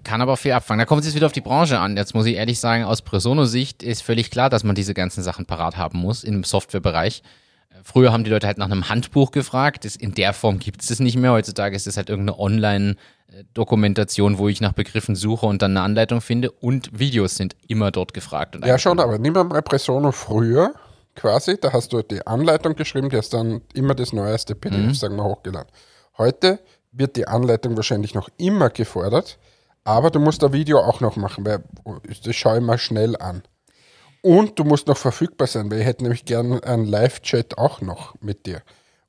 Kann 0.03 0.21
aber 0.21 0.33
auch 0.33 0.39
viel 0.39 0.53
abfangen. 0.53 0.79
Da 0.79 0.85
kommt 0.85 1.01
es 1.01 1.07
jetzt 1.07 1.15
wieder 1.15 1.25
auf 1.25 1.33
die 1.33 1.41
Branche 1.41 1.79
an. 1.79 1.97
Jetzt 1.97 2.15
muss 2.15 2.25
ich 2.25 2.35
ehrlich 2.35 2.59
sagen, 2.59 2.85
aus 2.85 3.01
Presono-Sicht 3.01 3.83
ist 3.83 4.03
völlig 4.03 4.31
klar, 4.31 4.49
dass 4.49 4.63
man 4.63 4.73
diese 4.73 4.93
ganzen 4.93 5.21
Sachen 5.21 5.45
parat 5.45 5.75
haben 5.77 5.99
muss 5.99 6.23
im 6.23 6.45
Softwarebereich. 6.45 7.23
Früher 7.83 8.13
haben 8.13 8.23
die 8.23 8.29
Leute 8.29 8.47
halt 8.47 8.57
nach 8.57 8.71
einem 8.71 8.87
Handbuch 8.89 9.31
gefragt. 9.31 9.85
Das, 9.85 9.95
in 9.95 10.13
der 10.13 10.33
Form 10.33 10.59
gibt 10.59 10.81
es 10.81 10.87
das 10.87 10.99
nicht 10.99 11.17
mehr. 11.17 11.31
Heutzutage 11.31 11.75
ist 11.75 11.87
es 11.87 11.97
halt 11.97 12.09
irgendeine 12.09 12.39
Online-Dokumentation, 12.39 14.37
wo 14.37 14.47
ich 14.47 14.61
nach 14.61 14.73
Begriffen 14.73 15.15
suche 15.15 15.45
und 15.45 15.61
dann 15.61 15.71
eine 15.71 15.81
Anleitung 15.81 16.21
finde. 16.21 16.51
Und 16.51 16.97
Videos 16.97 17.35
sind 17.35 17.55
immer 17.67 17.91
dort 17.91 18.13
gefragt. 18.13 18.57
Ja, 18.65 18.79
schon, 18.79 18.99
aber 18.99 19.17
nimm 19.17 19.33
mal 19.33 19.61
Presono 19.61 20.11
früher 20.13 20.73
quasi, 21.15 21.57
da 21.59 21.73
hast 21.73 21.91
du 21.91 22.01
die 22.01 22.25
Anleitung 22.25 22.75
geschrieben, 22.75 23.09
die 23.09 23.17
hast 23.17 23.33
dann 23.33 23.61
immer 23.73 23.95
das 23.95 24.13
neueste 24.13 24.55
PDF, 24.55 24.95
sagen 24.95 25.17
wir, 25.17 25.23
hochgeladen. 25.25 25.69
Heute 26.17 26.59
wird 26.91 27.15
die 27.15 27.27
Anleitung 27.27 27.75
wahrscheinlich 27.75 28.13
noch 28.13 28.29
immer 28.37 28.69
gefordert, 28.69 29.37
aber 29.83 30.11
du 30.11 30.19
musst 30.19 30.43
ein 30.43 30.53
Video 30.53 30.79
auch 30.79 30.99
noch 30.99 31.15
machen, 31.15 31.45
weil 31.45 31.63
das 32.23 32.35
schaue 32.35 32.57
ich 32.57 32.63
mal 32.63 32.77
schnell 32.77 33.15
an. 33.17 33.43
Und 34.21 34.59
du 34.59 34.63
musst 34.63 34.87
noch 34.87 34.97
verfügbar 34.97 35.47
sein, 35.47 35.71
weil 35.71 35.79
ich 35.79 35.85
hätte 35.85 36.03
nämlich 36.03 36.25
gern 36.25 36.63
einen 36.63 36.85
Live-Chat 36.85 37.57
auch 37.57 37.81
noch 37.81 38.15
mit 38.21 38.45
dir. 38.45 38.61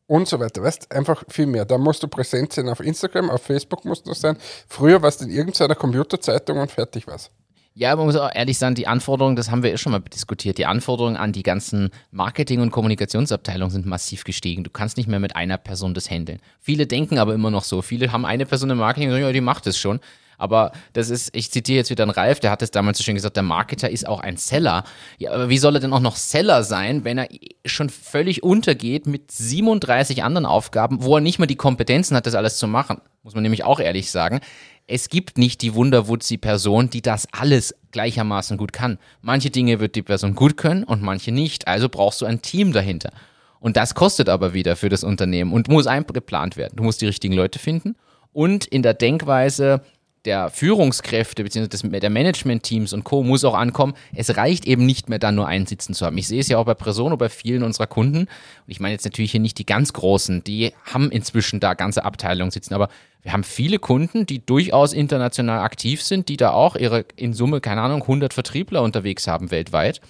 Und 0.06 0.26
so 0.26 0.40
weiter. 0.40 0.62
Weißt 0.62 0.90
einfach 0.90 1.24
viel 1.28 1.46
mehr. 1.46 1.64
Da 1.64 1.78
musst 1.78 2.02
du 2.02 2.08
präsent 2.08 2.52
sein 2.52 2.68
auf 2.68 2.80
Instagram, 2.80 3.30
auf 3.30 3.42
Facebook 3.42 3.84
musst 3.84 4.06
du 4.06 4.14
sein. 4.14 4.36
Früher 4.68 5.00
warst 5.02 5.20
du 5.20 5.26
in 5.26 5.30
irgendeiner 5.30 5.74
Computerzeitung 5.74 6.58
und 6.58 6.70
fertig 6.70 7.06
war's. 7.06 7.30
Ja, 7.74 7.96
man 7.96 8.04
muss 8.04 8.16
auch 8.16 8.30
ehrlich 8.34 8.58
sagen, 8.58 8.74
die 8.74 8.86
Anforderungen, 8.86 9.34
das 9.34 9.50
haben 9.50 9.62
wir 9.62 9.72
eh 9.72 9.78
schon 9.78 9.92
mal 9.92 10.00
diskutiert, 10.00 10.58
die 10.58 10.66
Anforderungen 10.66 11.16
an 11.16 11.32
die 11.32 11.42
ganzen 11.42 11.90
Marketing- 12.10 12.60
und 12.60 12.70
Kommunikationsabteilungen 12.70 13.70
sind 13.70 13.86
massiv 13.86 14.24
gestiegen. 14.24 14.62
Du 14.62 14.70
kannst 14.70 14.98
nicht 14.98 15.08
mehr 15.08 15.20
mit 15.20 15.36
einer 15.36 15.56
Person 15.56 15.94
das 15.94 16.10
handeln. 16.10 16.40
Viele 16.60 16.86
denken 16.86 17.18
aber 17.18 17.32
immer 17.32 17.50
noch 17.50 17.64
so. 17.64 17.80
Viele 17.80 18.12
haben 18.12 18.26
eine 18.26 18.44
Person 18.44 18.68
im 18.68 18.78
Marketing 18.78 19.10
ja, 19.10 19.32
die 19.32 19.40
macht 19.40 19.66
es 19.66 19.78
schon. 19.78 20.00
Aber 20.42 20.72
das 20.92 21.08
ist, 21.08 21.34
ich 21.36 21.52
zitiere 21.52 21.78
jetzt 21.78 21.90
wieder 21.90 22.02
einen 22.02 22.10
Ralf, 22.10 22.40
der 22.40 22.50
hat 22.50 22.62
es 22.62 22.72
damals 22.72 22.98
so 22.98 23.04
schön 23.04 23.14
gesagt, 23.14 23.36
der 23.36 23.44
Marketer 23.44 23.88
ist 23.88 24.08
auch 24.08 24.18
ein 24.18 24.36
Seller. 24.36 24.82
Ja, 25.16 25.30
aber 25.30 25.48
wie 25.48 25.58
soll 25.58 25.76
er 25.76 25.80
denn 25.80 25.92
auch 25.92 26.00
noch 26.00 26.16
Seller 26.16 26.64
sein, 26.64 27.04
wenn 27.04 27.16
er 27.16 27.28
schon 27.64 27.88
völlig 27.88 28.42
untergeht 28.42 29.06
mit 29.06 29.30
37 29.30 30.24
anderen 30.24 30.44
Aufgaben, 30.44 31.04
wo 31.04 31.16
er 31.16 31.20
nicht 31.20 31.38
mal 31.38 31.46
die 31.46 31.54
Kompetenzen 31.54 32.16
hat, 32.16 32.26
das 32.26 32.34
alles 32.34 32.56
zu 32.56 32.66
machen? 32.66 33.00
Muss 33.22 33.34
man 33.34 33.44
nämlich 33.44 33.62
auch 33.62 33.78
ehrlich 33.78 34.10
sagen. 34.10 34.40
Es 34.86 35.08
gibt 35.08 35.38
nicht 35.38 35.62
die 35.62 35.74
Wunderwutzi-Person, 35.74 36.90
die 36.90 37.02
das 37.02 37.26
alles 37.32 37.74
gleichermaßen 37.92 38.56
gut 38.56 38.72
kann. 38.72 38.98
Manche 39.20 39.50
Dinge 39.50 39.80
wird 39.80 39.94
die 39.94 40.02
Person 40.02 40.34
gut 40.34 40.56
können 40.56 40.84
und 40.84 41.02
manche 41.02 41.32
nicht. 41.32 41.68
Also 41.68 41.88
brauchst 41.88 42.20
du 42.20 42.26
ein 42.26 42.42
Team 42.42 42.72
dahinter. 42.72 43.12
Und 43.60 43.76
das 43.76 43.94
kostet 43.94 44.28
aber 44.28 44.54
wieder 44.54 44.74
für 44.74 44.88
das 44.88 45.04
Unternehmen 45.04 45.52
und 45.52 45.68
muss 45.68 45.86
eingeplant 45.86 46.56
werden. 46.56 46.74
Du 46.76 46.82
musst 46.82 47.00
die 47.00 47.06
richtigen 47.06 47.34
Leute 47.34 47.58
finden 47.58 47.94
und 48.32 48.64
in 48.64 48.82
der 48.82 48.94
Denkweise 48.94 49.82
der 50.24 50.50
Führungskräfte 50.50 51.42
bzw. 51.42 52.00
der 52.00 52.10
Management-Teams 52.10 52.92
und 52.92 53.04
Co. 53.04 53.22
muss 53.22 53.44
auch 53.44 53.54
ankommen, 53.54 53.94
es 54.14 54.36
reicht 54.36 54.66
eben 54.66 54.86
nicht 54.86 55.08
mehr 55.08 55.18
da 55.18 55.32
nur 55.32 55.46
einen 55.46 55.66
Sitzen 55.66 55.94
zu 55.94 56.06
haben. 56.06 56.16
Ich 56.18 56.28
sehe 56.28 56.40
es 56.40 56.48
ja 56.48 56.58
auch 56.58 56.64
bei 56.64 56.74
Presono, 56.74 57.16
bei 57.16 57.28
vielen 57.28 57.62
unserer 57.62 57.86
Kunden. 57.86 58.18
Und 58.18 58.28
ich 58.66 58.80
meine 58.80 58.94
jetzt 58.94 59.04
natürlich 59.04 59.32
hier 59.32 59.40
nicht 59.40 59.58
die 59.58 59.66
ganz 59.66 59.92
Großen, 59.92 60.44
die 60.44 60.72
haben 60.84 61.10
inzwischen 61.10 61.60
da 61.60 61.74
ganze 61.74 62.04
Abteilungen 62.04 62.50
sitzen, 62.50 62.74
aber 62.74 62.88
wir 63.22 63.32
haben 63.32 63.44
viele 63.44 63.78
Kunden, 63.78 64.26
die 64.26 64.44
durchaus 64.44 64.92
international 64.92 65.60
aktiv 65.60 66.02
sind, 66.02 66.28
die 66.28 66.36
da 66.36 66.50
auch 66.50 66.74
ihre 66.74 67.04
in 67.14 67.34
Summe, 67.34 67.60
keine 67.60 67.80
Ahnung, 67.80 68.02
100 68.02 68.34
Vertriebler 68.34 68.82
unterwegs 68.82 69.28
haben 69.28 69.50
weltweit 69.50 70.00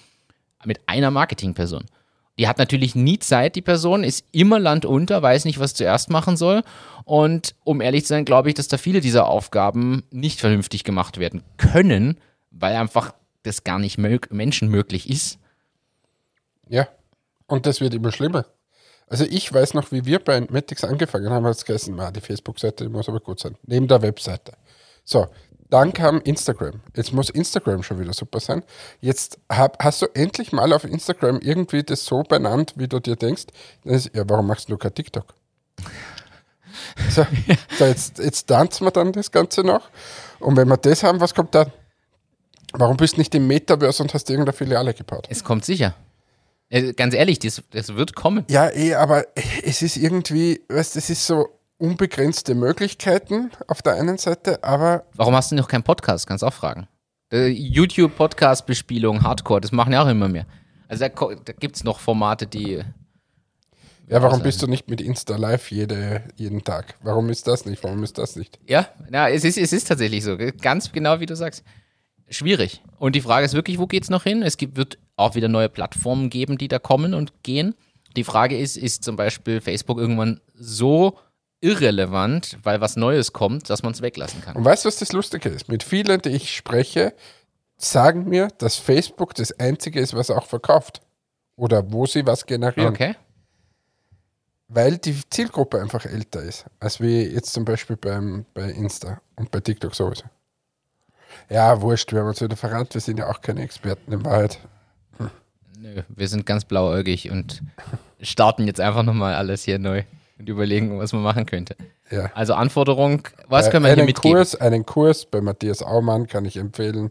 mit 0.65 0.81
einer 0.87 1.11
Marketingperson. 1.11 1.85
Die 2.39 2.49
hat 2.49 2.59
natürlich 2.59 2.95
nie 2.95 3.19
Zeit, 3.19 3.57
die 3.57 3.63
Person, 3.63 4.05
ist 4.05 4.25
immer 4.33 4.59
landunter, 4.59 5.23
weiß 5.23 5.45
nicht, 5.45 5.59
was 5.59 5.75
zuerst 5.75 6.09
machen 6.09 6.37
soll. 6.37 6.63
Und 7.05 7.55
um 7.65 7.81
ehrlich 7.81 8.03
zu 8.03 8.09
sein, 8.09 8.25
glaube 8.25 8.49
ich, 8.49 8.55
dass 8.55 8.69
da 8.69 8.79
viele 8.79 9.01
dieser 9.01 9.29
Aufgaben 9.29 10.03
nicht 10.11 10.41
vernünftig 10.41 10.85
gemacht 10.85 11.19
werden 11.19 11.43
können, 11.59 12.19
weil 12.51 12.77
einfach 12.77 13.13
das 13.43 13.65
gar 13.65 13.79
nicht 13.79 13.99
mög 13.99 14.33
menschenmöglich 14.33 15.11
ist. 15.11 15.39
Ja. 16.69 16.89
Und 17.47 17.67
das 17.67 17.81
wird 17.81 17.93
immer 17.93 18.13
schlimmer. 18.13 18.47
Also 19.09 19.25
ich 19.29 19.53
weiß 19.53 19.75
noch, 19.75 19.93
wie 19.93 20.07
wir 20.07 20.21
bei 20.21 20.37
Entmatics 20.37 20.85
angefangen 20.85 21.29
haben, 21.29 21.45
es 21.45 21.67
geheißen, 21.67 22.01
ah, 22.01 22.11
die 22.11 22.23
Facebook-Seite 22.23 22.89
muss 22.89 23.11
aber 23.11 23.21
gut 23.21 23.41
sein. 23.41 23.57
Neben 23.67 23.87
der 23.87 24.01
Webseite. 24.01 24.53
So, 25.05 25.27
dann 25.73 25.95
kam 25.95 26.21
Instagram. 26.21 26.81
Jetzt 26.95 27.13
muss 27.15 27.31
Instagram 27.31 27.83
schon 27.83 27.99
wieder 27.99 28.13
super 28.13 28.41
sein. 28.41 28.63
Jetzt 29.01 29.39
hab, 29.51 29.83
hast 29.83 30.03
du 30.03 30.07
endlich 30.13 30.53
mal 30.53 30.71
auf 30.75 30.85
Instagram 30.85 31.41
irgendwie 31.41 31.83
das 31.83 32.05
so 32.05 32.23
benannt, 32.23 32.75
wie 32.77 32.89
du 32.89 33.01
dir 33.01 33.17
denkst. 33.17 33.45
Ist, 33.85 34.15
ja, 34.15 34.25
warum 34.29 34.47
machst 34.47 34.69
du 34.69 34.77
kein 34.77 34.95
TikTok? 34.95 35.33
So, 37.09 37.27
so 37.79 37.87
jetzt, 37.87 38.19
jetzt 38.19 38.49
tanzen 38.49 38.87
wir 38.87 38.91
dann 38.91 39.13
das 39.13 39.31
Ganze 39.31 39.63
noch. 39.63 39.89
Und 40.41 40.59
wenn 40.59 40.69
wir 40.69 40.77
das 40.77 41.03
haben, 41.03 41.21
was 41.21 41.35
kommt 41.35 41.55
dann? 41.55 41.73
Warum 42.75 42.99
bist 42.99 43.17
du 43.17 43.21
nicht 43.21 43.35
im 43.35 43.47
Metaverse 43.47 44.03
und 44.03 44.13
hast 44.13 44.29
irgendeine 44.29 44.55
Filiale 44.55 44.93
gebaut? 44.93 45.27
Es 45.31 45.43
kommt 45.43 45.65
sicher. 45.65 45.95
Äh, 46.69 46.93
Ganz 46.93 47.15
ehrlich, 47.15 47.39
das, 47.39 47.63
das 47.71 47.95
wird 47.95 48.15
kommen. 48.15 48.45
Ja, 48.51 48.71
eh, 48.71 48.95
aber 48.95 49.25
es 49.63 49.81
ist 49.81 49.97
irgendwie, 49.97 50.61
weißt 50.69 50.97
es 50.97 51.09
ist 51.09 51.27
so 51.27 51.49
unbegrenzte 51.83 52.55
Möglichkeiten 52.55 53.51
auf 53.67 53.83
der 53.83 53.95
einen 53.95 54.17
Seite, 54.17 54.63
aber 54.63 55.05
Warum 55.15 55.35
hast 55.35 55.51
du 55.51 55.57
noch 55.57 55.67
keinen 55.67 55.83
Podcast? 55.83 56.29
Kannst 56.29 56.45
auch 56.45 56.53
fragen. 56.53 56.87
Äh, 57.33 57.49
YouTube-Podcast-Bespielung, 57.49 59.23
Hardcore, 59.23 59.61
das 59.61 59.73
machen 59.73 59.93
ja 59.93 60.05
auch 60.05 60.09
immer 60.09 60.29
mehr. 60.29 60.47
Also 60.87 61.09
da, 61.09 61.09
da 61.09 61.53
gibt 61.53 61.75
es 61.75 61.83
noch 61.83 61.99
Formate, 61.99 62.47
die. 62.47 62.85
ja, 64.07 64.23
warum 64.23 64.37
sein. 64.37 64.43
bist 64.45 64.63
du 64.63 64.69
nicht 64.69 64.89
mit 64.89 65.01
Insta 65.01 65.37
live 65.37 65.73
jede, 65.73 66.23
jeden 66.37 66.63
Tag? 66.63 66.95
Warum 67.03 67.31
ist 67.31 67.49
das 67.49 67.67
nicht? 67.67 67.83
Warum 67.83 68.05
ist 68.05 68.17
das 68.17 68.37
nicht? 68.37 68.61
Ja, 68.69 68.89
na, 69.11 69.29
es 69.29 69.43
ist, 69.43 69.59
es 69.59 69.73
ist 69.73 69.89
tatsächlich 69.89 70.23
so. 70.23 70.37
Ganz 70.61 70.93
genau 70.93 71.19
wie 71.19 71.27
du 71.27 71.35
sagst. 71.35 71.65
Schwierig. 72.29 72.81
Und 72.99 73.17
die 73.17 73.21
Frage 73.21 73.45
ist 73.45 73.55
wirklich, 73.55 73.79
wo 73.81 73.89
geht's 73.89 74.09
noch 74.09 74.23
hin? 74.23 74.43
Es 74.43 74.57
gibt, 74.57 74.77
wird 74.77 74.99
auch 75.17 75.35
wieder 75.35 75.49
neue 75.49 75.69
Plattformen 75.69 76.31
geben, 76.31 76.59
die 76.59 76.69
da 76.69 76.79
kommen 76.79 77.13
und 77.13 77.43
gehen. 77.43 77.75
Die 78.15 78.25
Frage 78.25 78.57
ist, 78.57 78.77
ist 78.77 79.03
zum 79.03 79.17
Beispiel 79.17 79.61
Facebook 79.61 79.99
irgendwann 79.99 80.41
so 80.55 81.19
irrelevant, 81.63 82.59
weil 82.63 82.81
was 82.81 82.97
Neues 82.97 83.33
kommt, 83.33 83.71
dass 83.71 83.83
man 83.83 83.93
es 83.93 84.03
weglassen 84.03 84.43
kann? 84.43 84.57
Und 84.57 84.65
weißt 84.65 84.85
du, 84.85 84.89
was 84.89 84.97
das 84.97 85.13
Lustige 85.13 85.49
ist? 85.49 85.69
Mit 85.69 85.83
vielen, 85.83 86.21
die 86.21 86.31
ich 86.31 86.55
spreche, 86.55 87.15
sagen 87.79 88.29
mir, 88.29 88.49
dass 88.59 88.77
Facebook 88.77 89.35
das 89.35 89.59
Einzige 89.59 90.01
ist, 90.01 90.15
was 90.15 90.31
auch 90.31 90.47
verkauft. 90.47 91.01
Oder 91.57 91.93
wo 91.93 92.07
sie 92.07 92.27
was 92.27 92.47
generieren. 92.47 92.95
Okay. 92.95 93.15
Weil 94.69 94.99
die 94.99 95.21
Zielgruppe 95.29 95.81
einfach 95.81 96.05
älter 96.07 96.43
ist, 96.43 96.65
als 96.81 97.01
wie 97.01 97.23
jetzt 97.23 97.53
zum 97.53 97.65
Beispiel 97.65 97.97
beim, 97.97 98.47
bei 98.55 98.71
Insta 98.71 99.21
und 99.37 99.51
bei 99.51 99.61
TikTok 99.61 99.95
sowieso. 99.95 100.25
Ja, 101.49 101.81
wurscht, 101.81 102.13
wir 102.13 102.21
haben 102.21 102.29
uns 102.29 102.41
wieder 102.41 102.57
verrannt, 102.57 102.95
wir 102.95 103.01
sind 103.01 103.19
ja 103.19 103.29
auch 103.31 103.41
keine 103.41 103.63
Experten 103.63 104.13
in 104.13 104.25
Wahrheit. 104.25 104.59
Nö, 105.79 106.03
wir 106.09 106.29
sind 106.29 106.47
ganz 106.47 106.65
blauäugig 106.65 107.31
und 107.31 107.63
starten 108.21 108.67
jetzt 108.67 108.81
einfach 108.81 109.03
nochmal 109.03 109.35
alles 109.35 109.65
hier 109.65 109.79
neu 109.79 110.05
und 110.39 110.49
überlegen, 110.49 110.99
was 110.99 111.13
man 111.13 111.23
machen 111.23 111.47
könnte. 111.47 111.77
Ja. 112.11 112.31
Also 112.35 112.55
Anforderung, 112.55 113.29
was 113.49 113.69
Äh, 113.69 113.71
können 113.71 113.85
wir 113.85 113.89
hier 113.91 113.99
einen 113.99 114.07
mitgeben? 114.07 114.37
Kurs, 114.37 114.55
einen 114.55 114.87
Kurs 114.87 115.27
bei 115.27 115.41
Matthias 115.41 115.83
Aumann 115.83 116.27
kann 116.27 116.45
ich 116.45 116.57
empfehlen. 116.57 117.11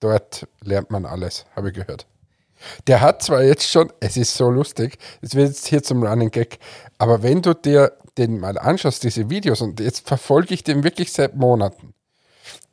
Dort 0.00 0.46
lernt 0.62 0.90
man 0.90 1.04
alles, 1.04 1.46
habe 1.56 1.68
ich 1.68 1.74
gehört. 1.74 2.06
Der 2.86 3.00
hat 3.00 3.22
zwar 3.22 3.42
jetzt 3.42 3.68
schon, 3.68 3.92
es 4.00 4.16
ist 4.16 4.34
so 4.34 4.50
lustig, 4.50 4.98
es 5.22 5.34
wird 5.34 5.48
jetzt 5.48 5.66
hier 5.66 5.82
zum 5.82 6.02
Running 6.02 6.30
Gag, 6.30 6.58
aber 6.98 7.22
wenn 7.22 7.40
du 7.42 7.54
dir 7.54 7.92
den 8.18 8.38
mal 8.38 8.58
anschaust, 8.58 9.02
diese 9.02 9.30
Videos, 9.30 9.62
und 9.62 9.80
jetzt 9.80 10.06
verfolge 10.06 10.52
ich 10.52 10.62
den 10.62 10.84
wirklich 10.84 11.12
seit 11.12 11.36
Monaten, 11.36 11.94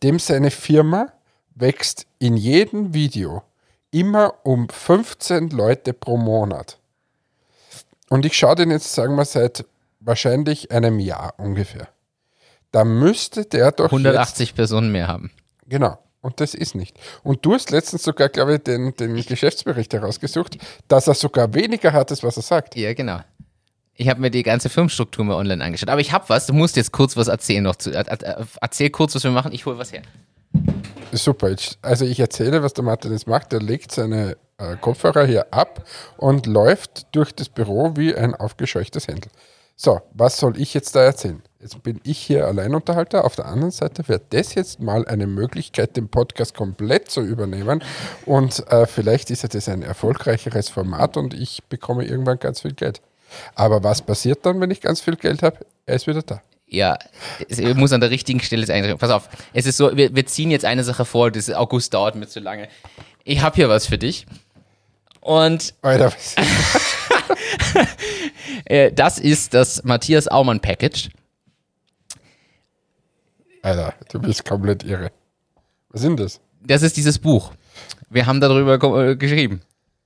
dem 0.03 0.19
seine 0.19 0.51
Firma 0.51 1.13
wächst 1.55 2.05
in 2.19 2.35
jedem 2.35 2.93
Video 2.93 3.43
immer 3.91 4.33
um 4.43 4.67
15 4.67 5.49
Leute 5.49 5.93
pro 5.93 6.17
Monat. 6.17 6.77
Und 8.09 8.25
ich 8.25 8.37
schaue 8.37 8.55
den 8.55 8.71
jetzt, 8.71 8.93
sagen 8.93 9.15
wir, 9.15 9.25
seit 9.25 9.65
wahrscheinlich 10.07 10.71
einem 10.71 10.99
Jahr 10.99 11.35
ungefähr. 11.37 11.89
Da 12.71 12.83
müsste 12.83 13.45
der 13.45 13.71
doch 13.71 13.91
jetzt 13.91 14.05
180 14.05 14.55
Personen 14.55 14.91
mehr 14.91 15.07
haben. 15.07 15.31
Genau. 15.67 15.99
Und 16.21 16.41
das 16.41 16.53
ist 16.53 16.75
nicht. 16.75 16.97
Und 17.23 17.45
du 17.45 17.53
hast 17.53 17.69
letztens 17.71 18.03
sogar, 18.03 18.29
glaube 18.29 18.55
ich, 18.55 18.63
den, 18.63 18.93
den 18.95 19.15
Geschäftsbericht 19.15 19.93
herausgesucht, 19.93 20.57
dass 20.87 21.07
er 21.07 21.13
sogar 21.13 21.53
weniger 21.53 21.93
hat, 21.93 22.09
als 22.11 22.23
was 22.23 22.37
er 22.37 22.43
sagt. 22.43 22.75
Ja, 22.75 22.93
genau. 22.93 23.19
Ich 23.93 24.09
habe 24.09 24.19
mir 24.19 24.29
die 24.29 24.43
ganze 24.43 24.69
Firmenstruktur 24.69 25.25
mal 25.25 25.35
online 25.35 25.63
angeschaut. 25.63 25.89
Aber 25.89 26.01
ich 26.01 26.11
habe 26.11 26.27
was. 26.27 26.45
Du 26.47 26.53
musst 26.53 26.75
jetzt 26.75 26.91
kurz 26.91 27.15
was 27.15 27.27
erzählen 27.27 27.63
noch. 27.63 27.75
Zu, 27.75 27.91
äh, 27.91 28.01
äh, 28.01 28.45
erzähl 28.61 28.89
kurz, 28.89 29.15
was 29.15 29.23
wir 29.23 29.31
machen. 29.31 29.51
Ich 29.53 29.65
hole 29.65 29.77
was 29.77 29.91
her. 29.91 30.01
Super. 31.11 31.49
Jetzt, 31.49 31.77
also 31.81 32.05
ich 32.05 32.19
erzähle, 32.19 32.61
was 32.61 32.73
der 32.73 32.83
Martin 32.83 33.11
jetzt 33.11 33.27
macht. 33.27 33.53
Er 33.53 33.61
legt 33.61 33.91
seine 33.91 34.37
äh, 34.57 34.75
Kopfhörer 34.75 35.25
hier 35.25 35.53
ab 35.53 35.83
und 36.17 36.45
läuft 36.45 37.15
durch 37.15 37.33
das 37.33 37.49
Büro 37.49 37.93
wie 37.95 38.13
ein 38.15 38.35
aufgescheuchtes 38.35 39.07
Händel. 39.07 39.31
So, 39.79 40.01
was 40.11 40.39
soll 40.39 40.59
ich 40.59 40.73
jetzt 40.73 40.95
da 40.95 41.03
erzählen? 41.03 41.43
Jetzt 41.59 41.83
bin 41.83 42.01
ich 42.03 42.17
hier 42.17 42.47
Alleinunterhalter. 42.47 43.23
Auf 43.23 43.35
der 43.35 43.45
anderen 43.45 43.69
Seite 43.69 44.07
wäre 44.07 44.21
das 44.31 44.55
jetzt 44.55 44.79
mal 44.79 45.07
eine 45.07 45.27
Möglichkeit, 45.27 45.95
den 45.95 46.09
Podcast 46.09 46.55
komplett 46.55 47.11
zu 47.11 47.21
übernehmen. 47.21 47.83
Und 48.25 48.65
äh, 48.71 48.87
vielleicht 48.87 49.29
ist 49.29 49.43
ja 49.43 49.49
das 49.49 49.69
ein 49.69 49.83
erfolgreicheres 49.83 50.69
Format 50.69 51.15
und 51.15 51.35
ich 51.35 51.63
bekomme 51.65 52.05
irgendwann 52.05 52.39
ganz 52.39 52.61
viel 52.61 52.73
Geld. 52.73 53.01
Aber 53.53 53.83
was 53.83 54.01
passiert 54.01 54.43
dann, 54.47 54.59
wenn 54.61 54.71
ich 54.71 54.81
ganz 54.81 54.99
viel 54.99 55.15
Geld 55.15 55.43
habe? 55.43 55.59
Er 55.85 55.95
ist 55.95 56.07
wieder 56.07 56.23
da. 56.23 56.41
Ja, 56.65 56.97
es 57.47 57.61
muss 57.75 57.93
an 57.93 58.01
der 58.01 58.09
richtigen 58.09 58.39
Stelle 58.39 58.65
sein. 58.65 58.97
Pass 58.97 59.11
auf, 59.11 59.29
es 59.53 59.67
ist 59.67 59.77
so, 59.77 59.95
wir, 59.95 60.15
wir 60.15 60.25
ziehen 60.25 60.49
jetzt 60.49 60.65
eine 60.65 60.83
Sache 60.83 61.05
vor, 61.05 61.29
das 61.29 61.51
August 61.51 61.93
dauert 61.93 62.15
mir 62.15 62.27
zu 62.27 62.39
lange. 62.39 62.67
Ich 63.23 63.41
habe 63.41 63.55
hier 63.55 63.69
was 63.69 63.85
für 63.85 63.99
dich. 63.99 64.25
Und 65.21 65.75
Alter, 65.83 66.05
was 66.11 66.35
das 68.95 69.19
ist 69.19 69.53
das 69.53 69.83
Matthias 69.83 70.27
Aumann 70.27 70.59
Package. 70.59 71.09
Alter, 73.61 73.93
du 74.11 74.19
bist 74.19 74.45
komplett 74.45 74.83
irre. 74.83 75.11
Was 75.89 76.01
sind 76.01 76.19
das? 76.19 76.39
Das 76.65 76.81
ist 76.83 76.97
dieses 76.97 77.19
Buch. 77.19 77.51
Wir 78.09 78.25
haben 78.25 78.39
darüber 78.39 78.75
äh, 79.09 79.15
geschrieben, 79.15 79.61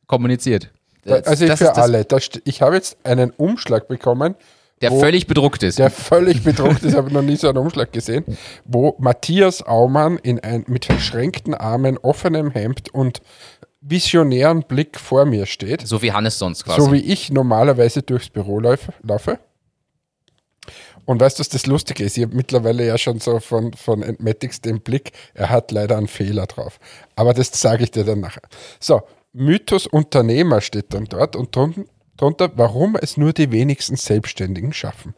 kommuniziert. 0.07 0.69
Das- 1.03 1.25
also 1.27 1.47
das 1.47 1.59
für 1.59 1.65
das, 1.65 1.77
alle. 1.77 2.05
Da 2.05 2.17
st- 2.17 2.41
ich 2.45 2.61
habe 2.61 2.75
jetzt 2.75 2.97
einen 3.03 3.31
Umschlag 3.31 3.87
bekommen, 3.87 4.35
Der 4.81 4.91
wo- 4.91 4.99
völlig 4.99 5.27
bedruckt 5.27 5.63
ist. 5.63 5.79
der 5.79 5.89
völlig 5.91 6.43
bedruckt 6.43 6.83
ist, 6.83 6.95
habe 6.95 7.07
ich 7.09 7.13
noch 7.13 7.21
nie 7.21 7.35
so 7.35 7.49
einen 7.49 7.57
Umschlag 7.57 7.91
gesehen, 7.91 8.25
wo 8.65 8.95
Matthias 8.99 9.61
Aumann 9.63 10.17
in 10.17 10.39
ein, 10.39 10.63
mit 10.67 10.85
verschränkten 10.85 11.53
Armen, 11.53 11.97
offenem 11.97 12.51
Hemd 12.51 12.93
und 12.93 13.21
visionären 13.81 14.63
Blick 14.63 14.99
vor 14.99 15.25
mir 15.25 15.45
steht, 15.45 15.87
so 15.87 16.01
wie 16.01 16.11
Hannes 16.11 16.37
sonst 16.37 16.63
quasi. 16.65 16.81
so 16.81 16.91
wie 16.91 16.99
ich 17.01 17.31
normalerweise 17.31 18.01
durchs 18.03 18.29
Büro 18.29 18.59
laufe. 18.59 18.93
Und 21.05 21.19
weißt 21.19 21.39
du, 21.39 21.41
was 21.41 21.49
das 21.49 21.65
Lustige 21.65 22.03
ist? 22.03 22.15
Ich 22.17 22.23
habe 22.23 22.35
mittlerweile 22.35 22.85
ja 22.85 22.97
schon 22.97 23.19
so 23.19 23.39
von, 23.39 23.73
von 23.73 24.03
Entmatics 24.03 24.61
den 24.61 24.81
Blick, 24.81 25.11
er 25.33 25.49
hat 25.49 25.71
leider 25.71 25.97
einen 25.97 26.07
Fehler 26.07 26.45
drauf. 26.45 26.79
Aber 27.15 27.33
das 27.33 27.49
sage 27.59 27.83
ich 27.83 27.91
dir 27.91 28.03
dann 28.05 28.19
nachher. 28.19 28.43
So, 28.79 29.01
Mythos 29.33 29.87
Unternehmer 29.87 30.61
steht 30.61 30.93
dann 30.93 31.05
dort 31.05 31.35
und 31.35 31.55
drun- 31.55 31.87
drunter, 32.17 32.51
warum 32.55 32.95
es 33.01 33.17
nur 33.17 33.33
die 33.33 33.51
wenigsten 33.51 33.95
Selbstständigen 33.95 34.73
schaffen. 34.73 35.15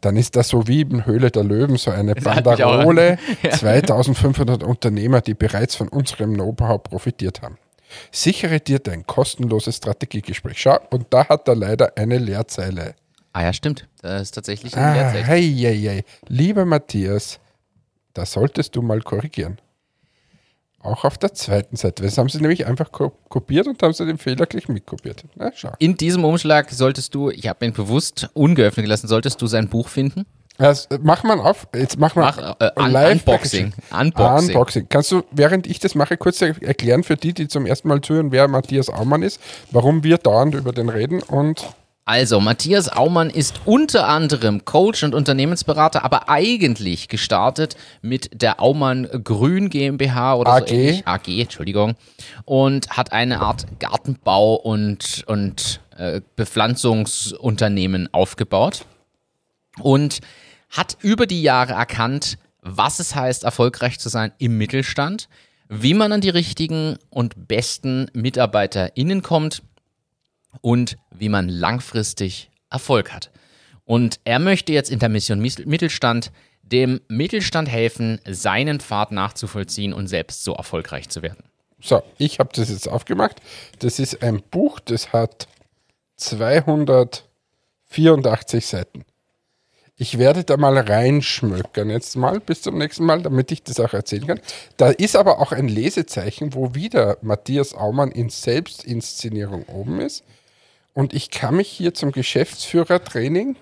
Dann 0.00 0.16
ist 0.16 0.36
das 0.36 0.48
so 0.48 0.68
wie 0.68 0.82
in 0.82 1.04
Höhle 1.04 1.32
der 1.32 1.42
Löwen 1.42 1.76
so 1.78 1.90
eine 1.90 2.12
auch- 2.12 2.22
Banderole, 2.22 3.18
Ja. 3.42 3.50
2500 3.50 4.62
Unternehmer, 4.62 5.20
die 5.20 5.34
bereits 5.34 5.74
von 5.74 5.88
unserem 5.88 6.34
Know-how 6.34 6.80
profitiert 6.80 7.42
haben. 7.42 7.58
Sichere 8.10 8.60
dir 8.60 8.78
dein 8.78 9.06
kostenloses 9.06 9.76
Strategiegespräch. 9.76 10.60
Schau, 10.60 10.78
und 10.90 11.06
da 11.10 11.28
hat 11.28 11.48
er 11.48 11.56
leider 11.56 11.96
eine 11.96 12.18
Leerzeile. 12.18 12.94
ah 13.32 13.42
ja, 13.42 13.52
stimmt. 13.52 13.88
Das 14.02 14.22
ist 14.22 14.32
tatsächlich 14.32 14.76
ein 14.76 14.82
Ah, 14.82 14.94
Leerzeichen. 14.94 15.26
hei, 15.26 15.40
hei, 15.42 15.76
hei. 15.96 16.04
Lieber 16.28 16.64
Matthias, 16.64 17.40
da 18.12 18.24
solltest 18.26 18.76
du 18.76 18.82
mal 18.82 19.00
korrigieren. 19.00 19.58
Auch 20.80 21.04
auf 21.04 21.16
der 21.16 21.32
zweiten 21.32 21.76
Seite. 21.76 22.02
Das 22.02 22.18
haben 22.18 22.28
sie 22.28 22.38
nämlich 22.40 22.66
einfach 22.66 22.92
ko 22.92 23.10
kopiert 23.30 23.66
und 23.66 23.82
haben 23.82 23.94
sie 23.94 24.04
den 24.04 24.18
Fehler 24.18 24.44
gleich 24.44 24.68
mitkopiert. 24.68 25.24
Na, 25.34 25.50
schau. 25.54 25.72
In 25.78 25.96
diesem 25.96 26.24
Umschlag 26.26 26.70
solltest 26.70 27.14
du, 27.14 27.30
ich 27.30 27.48
habe 27.48 27.64
ihn 27.64 27.72
bewusst 27.72 28.28
ungeöffnet 28.34 28.84
gelassen, 28.84 29.08
solltest 29.08 29.40
du 29.40 29.46
sein 29.46 29.68
Buch 29.70 29.88
finden. 29.88 30.26
Das, 30.56 30.86
äh, 30.86 30.98
mach 31.02 31.24
mal 31.24 31.40
auf. 31.40 31.66
Jetzt 31.74 31.98
mach 31.98 32.14
mal 32.14 32.32
Mach 32.36 32.60
äh, 32.60 32.70
Un 32.80 32.90
live 32.92 33.12
Unboxing. 33.26 33.72
Unboxing. 33.98 34.48
Unboxing. 34.50 34.86
Kannst 34.88 35.10
du, 35.10 35.22
während 35.32 35.66
ich 35.66 35.80
das 35.80 35.94
mache, 35.96 36.16
kurz 36.16 36.40
er- 36.42 36.60
erklären 36.62 37.02
für 37.02 37.16
die, 37.16 37.32
die 37.32 37.48
zum 37.48 37.66
ersten 37.66 37.88
Mal 37.88 38.00
zuhören, 38.02 38.30
wer 38.30 38.46
Matthias 38.46 38.88
Aumann 38.88 39.22
ist, 39.22 39.40
warum 39.72 40.04
wir 40.04 40.16
dauernd 40.18 40.54
über 40.54 40.72
den 40.72 40.88
reden 40.88 41.22
und 41.22 41.64
Also, 42.04 42.38
Matthias 42.38 42.88
Aumann 42.88 43.30
ist 43.30 43.62
unter 43.64 44.06
anderem 44.06 44.64
Coach 44.64 45.02
und 45.02 45.12
Unternehmensberater, 45.14 46.04
aber 46.04 46.28
eigentlich 46.28 47.08
gestartet 47.08 47.76
mit 48.02 48.40
der 48.42 48.60
Aumann 48.60 49.08
Grün 49.24 49.70
GmbH 49.70 50.34
oder 50.36 50.52
AG. 50.52 50.68
so 50.68 50.74
ähnlich. 50.74 51.06
AG, 51.08 51.40
Entschuldigung. 51.40 51.94
Und 52.44 52.90
hat 52.90 53.10
eine 53.12 53.40
Art 53.40 53.66
Gartenbau 53.80 54.54
und, 54.54 55.24
und 55.26 55.80
äh, 55.96 56.20
Bepflanzungsunternehmen 56.36 58.08
aufgebaut 58.12 58.84
und 59.80 60.20
hat 60.74 60.98
über 61.00 61.26
die 61.26 61.42
Jahre 61.42 61.72
erkannt, 61.74 62.38
was 62.60 62.98
es 62.98 63.14
heißt, 63.14 63.44
erfolgreich 63.44 64.00
zu 64.00 64.08
sein 64.08 64.32
im 64.38 64.58
Mittelstand, 64.58 65.28
wie 65.68 65.94
man 65.94 66.10
an 66.12 66.20
die 66.20 66.30
richtigen 66.30 66.98
und 67.10 67.46
besten 67.46 68.10
MitarbeiterInnen 68.12 69.22
kommt 69.22 69.62
und 70.60 70.96
wie 71.10 71.28
man 71.28 71.48
langfristig 71.48 72.50
Erfolg 72.70 73.12
hat. 73.12 73.30
Und 73.84 74.18
er 74.24 74.40
möchte 74.40 74.72
jetzt 74.72 74.90
in 74.90 74.98
der 74.98 75.08
Mission 75.08 75.38
Mittelstand 75.38 76.32
dem 76.62 77.00
Mittelstand 77.08 77.68
helfen, 77.68 78.20
seinen 78.26 78.80
Pfad 78.80 79.12
nachzuvollziehen 79.12 79.92
und 79.92 80.08
selbst 80.08 80.42
so 80.42 80.54
erfolgreich 80.54 81.08
zu 81.08 81.22
werden. 81.22 81.44
So, 81.80 82.02
ich 82.18 82.40
habe 82.40 82.50
das 82.54 82.70
jetzt 82.70 82.88
aufgemacht. 82.88 83.40
Das 83.80 83.98
ist 83.98 84.22
ein 84.22 84.42
Buch, 84.42 84.80
das 84.80 85.12
hat 85.12 85.46
284 86.16 88.66
Seiten. 88.66 89.04
Ich 89.96 90.18
werde 90.18 90.42
da 90.42 90.56
mal 90.56 90.76
reinschmökern 90.76 91.88
jetzt 91.88 92.16
mal 92.16 92.40
bis 92.40 92.62
zum 92.62 92.78
nächsten 92.78 93.04
Mal, 93.04 93.22
damit 93.22 93.52
ich 93.52 93.62
das 93.62 93.78
auch 93.78 93.92
erzählen 93.92 94.26
kann. 94.26 94.40
Da 94.76 94.90
ist 94.90 95.14
aber 95.14 95.38
auch 95.38 95.52
ein 95.52 95.68
Lesezeichen, 95.68 96.52
wo 96.52 96.74
wieder 96.74 97.16
Matthias 97.22 97.74
Aumann 97.74 98.10
in 98.10 98.28
Selbstinszenierung 98.28 99.64
oben 99.66 100.00
ist. 100.00 100.24
Und 100.94 101.14
ich 101.14 101.30
kann 101.30 101.56
mich 101.56 101.68
hier 101.68 101.94
zum 101.94 102.10
Geschäftsführertraining 102.10 103.56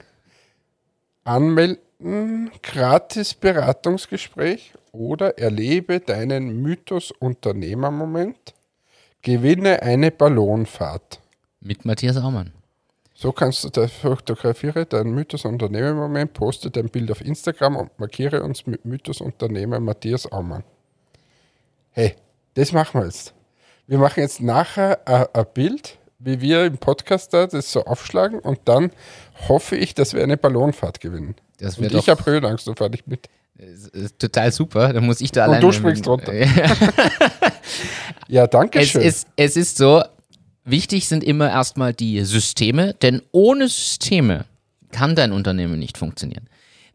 anmelden, 1.24 2.50
gratis 2.62 3.34
Beratungsgespräch 3.34 4.72
oder 4.90 5.38
erlebe 5.38 6.00
deinen 6.00 6.62
Mythos 6.62 7.10
Unternehmermoment, 7.10 8.54
gewinne 9.20 9.82
eine 9.82 10.10
Ballonfahrt. 10.10 11.20
Mit 11.60 11.84
Matthias 11.84 12.16
Aumann. 12.16 12.52
So 13.14 13.32
kannst 13.32 13.62
du 13.64 13.68
da 13.68 13.88
fotografiere 13.88 14.86
deinen 14.86 15.14
Mythos 15.14 15.44
Unternehmermoment, 15.44 16.32
poste 16.32 16.70
dein 16.70 16.88
Bild 16.88 17.10
auf 17.10 17.20
Instagram 17.20 17.76
und 17.76 17.98
markiere 17.98 18.42
uns 18.42 18.66
mit 18.66 18.84
Mythos 18.84 19.20
Unternehmer 19.20 19.80
Matthias 19.80 20.30
Aumann. 20.30 20.64
Hey, 21.90 22.16
das 22.54 22.72
machen 22.72 23.00
wir 23.00 23.04
jetzt. 23.06 23.34
Wir 23.86 23.98
machen 23.98 24.20
jetzt 24.20 24.40
nachher 24.40 25.00
ein 25.06 25.46
Bild 25.52 25.98
wie 26.24 26.40
wir 26.40 26.66
im 26.66 26.78
Podcast 26.78 27.34
da 27.34 27.46
das 27.46 27.72
so 27.72 27.84
aufschlagen 27.84 28.38
und 28.38 28.60
dann 28.66 28.90
hoffe 29.48 29.76
ich, 29.76 29.94
dass 29.94 30.14
wir 30.14 30.22
eine 30.22 30.36
Ballonfahrt 30.36 31.00
gewinnen. 31.00 31.34
Das 31.58 31.78
und 31.78 31.92
ich 31.92 32.08
habe 32.08 32.24
Höhenangst, 32.24 32.64
so 32.64 32.74
fahre 32.74 32.92
ich 32.94 33.06
mit. 33.06 33.28
Total 34.18 34.50
super, 34.50 34.92
dann 34.92 35.04
muss 35.04 35.20
ich 35.20 35.30
da 35.30 35.44
alleine. 35.44 35.64
Und 35.64 35.72
du 35.72 35.78
springst 35.78 36.06
runter. 36.08 36.32
ja, 38.28 38.46
danke 38.46 38.80
es 38.80 38.88
schön. 38.88 39.02
Ist, 39.02 39.28
es 39.36 39.56
ist 39.56 39.76
so, 39.76 40.02
wichtig 40.64 41.08
sind 41.08 41.24
immer 41.24 41.50
erstmal 41.50 41.92
die 41.92 42.24
Systeme, 42.24 42.94
denn 42.94 43.22
ohne 43.32 43.68
Systeme 43.68 44.44
kann 44.90 45.16
dein 45.16 45.32
Unternehmen 45.32 45.78
nicht 45.78 45.98
funktionieren. 45.98 46.48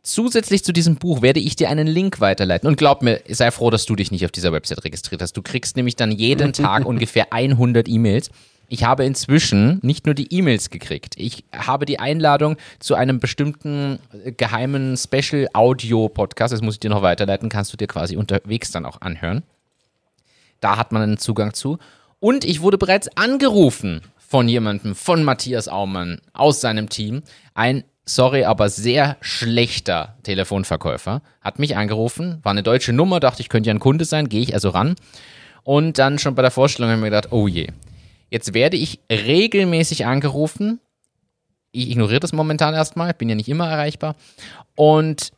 Zusätzlich 0.03 0.63
zu 0.63 0.71
diesem 0.71 0.95
Buch 0.95 1.21
werde 1.21 1.39
ich 1.39 1.55
dir 1.57 1.69
einen 1.69 1.87
Link 1.87 2.21
weiterleiten. 2.21 2.67
Und 2.67 2.77
glaub 2.77 3.01
mir, 3.01 3.21
sei 3.27 3.51
froh, 3.51 3.69
dass 3.69 3.85
du 3.85 3.95
dich 3.95 4.09
nicht 4.09 4.23
auf 4.23 4.31
dieser 4.31 4.53
Website 4.53 4.85
registriert 4.85 5.21
hast. 5.21 5.33
Du 5.33 5.41
kriegst 5.41 5.75
nämlich 5.75 5.97
dann 5.97 6.11
jeden 6.11 6.53
Tag 6.53 6.85
ungefähr 6.85 7.33
100 7.33 7.89
E-Mails 7.89 8.29
ich 8.69 8.83
habe 8.83 9.05
inzwischen 9.05 9.79
nicht 9.81 10.05
nur 10.05 10.15
die 10.15 10.33
E-Mails 10.33 10.69
gekriegt, 10.69 11.15
ich 11.17 11.45
habe 11.55 11.85
die 11.85 11.99
Einladung 11.99 12.57
zu 12.79 12.95
einem 12.95 13.19
bestimmten 13.19 13.99
äh, 14.25 14.31
geheimen 14.31 14.97
Special 14.97 15.47
Audio 15.53 16.09
Podcast, 16.09 16.53
das 16.53 16.61
muss 16.61 16.75
ich 16.75 16.79
dir 16.79 16.89
noch 16.89 17.01
weiterleiten, 17.01 17.49
kannst 17.49 17.71
du 17.71 17.77
dir 17.77 17.87
quasi 17.87 18.17
unterwegs 18.17 18.71
dann 18.71 18.85
auch 18.85 19.01
anhören. 19.01 19.43
Da 20.59 20.77
hat 20.77 20.91
man 20.91 21.01
einen 21.01 21.17
Zugang 21.17 21.53
zu. 21.53 21.77
Und 22.19 22.45
ich 22.45 22.61
wurde 22.61 22.77
bereits 22.77 23.09
angerufen 23.15 24.01
von 24.17 24.49
jemandem, 24.49 24.95
von 24.95 25.23
Matthias 25.23 25.67
Aumann 25.67 26.19
aus 26.33 26.61
seinem 26.61 26.89
Team. 26.89 27.21
Ein, 27.53 27.83
sorry, 28.05 28.43
aber 28.43 28.69
sehr 28.69 29.17
schlechter 29.21 30.17
Telefonverkäufer. 30.23 31.21
Hat 31.41 31.59
mich 31.59 31.77
angerufen, 31.77 32.39
war 32.43 32.51
eine 32.51 32.63
deutsche 32.63 32.93
Nummer, 32.93 33.19
dachte 33.19 33.41
ich 33.41 33.49
könnte 33.49 33.67
ja 33.67 33.73
ein 33.73 33.79
Kunde 33.79 34.05
sein, 34.05 34.29
gehe 34.29 34.41
ich 34.41 34.53
also 34.53 34.69
ran. 34.69 34.95
Und 35.63 35.99
dann 35.99 36.17
schon 36.17 36.35
bei 36.35 36.41
der 36.41 36.51
Vorstellung 36.51 36.89
habe 36.89 36.99
ich 36.99 37.03
mir 37.03 37.09
gedacht, 37.09 37.31
oh 37.31 37.47
je, 37.47 37.67
Jetzt 38.29 38.53
werde 38.53 38.77
ich 38.77 38.99
regelmäßig 39.11 40.05
angerufen. 40.05 40.79
Ich 41.71 41.89
ignoriere 41.89 42.19
das 42.19 42.33
momentan 42.33 42.73
erstmal, 42.73 43.13
bin 43.13 43.29
ja 43.29 43.35
nicht 43.35 43.49
immer 43.49 43.69
erreichbar. 43.69 44.15
Und 44.75 45.31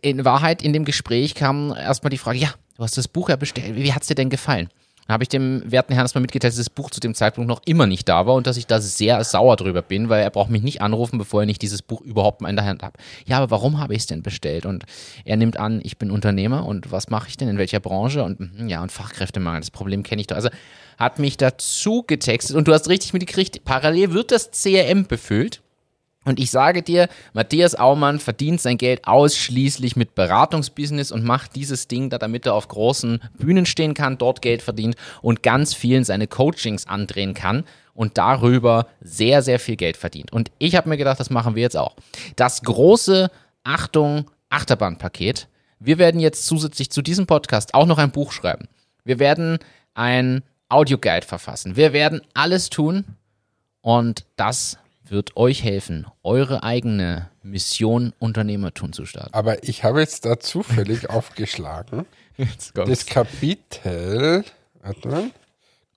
in 0.00 0.24
Wahrheit 0.24 0.62
in 0.62 0.72
dem 0.72 0.84
Gespräch 0.84 1.34
kam 1.34 1.74
erstmal 1.74 2.10
die 2.10 2.18
Frage, 2.18 2.38
ja, 2.38 2.54
du 2.76 2.82
hast 2.82 2.96
das 2.96 3.08
Buch 3.08 3.28
ja 3.28 3.36
bestellt, 3.36 3.76
wie 3.76 3.92
hat 3.92 4.02
es 4.02 4.08
dir 4.08 4.14
denn 4.14 4.30
gefallen? 4.30 4.68
Dann 5.06 5.14
habe 5.14 5.24
ich 5.24 5.28
dem 5.28 5.62
werten 5.70 5.92
Herrn 5.92 6.04
erstmal 6.04 6.22
mitgeteilt, 6.22 6.52
dass 6.52 6.58
das 6.58 6.70
Buch 6.70 6.90
zu 6.90 7.00
dem 7.00 7.14
Zeitpunkt 7.14 7.48
noch 7.48 7.62
immer 7.66 7.86
nicht 7.86 8.08
da 8.08 8.26
war 8.26 8.34
und 8.34 8.46
dass 8.46 8.56
ich 8.56 8.66
da 8.66 8.80
sehr 8.80 9.22
sauer 9.24 9.56
drüber 9.56 9.82
bin, 9.82 10.08
weil 10.08 10.22
er 10.22 10.30
braucht 10.30 10.50
mich 10.50 10.62
nicht 10.62 10.80
anrufen, 10.80 11.18
bevor 11.18 11.42
er 11.42 11.46
nicht 11.46 11.62
dieses 11.62 11.82
Buch 11.82 12.00
überhaupt 12.00 12.40
mal 12.40 12.48
in 12.48 12.56
der 12.56 12.64
Hand 12.64 12.82
hat. 12.82 12.94
Ja, 13.26 13.38
aber 13.38 13.50
warum 13.50 13.80
habe 13.80 13.94
ich 13.94 14.00
es 14.00 14.06
denn 14.06 14.22
bestellt? 14.22 14.64
Und 14.66 14.84
er 15.24 15.36
nimmt 15.36 15.58
an, 15.58 15.80
ich 15.82 15.98
bin 15.98 16.10
Unternehmer 16.10 16.66
und 16.66 16.90
was 16.90 17.10
mache 17.10 17.28
ich 17.28 17.36
denn, 17.36 17.48
in 17.48 17.58
welcher 17.58 17.80
Branche? 17.80 18.22
Und 18.22 18.38
hm, 18.38 18.68
ja, 18.68 18.82
und 18.82 18.92
Fachkräftemangel, 18.92 19.60
das 19.60 19.70
Problem 19.70 20.02
kenne 20.02 20.20
ich 20.20 20.26
doch. 20.26 20.36
Also 20.36 20.48
hat 20.98 21.18
mich 21.18 21.36
dazu 21.36 22.02
getextet 22.02 22.56
und 22.56 22.68
du 22.68 22.72
hast 22.72 22.88
richtig 22.88 23.12
mitgekriegt, 23.12 23.64
parallel 23.64 24.12
wird 24.12 24.30
das 24.30 24.50
CRM 24.52 25.06
befüllt. 25.06 25.60
Und 26.24 26.40
ich 26.40 26.50
sage 26.50 26.82
dir, 26.82 27.08
Matthias 27.32 27.74
Aumann 27.74 28.18
verdient 28.18 28.60
sein 28.60 28.78
Geld 28.78 29.06
ausschließlich 29.06 29.96
mit 29.96 30.14
Beratungsbusiness 30.14 31.12
und 31.12 31.24
macht 31.24 31.54
dieses 31.56 31.88
Ding 31.88 32.10
da, 32.10 32.18
damit 32.18 32.46
er 32.46 32.54
auf 32.54 32.68
großen 32.68 33.20
Bühnen 33.38 33.66
stehen 33.66 33.94
kann, 33.94 34.18
dort 34.18 34.42
Geld 34.42 34.62
verdient 34.62 34.96
und 35.22 35.42
ganz 35.42 35.74
vielen 35.74 36.04
seine 36.04 36.26
Coachings 36.26 36.86
andrehen 36.86 37.34
kann 37.34 37.64
und 37.94 38.18
darüber 38.18 38.86
sehr, 39.00 39.42
sehr 39.42 39.60
viel 39.60 39.76
Geld 39.76 39.96
verdient. 39.96 40.32
Und 40.32 40.50
ich 40.58 40.76
habe 40.76 40.88
mir 40.88 40.96
gedacht, 40.96 41.20
das 41.20 41.30
machen 41.30 41.54
wir 41.54 41.62
jetzt 41.62 41.76
auch. 41.76 41.96
Das 42.36 42.62
große 42.62 43.30
Achtung 43.62 44.30
Achterbahnpaket. 44.50 45.48
Wir 45.80 45.98
werden 45.98 46.20
jetzt 46.20 46.46
zusätzlich 46.46 46.90
zu 46.90 47.02
diesem 47.02 47.26
Podcast 47.26 47.74
auch 47.74 47.86
noch 47.86 47.98
ein 47.98 48.12
Buch 48.12 48.32
schreiben. 48.32 48.68
Wir 49.04 49.18
werden 49.18 49.58
ein 49.94 50.42
Audioguide 50.68 51.26
verfassen. 51.26 51.76
Wir 51.76 51.92
werden 51.92 52.22
alles 52.34 52.70
tun 52.70 53.04
und 53.80 54.24
das 54.36 54.78
wird 55.10 55.36
euch 55.36 55.62
helfen, 55.62 56.06
eure 56.22 56.62
eigene 56.62 57.30
Mission 57.42 58.12
Unternehmertum 58.18 58.92
zu 58.92 59.04
starten. 59.04 59.34
Aber 59.34 59.62
ich 59.64 59.84
habe 59.84 60.00
jetzt 60.00 60.24
da 60.24 60.38
zufällig 60.38 61.10
aufgeschlagen. 61.10 62.06
Das 62.74 63.06
Kapitel, 63.06 64.44
mal, 65.04 65.30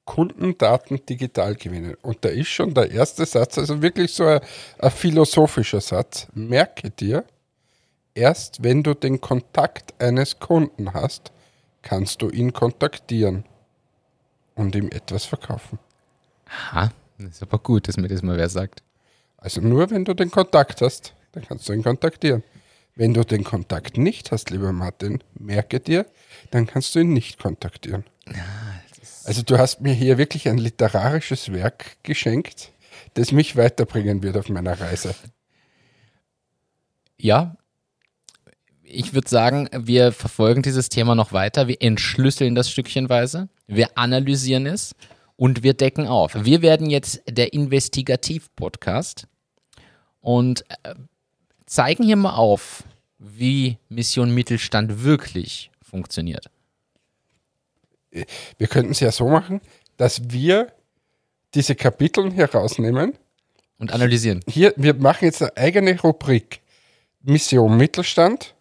Kundendaten 0.05 1.05
digital 1.05 1.55
gewinnen. 1.55 1.95
Und 2.01 2.23
da 2.23 2.29
ist 2.29 2.47
schon 2.47 2.73
der 2.73 2.91
erste 2.91 3.25
Satz, 3.25 3.57
also 3.57 3.81
wirklich 3.81 4.13
so 4.13 4.25
ein, 4.25 4.39
ein 4.79 4.91
philosophischer 4.91 5.81
Satz. 5.81 6.27
Merke 6.33 6.89
dir, 6.89 7.25
erst 8.13 8.63
wenn 8.63 8.83
du 8.83 8.93
den 8.93 9.21
Kontakt 9.21 9.93
eines 10.01 10.39
Kunden 10.39 10.93
hast, 10.93 11.31
kannst 11.81 12.21
du 12.21 12.29
ihn 12.29 12.53
kontaktieren 12.53 13.45
und 14.55 14.75
ihm 14.75 14.89
etwas 14.89 15.25
verkaufen. 15.25 15.79
Aha, 16.45 16.91
das 17.17 17.29
ist 17.29 17.43
aber 17.43 17.59
gut, 17.59 17.87
dass 17.87 17.97
mir 17.97 18.07
das 18.07 18.21
mal 18.21 18.37
wer 18.37 18.49
sagt. 18.49 18.81
Also 19.37 19.61
nur 19.61 19.89
wenn 19.91 20.05
du 20.05 20.13
den 20.13 20.31
Kontakt 20.31 20.81
hast, 20.81 21.13
dann 21.31 21.45
kannst 21.47 21.69
du 21.69 21.73
ihn 21.73 21.83
kontaktieren. 21.83 22.43
Wenn 22.95 23.13
du 23.13 23.23
den 23.23 23.43
Kontakt 23.43 23.97
nicht 23.97 24.31
hast, 24.31 24.49
lieber 24.49 24.73
Martin, 24.73 25.23
merke 25.35 25.79
dir, 25.79 26.07
dann 26.49 26.65
kannst 26.65 26.95
du 26.95 26.99
ihn 26.99 27.13
nicht 27.13 27.37
kontaktieren. 27.37 28.03
Also 29.23 29.43
du 29.43 29.57
hast 29.59 29.81
mir 29.81 29.93
hier 29.93 30.17
wirklich 30.17 30.49
ein 30.49 30.57
literarisches 30.57 31.53
Werk 31.53 31.97
geschenkt, 32.03 32.71
das 33.13 33.31
mich 33.31 33.55
weiterbringen 33.55 34.23
wird 34.23 34.37
auf 34.37 34.49
meiner 34.49 34.79
Reise. 34.79 35.13
Ja, 37.17 37.55
ich 38.83 39.13
würde 39.13 39.29
sagen, 39.29 39.69
wir 39.73 40.11
verfolgen 40.11 40.61
dieses 40.61 40.89
Thema 40.89 41.13
noch 41.13 41.33
weiter. 41.33 41.67
Wir 41.67 41.81
entschlüsseln 41.81 42.55
das 42.55 42.71
stückchenweise, 42.71 43.49
wir 43.67 43.97
analysieren 43.97 44.65
es 44.65 44.95
und 45.37 45.63
wir 45.63 45.73
decken 45.73 46.07
auf. 46.07 46.35
Wir 46.35 46.61
werden 46.61 46.89
jetzt 46.89 47.21
der 47.29 47.53
Investigativ-Podcast 47.53 49.27
und 50.19 50.65
äh, 50.83 50.95
zeigen 51.65 52.03
hier 52.03 52.17
mal 52.17 52.35
auf, 52.35 52.83
wie 53.19 53.77
Mission 53.87 54.33
Mittelstand 54.33 55.03
wirklich 55.03 55.71
funktioniert. 55.81 56.49
Wir 58.11 58.67
könnten 58.67 58.91
es 58.91 58.99
ja 58.99 59.11
so 59.11 59.27
machen, 59.27 59.61
dass 59.95 60.29
wir 60.31 60.73
diese 61.53 61.75
Kapitel 61.75 62.31
hier 62.31 62.51
rausnehmen 62.51 63.13
und 63.77 63.91
analysieren. 63.91 64.41
Hier, 64.47 64.73
wir 64.75 64.95
machen 64.95 65.25
jetzt 65.25 65.41
eine 65.41 65.55
eigene 65.55 65.99
Rubrik 66.01 66.61
Mission 67.21 67.77
Mittelstand 67.77 68.55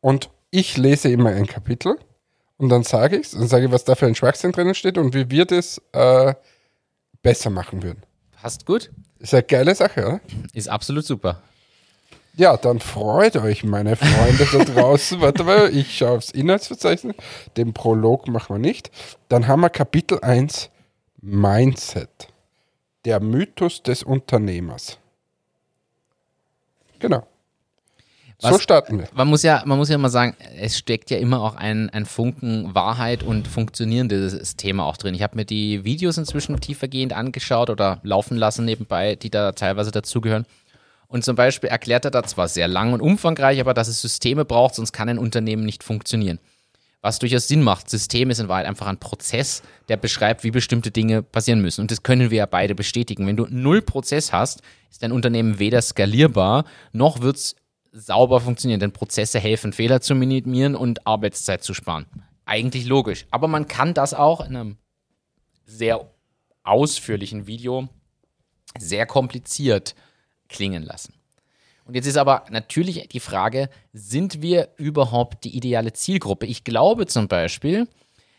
und 0.00 0.30
ich 0.50 0.76
lese 0.76 1.10
immer 1.10 1.30
ein 1.30 1.46
Kapitel 1.46 1.98
und 2.60 2.68
dann 2.68 2.82
sage 2.82 3.16
ich 3.16 3.26
es, 3.26 3.30
dann 3.32 3.48
sage 3.48 3.66
ich, 3.66 3.72
was 3.72 3.84
da 3.84 3.94
für 3.94 4.06
ein 4.06 4.14
Schwachsinn 4.14 4.52
drinnen 4.52 4.74
steht 4.74 4.98
und 4.98 5.14
wie 5.14 5.30
wir 5.30 5.46
das 5.46 5.80
äh, 5.92 6.34
besser 7.22 7.48
machen 7.48 7.82
würden. 7.82 8.02
Passt 8.40 8.66
gut. 8.66 8.90
Ist 9.18 9.32
eine 9.32 9.42
geile 9.42 9.74
Sache, 9.74 10.06
oder? 10.06 10.20
Ist 10.52 10.68
absolut 10.68 11.04
super. 11.06 11.42
Ja, 12.36 12.56
dann 12.58 12.78
freut 12.80 13.36
euch, 13.36 13.64
meine 13.64 13.96
Freunde 13.96 14.46
da 14.52 14.64
draußen. 14.64 15.20
Warte 15.22 15.44
mal, 15.44 15.74
ich 15.74 15.96
schaue 15.96 16.18
aufs 16.18 16.30
Inhaltsverzeichnis. 16.30 17.16
Den 17.56 17.72
Prolog 17.72 18.28
machen 18.28 18.56
wir 18.56 18.60
nicht. 18.60 18.90
Dann 19.28 19.46
haben 19.48 19.60
wir 19.62 19.70
Kapitel 19.70 20.20
1 20.20 20.70
Mindset. 21.22 22.28
der 23.06 23.20
Mythos 23.20 23.82
des 23.82 24.02
Unternehmers. 24.02 24.98
Genau. 26.98 27.26
So 28.40 28.50
Was- 28.50 28.62
starten 28.62 28.98
wir. 28.98 29.08
Man 29.14 29.28
muss 29.28 29.42
ja, 29.42 29.62
man 29.66 29.78
muss 29.78 29.88
ja 29.88 29.98
mal 29.98 30.08
sagen, 30.08 30.34
es 30.58 30.78
steckt 30.78 31.10
ja 31.10 31.18
immer 31.18 31.40
auch 31.40 31.56
ein, 31.56 31.90
ein 31.90 32.06
Funken 32.06 32.74
Wahrheit 32.74 33.22
und 33.22 33.46
funktionierendes 33.46 34.56
Thema 34.56 34.84
auch 34.84 34.96
drin. 34.96 35.14
Ich 35.14 35.22
habe 35.22 35.36
mir 35.36 35.44
die 35.44 35.84
Videos 35.84 36.16
inzwischen 36.18 36.58
tiefergehend 36.60 37.12
angeschaut 37.12 37.70
oder 37.70 38.00
laufen 38.02 38.36
lassen 38.36 38.64
nebenbei, 38.64 39.14
die 39.16 39.30
da 39.30 39.52
teilweise 39.52 39.90
dazugehören. 39.90 40.46
Und 41.06 41.24
zum 41.24 41.34
Beispiel 41.36 41.68
erklärt 41.68 42.04
er 42.04 42.10
da 42.12 42.22
zwar 42.22 42.48
sehr 42.48 42.68
lang 42.68 42.92
und 42.92 43.00
umfangreich, 43.00 43.60
aber 43.60 43.74
dass 43.74 43.88
es 43.88 44.00
Systeme 44.00 44.44
braucht, 44.44 44.76
sonst 44.76 44.92
kann 44.92 45.08
ein 45.08 45.18
Unternehmen 45.18 45.64
nicht 45.64 45.82
funktionieren. 45.82 46.38
Was 47.02 47.18
durchaus 47.18 47.48
Sinn 47.48 47.62
macht. 47.62 47.88
System 47.88 48.30
ist 48.30 48.40
in 48.40 48.48
Wahrheit 48.48 48.66
einfach 48.66 48.86
ein 48.86 48.98
Prozess, 48.98 49.62
der 49.88 49.96
beschreibt, 49.96 50.44
wie 50.44 50.50
bestimmte 50.50 50.90
Dinge 50.90 51.22
passieren 51.22 51.62
müssen. 51.62 51.80
Und 51.80 51.90
das 51.90 52.02
können 52.02 52.30
wir 52.30 52.38
ja 52.38 52.46
beide 52.46 52.74
bestätigen. 52.74 53.26
Wenn 53.26 53.36
du 53.38 53.46
null 53.48 53.80
Prozess 53.82 54.32
hast, 54.32 54.60
ist 54.90 55.02
dein 55.02 55.10
Unternehmen 55.10 55.58
weder 55.58 55.80
skalierbar, 55.80 56.64
noch 56.92 57.22
wird 57.22 57.36
es 57.36 57.56
sauber 57.92 58.40
funktionieren. 58.40 58.80
Denn 58.80 58.92
Prozesse 58.92 59.38
helfen, 59.38 59.72
Fehler 59.72 60.00
zu 60.00 60.14
minimieren 60.14 60.74
und 60.74 61.06
Arbeitszeit 61.06 61.62
zu 61.62 61.74
sparen. 61.74 62.06
Eigentlich 62.44 62.86
logisch. 62.86 63.26
Aber 63.30 63.48
man 63.48 63.68
kann 63.68 63.94
das 63.94 64.14
auch 64.14 64.40
in 64.40 64.56
einem 64.56 64.76
sehr 65.66 66.10
ausführlichen 66.62 67.46
Video 67.46 67.88
sehr 68.78 69.06
kompliziert 69.06 69.94
klingen 70.48 70.82
lassen. 70.82 71.14
Und 71.84 71.94
jetzt 71.94 72.06
ist 72.06 72.18
aber 72.18 72.44
natürlich 72.50 73.08
die 73.08 73.20
Frage, 73.20 73.68
sind 73.92 74.42
wir 74.42 74.68
überhaupt 74.76 75.44
die 75.44 75.56
ideale 75.56 75.92
Zielgruppe? 75.92 76.46
Ich 76.46 76.62
glaube 76.62 77.06
zum 77.06 77.26
Beispiel, 77.26 77.88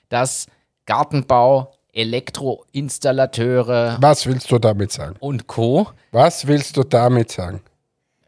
dass 0.10 0.48
Gartenbau, 0.86 1.74
Elektroinstallateure 1.94 3.98
Was 4.00 4.26
willst 4.26 4.50
du 4.52 4.60
damit 4.60 4.94
sagen? 4.94 5.18
und 5.20 5.48
Co. 5.48 5.90
Was 6.12 6.48
willst 6.48 6.78
du 6.78 6.84
damit 6.84 7.32
sagen? 7.32 7.62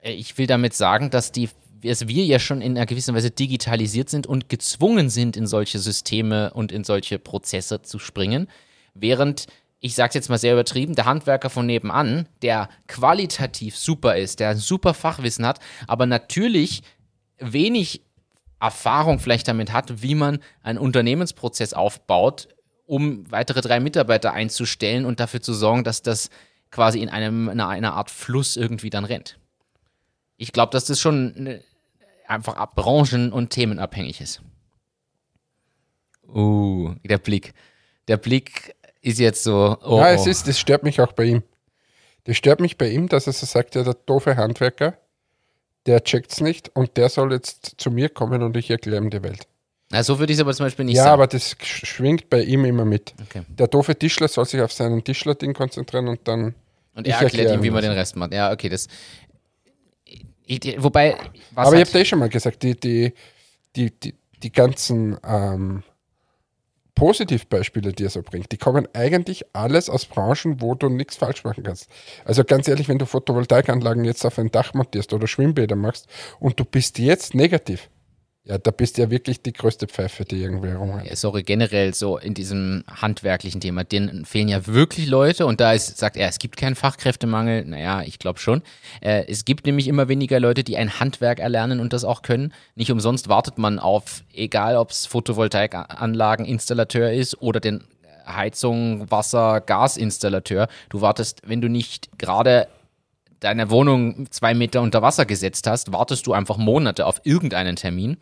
Äh, 0.03 0.13
Ich 0.13 0.37
will 0.37 0.47
damit 0.47 0.73
sagen, 0.73 1.09
dass, 1.09 1.31
die, 1.31 1.49
dass 1.81 2.07
wir 2.07 2.25
ja 2.25 2.39
schon 2.39 2.61
in 2.61 2.77
einer 2.77 2.85
gewissen 2.85 3.15
Weise 3.15 3.31
digitalisiert 3.31 4.09
sind 4.09 4.27
und 4.27 4.49
gezwungen 4.49 5.09
sind, 5.09 5.35
in 5.37 5.47
solche 5.47 5.79
Systeme 5.79 6.53
und 6.53 6.71
in 6.71 6.83
solche 6.83 7.17
Prozesse 7.19 7.81
zu 7.81 7.99
springen, 7.99 8.47
während 8.93 9.47
ich 9.85 9.95
sage 9.95 10.13
jetzt 10.13 10.29
mal 10.29 10.37
sehr 10.37 10.53
übertrieben, 10.53 10.95
der 10.95 11.03
Handwerker 11.03 11.49
von 11.49 11.65
nebenan, 11.65 12.29
der 12.41 12.69
qualitativ 12.87 13.75
super 13.75 14.15
ist, 14.15 14.39
der 14.39 14.51
ein 14.51 14.57
super 14.57 14.93
Fachwissen 14.93 15.45
hat, 15.45 15.59
aber 15.87 16.05
natürlich 16.05 16.83
wenig 17.37 18.01
Erfahrung 18.61 19.19
vielleicht 19.19 19.49
damit 19.49 19.73
hat, 19.73 20.01
wie 20.01 20.15
man 20.15 20.39
einen 20.61 20.79
Unternehmensprozess 20.79 21.73
aufbaut, 21.73 22.47
um 22.85 23.29
weitere 23.29 23.59
drei 23.59 23.81
Mitarbeiter 23.81 24.31
einzustellen 24.31 25.03
und 25.03 25.19
dafür 25.19 25.41
zu 25.41 25.53
sorgen, 25.53 25.83
dass 25.83 26.01
das 26.01 26.29
quasi 26.71 26.99
in 26.99 27.09
einem, 27.09 27.49
in 27.49 27.59
einer 27.59 27.93
Art 27.93 28.09
Fluss 28.09 28.55
irgendwie 28.55 28.89
dann 28.89 29.03
rennt. 29.03 29.37
Ich 30.43 30.51
glaube, 30.51 30.71
dass 30.71 30.83
das 30.83 30.99
schon 30.99 31.33
ne, 31.41 31.61
einfach 32.27 32.57
ab 32.57 32.75
branchen- 32.75 33.31
und 33.31 33.49
themenabhängig 33.49 34.19
ist. 34.19 34.41
Uh, 36.27 36.95
der 37.03 37.17
Blick. 37.17 37.53
Der 38.09 38.17
Blick 38.17 38.75
ist 39.01 39.19
jetzt 39.19 39.43
so. 39.43 39.77
Oh, 39.81 39.99
ja, 39.99 40.11
oh. 40.11 40.15
es 40.15 40.27
ist, 40.27 40.47
das 40.47 40.59
stört 40.59 40.83
mich 40.83 40.99
auch 40.99 41.13
bei 41.13 41.23
ihm. 41.23 41.43
Das 42.25 42.35
stört 42.35 42.59
mich 42.59 42.77
bei 42.77 42.89
ihm, 42.89 43.07
dass 43.07 43.27
er 43.27 43.33
so 43.33 43.45
sagt, 43.45 43.75
ja, 43.75 43.83
der 43.83 43.93
doofe 43.93 44.35
Handwerker, 44.35 44.97
der 45.85 46.03
checkt's 46.03 46.41
nicht 46.41 46.75
und 46.75 46.97
der 46.97 47.07
soll 47.07 47.31
jetzt 47.31 47.75
zu 47.77 47.89
mir 47.89 48.09
kommen 48.09 48.43
und 48.43 48.57
ich 48.57 48.69
erkläre 48.69 49.01
ihm 49.01 49.09
die 49.09 49.23
Welt. 49.23 49.47
Na, 49.91 50.03
so 50.03 50.19
würde 50.19 50.33
ich 50.33 50.39
es 50.39 50.41
aber 50.41 50.53
zum 50.53 50.65
Beispiel 50.65 50.85
nicht 50.85 50.97
ja, 50.97 51.03
sagen. 51.03 51.13
aber 51.13 51.27
das 51.27 51.55
sch- 51.57 51.85
schwingt 51.85 52.29
bei 52.29 52.41
ihm 52.41 52.65
immer 52.65 52.83
mit. 52.83 53.13
Okay. 53.21 53.43
Der 53.47 53.67
doofe 53.67 53.95
Tischler 53.97 54.27
soll 54.27 54.45
sich 54.45 54.59
auf 54.61 54.73
seinen 54.73 55.03
Tischler-Ding 55.03 55.53
konzentrieren 55.53 56.09
und 56.09 56.27
dann. 56.27 56.55
Und 56.95 57.07
ich 57.07 57.13
er 57.13 57.21
erklärt 57.21 57.33
erkläre 57.33 57.55
ihm, 57.55 57.63
wie 57.63 57.69
man 57.69 57.81
den 57.81 57.91
Rest 57.91 58.15
macht. 58.15 58.33
Ja, 58.33 58.51
okay, 58.51 58.69
das. 58.69 58.87
Wobei, 60.77 61.17
was 61.51 61.67
aber 61.67 61.75
ich 61.77 61.81
habe 61.81 61.91
dir 61.91 61.99
eh 61.99 62.05
schon 62.05 62.19
mal 62.19 62.29
gesagt, 62.29 62.63
die, 62.63 62.79
die, 62.79 63.13
die, 63.75 63.91
die, 63.91 64.15
die 64.41 64.51
ganzen 64.51 65.17
ähm, 65.25 65.83
Positivbeispiele, 66.95 67.93
die 67.93 68.05
er 68.05 68.09
so 68.09 68.21
bringt, 68.21 68.51
die 68.51 68.57
kommen 68.57 68.87
eigentlich 68.93 69.45
alles 69.53 69.89
aus 69.89 70.05
Branchen, 70.05 70.61
wo 70.61 70.75
du 70.75 70.89
nichts 70.89 71.15
falsch 71.15 71.43
machen 71.43 71.63
kannst. 71.63 71.89
Also 72.23 72.43
ganz 72.43 72.67
ehrlich, 72.67 72.87
wenn 72.87 72.99
du 72.99 73.05
Photovoltaikanlagen 73.05 74.05
jetzt 74.05 74.25
auf 74.25 74.37
ein 74.37 74.51
Dach 74.51 74.73
montierst 74.73 75.13
oder 75.13 75.27
Schwimmbäder 75.27 75.75
machst 75.75 76.07
und 76.39 76.59
du 76.59 76.65
bist 76.65 76.99
jetzt 76.99 77.33
negativ, 77.33 77.89
ja, 78.45 78.57
da 78.57 78.71
bist 78.71 78.97
du 78.97 79.03
ja 79.03 79.09
wirklich 79.09 79.41
die 79.41 79.53
größte 79.53 79.87
Pfeife, 79.87 80.25
die 80.25 80.41
irgendwie 80.41 80.71
rumrennt. 80.71 81.07
Ja, 81.07 81.15
sorry, 81.15 81.43
generell 81.43 81.93
so 81.93 82.17
in 82.17 82.33
diesem 82.33 82.83
handwerklichen 82.87 83.61
Thema, 83.61 83.85
denen 83.85 84.25
fehlen 84.25 84.49
ja 84.49 84.67
wirklich 84.67 85.07
Leute 85.07 85.45
und 85.45 85.61
da 85.61 85.71
ist, 85.71 85.97
sagt 85.97 86.17
er, 86.17 86.27
es 86.27 86.39
gibt 86.39 86.57
keinen 86.57 86.75
Fachkräftemangel. 86.75 87.63
Naja, 87.63 88.01
ich 88.01 88.19
glaube 88.19 88.39
schon. 88.39 88.61
Äh, 88.99 89.23
es 89.27 89.45
gibt 89.45 89.65
nämlich 89.65 89.87
immer 89.87 90.09
weniger 90.09 90.41
Leute, 90.41 90.65
die 90.65 90.75
ein 90.75 90.99
Handwerk 90.99 91.39
erlernen 91.39 91.79
und 91.79 91.93
das 91.93 92.03
auch 92.03 92.21
können. 92.21 92.51
Nicht 92.75 92.91
umsonst 92.91 93.29
wartet 93.29 93.57
man 93.57 93.79
auf, 93.79 94.23
egal 94.33 94.75
ob 94.75 94.91
es 94.91 95.05
Photovoltaikanlageninstallateur 95.05 97.13
ist 97.13 97.41
oder 97.41 97.61
den 97.61 97.85
Heizung, 98.25 99.09
Wasser, 99.09 99.61
Gasinstallateur. 99.61 100.67
Du 100.89 100.99
wartest, 100.99 101.41
wenn 101.45 101.61
du 101.61 101.69
nicht 101.69 102.19
gerade 102.19 102.67
deine 103.39 103.69
Wohnung 103.69 104.29
zwei 104.31 104.53
Meter 104.53 104.81
unter 104.81 105.01
Wasser 105.01 105.25
gesetzt 105.25 105.67
hast, 105.67 105.91
wartest 105.91 106.27
du 106.27 106.33
einfach 106.33 106.57
Monate 106.57 107.05
auf 107.05 107.21
irgendeinen 107.23 107.75
Termin, 107.75 108.17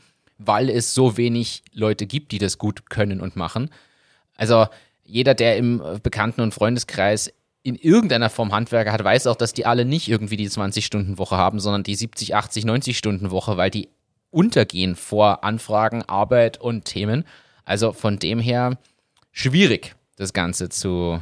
weil 0.46 0.70
es 0.70 0.94
so 0.94 1.18
wenig 1.18 1.64
Leute 1.74 2.06
gibt, 2.06 2.32
die 2.32 2.38
das 2.38 2.58
gut 2.58 2.90
können 2.90 3.22
und 3.22 3.36
machen. 3.36 3.70
Also 4.36 4.68
jeder, 5.04 5.34
der 5.34 5.58
im 5.58 5.82
äh, 5.82 6.00
Bekannten- 6.02 6.42
und 6.42 6.54
Freundeskreis 6.54 7.34
in 7.64 7.76
irgendeiner 7.76 8.30
Form 8.30 8.52
Handwerker 8.52 8.92
hat, 8.92 9.04
weiß 9.04 9.28
auch, 9.28 9.36
dass 9.36 9.54
die 9.54 9.66
alle 9.66 9.86
nicht 9.86 10.08
irgendwie 10.08 10.38
die 10.38 10.50
20-Stunden-Woche 10.50 11.38
haben, 11.38 11.60
sondern 11.60 11.84
die 11.84 11.96
70, 11.96 12.36
80, 12.36 12.66
90-Stunden-Woche, 12.66 13.58
weil 13.58 13.70
die 13.70 13.90
untergehen 14.32 14.96
vor 14.96 15.44
Anfragen, 15.44 16.02
Arbeit 16.04 16.60
und 16.60 16.86
Themen. 16.86 17.26
Also 17.66 17.92
von 17.92 18.18
dem 18.18 18.40
her 18.40 18.78
schwierig, 19.32 19.96
das 20.16 20.34
Ganze 20.34 20.70
zu. 20.70 21.22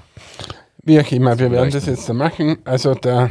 Wie 0.83 0.99
auch 0.99 1.11
immer, 1.11 1.37
wir 1.39 1.51
werden 1.51 1.71
das 1.71 1.87
jetzt 1.87 2.07
da 2.07 2.13
machen. 2.13 2.59
Also 2.63 2.93
da, 2.93 3.29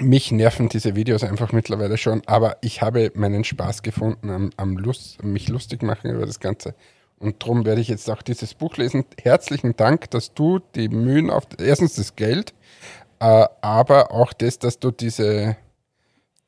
mich 0.00 0.32
nerven 0.32 0.68
diese 0.68 0.96
Videos 0.96 1.22
einfach 1.24 1.52
mittlerweile 1.52 1.96
schon, 1.98 2.22
aber 2.26 2.56
ich 2.60 2.82
habe 2.82 3.12
meinen 3.14 3.44
Spaß 3.44 3.82
gefunden 3.82 4.30
am, 4.30 4.50
am 4.56 4.76
Lust, 4.76 5.22
mich 5.22 5.48
lustig 5.48 5.82
machen 5.82 6.10
über 6.10 6.26
das 6.26 6.40
Ganze. 6.40 6.74
Und 7.18 7.42
darum 7.42 7.66
werde 7.66 7.80
ich 7.80 7.88
jetzt 7.88 8.08
auch 8.10 8.22
dieses 8.22 8.54
Buch 8.54 8.76
lesen. 8.78 9.04
Herzlichen 9.22 9.76
Dank, 9.76 10.10
dass 10.10 10.32
du 10.32 10.58
die 10.74 10.88
Mühen 10.88 11.30
auf, 11.30 11.44
erstens 11.58 11.94
das 11.94 12.16
Geld, 12.16 12.54
äh, 13.18 13.46
aber 13.60 14.12
auch 14.12 14.32
das, 14.32 14.58
dass 14.58 14.78
du 14.78 14.90
diese, 14.90 15.56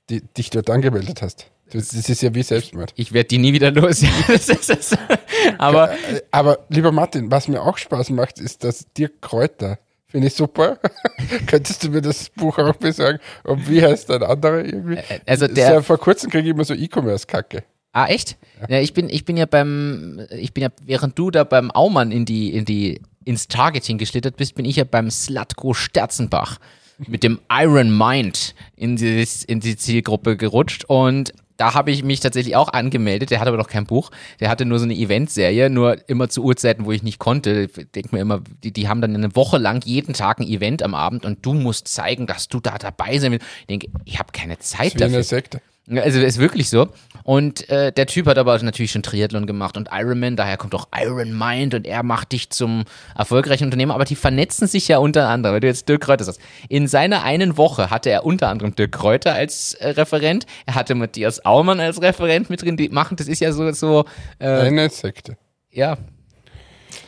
die, 0.09 0.23
dich 0.23 0.51
dort 0.51 0.71
angemeldet 0.71 1.21
hast. 1.21 1.51
Das, 1.73 1.89
das 1.89 2.09
ist 2.09 2.23
ja 2.23 2.35
wie 2.35 2.43
Selbstmord. 2.43 2.93
Ich 2.97 3.13
werde 3.13 3.29
die 3.29 3.39
nie 3.39 3.53
wieder 3.53 3.71
los. 3.71 4.03
Aber 5.59 5.93
Äh, 5.93 6.21
Aber 6.31 6.59
lieber 6.69 6.93
Martin, 6.93 7.31
was 7.31 7.49
mir 7.49 7.63
auch 7.63 7.79
Spaß 7.79 8.11
macht, 8.11 8.39
ist 8.39 8.63
das 8.63 8.87
Dirk 8.93 9.23
Kräuter. 9.23 9.79
Finde 10.13 10.27
ich 10.29 10.35
super. 10.35 10.79
Könntest 11.47 11.83
du 11.83 11.89
mir 11.91 12.03
das 12.03 12.29
Buch 12.31 12.57
auch 12.59 12.77
besorgen? 12.77 13.19
Und 13.45 13.69
wie 13.69 13.83
heißt 13.83 14.11
dein 14.11 14.23
anderer 14.23 14.63
irgendwie? 14.65 14.99
also 15.27 15.49
der- 15.49 15.73
ja, 15.73 15.83
vor 15.83 15.97
kurzem 15.99 16.31
kriege 16.31 16.45
ich 16.49 16.55
immer 16.55 16.65
so 16.65 16.75
E-Commerce-Kacke. 16.75 17.65
Ah, 17.95 18.07
echt? 18.07 18.37
Ja. 18.69 18.81
ich 18.81 18.93
bin, 18.95 19.09
ich 19.09 19.25
bin 19.25 19.37
ja 19.37 19.47
beim, 19.47 20.21
ich 20.31 20.53
bin 20.55 20.63
ja, 20.63 20.69
während 20.85 21.19
du 21.19 21.31
da 21.31 21.45
beim 21.45 21.71
Aumann 21.71 22.13
in 22.13 22.25
die, 22.25 22.55
in 22.55 22.65
die, 22.65 23.01
ins 23.25 23.49
Targeting 23.49 23.99
geschlittert 23.99 24.37
bist, 24.37 24.55
bin 24.55 24.65
ich 24.67 24.77
ja 24.77 24.85
beim 24.85 25.11
Slatko 25.11 25.75
Sterzenbach 25.75 26.59
mit 27.07 27.23
dem 27.23 27.41
Iron 27.51 27.97
Mind 27.97 28.55
in 28.77 28.97
die, 28.97 29.27
in 29.47 29.61
die 29.61 29.77
Zielgruppe 29.77 30.37
gerutscht 30.37 30.85
und 30.87 31.33
da 31.63 31.75
habe 31.75 31.93
ich 31.93 32.03
mich 32.03 32.19
tatsächlich 32.19 32.57
auch 32.57 32.71
angemeldet. 32.71 33.31
Der 33.31 33.39
hatte 33.39 33.47
aber 33.47 33.57
noch 33.57 33.69
kein 33.69 33.87
Buch. 33.87 34.11
Der 34.41 34.51
hatte 34.51 34.65
nur 34.65 34.81
so 34.81 34.85
eine 34.85 34.95
Eventserie, 34.95 35.71
nur 35.71 35.97
immer 36.09 36.29
zu 36.29 36.43
Uhrzeiten, 36.43 36.87
wo 36.87 36.91
ich 36.91 37.05
nicht 37.05 37.21
konnte. 37.21 37.71
Ich 37.77 37.87
denke 37.93 38.09
mir 38.11 38.21
immer, 38.21 38.41
die, 38.65 38.73
die 38.73 38.89
haben 38.89 39.01
dann 39.01 39.15
eine 39.15 39.37
Woche 39.37 39.59
lang 39.59 39.81
jeden 39.85 40.13
Tag 40.13 40.41
ein 40.41 40.49
Event 40.49 40.83
am 40.83 40.97
Abend 40.97 41.25
und 41.25 41.47
du 41.47 41.55
musst 41.55 41.87
zeigen, 41.87 42.27
dass 42.27 42.49
du 42.49 42.59
da 42.59 42.79
dabei 42.79 43.17
sein 43.19 43.31
willst. 43.31 43.47
Ich 43.61 43.67
denke, 43.67 43.87
ich 44.05 44.19
habe 44.19 44.33
keine 44.33 44.59
Zeit 44.59 45.01
dafür. 45.01 45.19
eine 45.19 45.23
Sekte. 45.23 45.61
Also 45.89 46.19
ist 46.19 46.39
wirklich 46.39 46.69
so. 46.69 46.89
Und 47.25 47.69
äh, 47.71 47.93
der 47.93 48.07
Typ 48.07 48.27
hat 48.27 48.39
aber 48.39 48.59
natürlich 48.63 48.93
schon 48.93 49.03
Triathlon 49.03 49.47
gemacht 49.47 49.77
und 49.77 49.89
Ironman, 49.93 50.37
daher 50.37 50.57
kommt 50.57 50.75
auch 50.75 50.89
Iron 50.97 51.37
Mind 51.37 51.75
und 51.75 51.87
er 51.87 52.03
macht 52.03 52.33
dich 52.33 52.51
zum 52.51 52.85
erfolgreichen 53.17 53.65
Unternehmer. 53.65 53.95
Aber 53.95 54.05
die 54.05 54.17
vernetzen 54.17 54.67
sich 54.67 54.89
ja 54.89 54.99
unter 54.99 55.29
anderem, 55.29 55.55
weil 55.55 55.61
du 55.61 55.67
jetzt 55.67 55.89
Dirk 55.89 56.03
Kräuter 56.03 56.25
sagst. 56.25 56.41
In 56.69 56.89
seiner 56.89 57.23
einen 57.23 57.57
Woche 57.57 57.91
hatte 57.91 58.11
er 58.11 58.25
unter 58.25 58.49
anderem 58.49 58.75
Dirk 58.75 58.93
Kräuter 58.93 59.35
als 59.35 59.75
äh, 59.75 59.89
Referent, 59.91 60.47
er 60.67 60.75
hatte 60.75 60.95
Matthias 60.95 61.45
Aumann 61.45 61.81
als 61.81 62.01
Referent 62.03 62.51
mit 62.51 62.63
drin. 62.63 62.77
Die 62.77 62.89
machen, 62.89 63.17
das 63.17 63.29
ist 63.29 63.41
ja 63.41 63.53
so, 63.53 63.71
so 63.73 64.05
äh, 64.39 64.47
Eine 64.49 64.89
Sekte. 64.91 65.37
ja, 65.71 65.97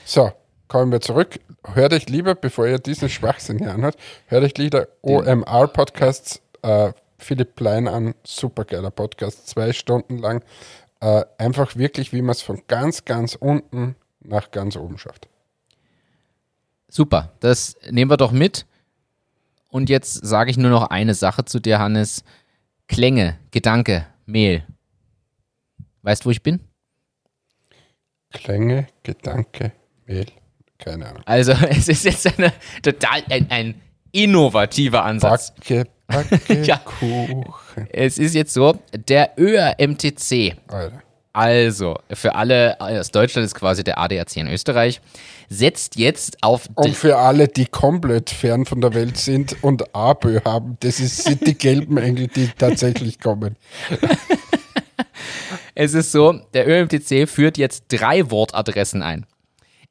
So, 0.05 0.33
kommen 0.69 0.93
wir 0.93 1.01
zurück. 1.01 1.41
Hört 1.73 1.93
euch 1.95 2.09
lieber, 2.09 2.35
bevor 2.35 2.67
ihr 2.67 2.79
diesen 2.79 3.09
Schwachsinn 3.09 3.59
hier 3.59 3.73
anhört, 3.73 3.97
hört 4.27 4.45
euch 4.45 4.57
lieber 4.59 4.87
OMR-Podcasts 5.03 6.41
äh, 6.63 6.93
Philipp 7.19 7.55
Plein 7.55 7.89
an. 7.89 8.15
Supergeiler 8.25 8.91
Podcast, 8.91 9.49
zwei 9.49 9.73
Stunden 9.73 10.19
lang. 10.19 10.45
Äh, 11.01 11.25
einfach 11.39 11.77
wirklich, 11.77 12.13
wie 12.13 12.23
man 12.23 12.33
es 12.33 12.43
von 12.43 12.63
ganz, 12.69 13.05
ganz 13.05 13.35
unten 13.35 13.97
nach 14.21 14.51
ganz 14.51 14.77
oben 14.77 14.99
schafft. 14.99 15.29
super. 16.89 17.33
Das 17.41 17.77
nehmen 17.91 18.11
wir 18.11 18.17
doch 18.17 18.33
mit. 18.33 18.67
Und 19.69 19.91
jetzt 19.91 20.25
sage 20.25 20.51
ich 20.51 20.57
nur 20.57 20.71
noch 20.71 20.89
eine 20.91 21.15
Sache 21.15 21.45
zu 21.45 21.59
dir, 21.61 21.81
Hannes. 21.81 22.23
Klänge, 22.87 23.39
Gedanke, 23.51 24.07
Mehl. 24.25 24.65
Weißt 26.03 26.23
du, 26.23 26.27
wo 26.27 26.31
ich 26.31 26.43
bin? 26.43 26.61
Klänge, 28.31 28.87
Gedanke, 29.03 29.73
Mehl. 30.07 30.27
Keine 30.79 31.09
Ahnung. 31.09 31.23
Also, 31.27 31.53
es 31.69 31.89
ist 31.89 32.05
jetzt 32.05 32.39
eine, 32.39 32.53
total 32.83 33.25
ein, 33.31 33.51
ein 33.51 33.81
innovativer 34.13 35.05
Ansatz. 35.05 35.53
Backe, 35.55 35.87
Ja. 36.63 36.79
Kuchen. 36.79 37.45
Es 37.91 38.19
ist 38.19 38.35
jetzt 38.35 38.53
so, 38.55 38.79
der 39.09 39.33
ÖRMTC, 39.39 40.57
Alter. 40.69 41.03
also 41.33 41.99
für 42.13 42.35
alle 42.35 42.77
aus 42.81 43.11
Deutschland 43.11 43.47
ist 43.47 43.55
quasi 43.55 43.83
der 43.85 43.99
ADAC 43.99 44.37
in 44.37 44.49
Österreich, 44.49 45.01
setzt 45.49 45.97
jetzt 45.97 46.43
auf 46.43 46.69
Und 46.75 46.95
für 46.97 47.17
alle, 47.17 47.49
die 47.49 47.67
komplett 47.67 48.31
fern 48.31 48.65
von 48.67 48.81
der 48.81 48.95
Welt 48.95 49.17
sind 49.17 49.57
und 49.63 49.95
ABÖ 49.95 50.41
haben, 50.45 50.77
das 50.81 51.01
ist, 51.01 51.25
sind 51.25 51.47
die 51.47 51.57
gelben 51.57 51.97
Engel, 51.97 52.29
die 52.29 52.51
tatsächlich 52.59 53.21
kommen. 53.21 53.57
Es 55.75 55.93
ist 55.95 56.13
so, 56.13 56.39
der 56.55 56.69
ÖMTC 56.69 57.29
führt 57.29 57.59
jetzt 57.59 57.87
drei 57.89 58.31
Wortadressen 58.31 59.03
ein. 59.03 59.27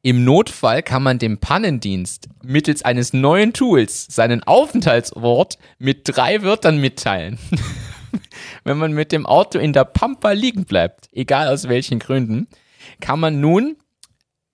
Im 0.05 0.25
Notfall 0.25 0.83
kann 0.83 1.01
man 1.01 1.17
dem 1.17 1.37
Pannendienst 1.37 2.27
mittels 2.43 2.83
eines 2.83 3.13
neuen 3.13 3.53
Tools 3.53 4.05
seinen 4.09 4.43
Aufenthaltsort 4.43 5.57
mit 5.79 6.01
drei 6.03 6.43
Wörtern 6.43 6.77
mitteilen. 6.77 7.39
Wenn 8.65 8.77
man 8.77 8.91
mit 8.91 9.13
dem 9.13 9.25
Auto 9.25 9.59
in 9.59 9.71
der 9.71 9.85
Pampa 9.85 10.31
liegen 10.31 10.65
bleibt, 10.65 11.07
egal 11.13 11.47
aus 11.47 11.69
welchen 11.69 11.99
Gründen, 11.99 12.49
kann 12.99 13.17
man 13.17 13.39
nun, 13.39 13.77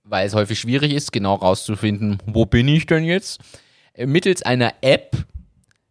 weil 0.03 0.27
es 0.27 0.35
häufig 0.35 0.59
schwierig 0.59 0.93
ist, 0.93 1.11
genau 1.11 1.33
rauszufinden, 1.33 2.19
wo 2.27 2.45
bin 2.45 2.67
ich 2.67 2.85
denn 2.85 3.03
jetzt, 3.03 3.41
äh, 3.93 4.05
mittels 4.05 4.43
einer 4.43 4.75
App 4.81 5.17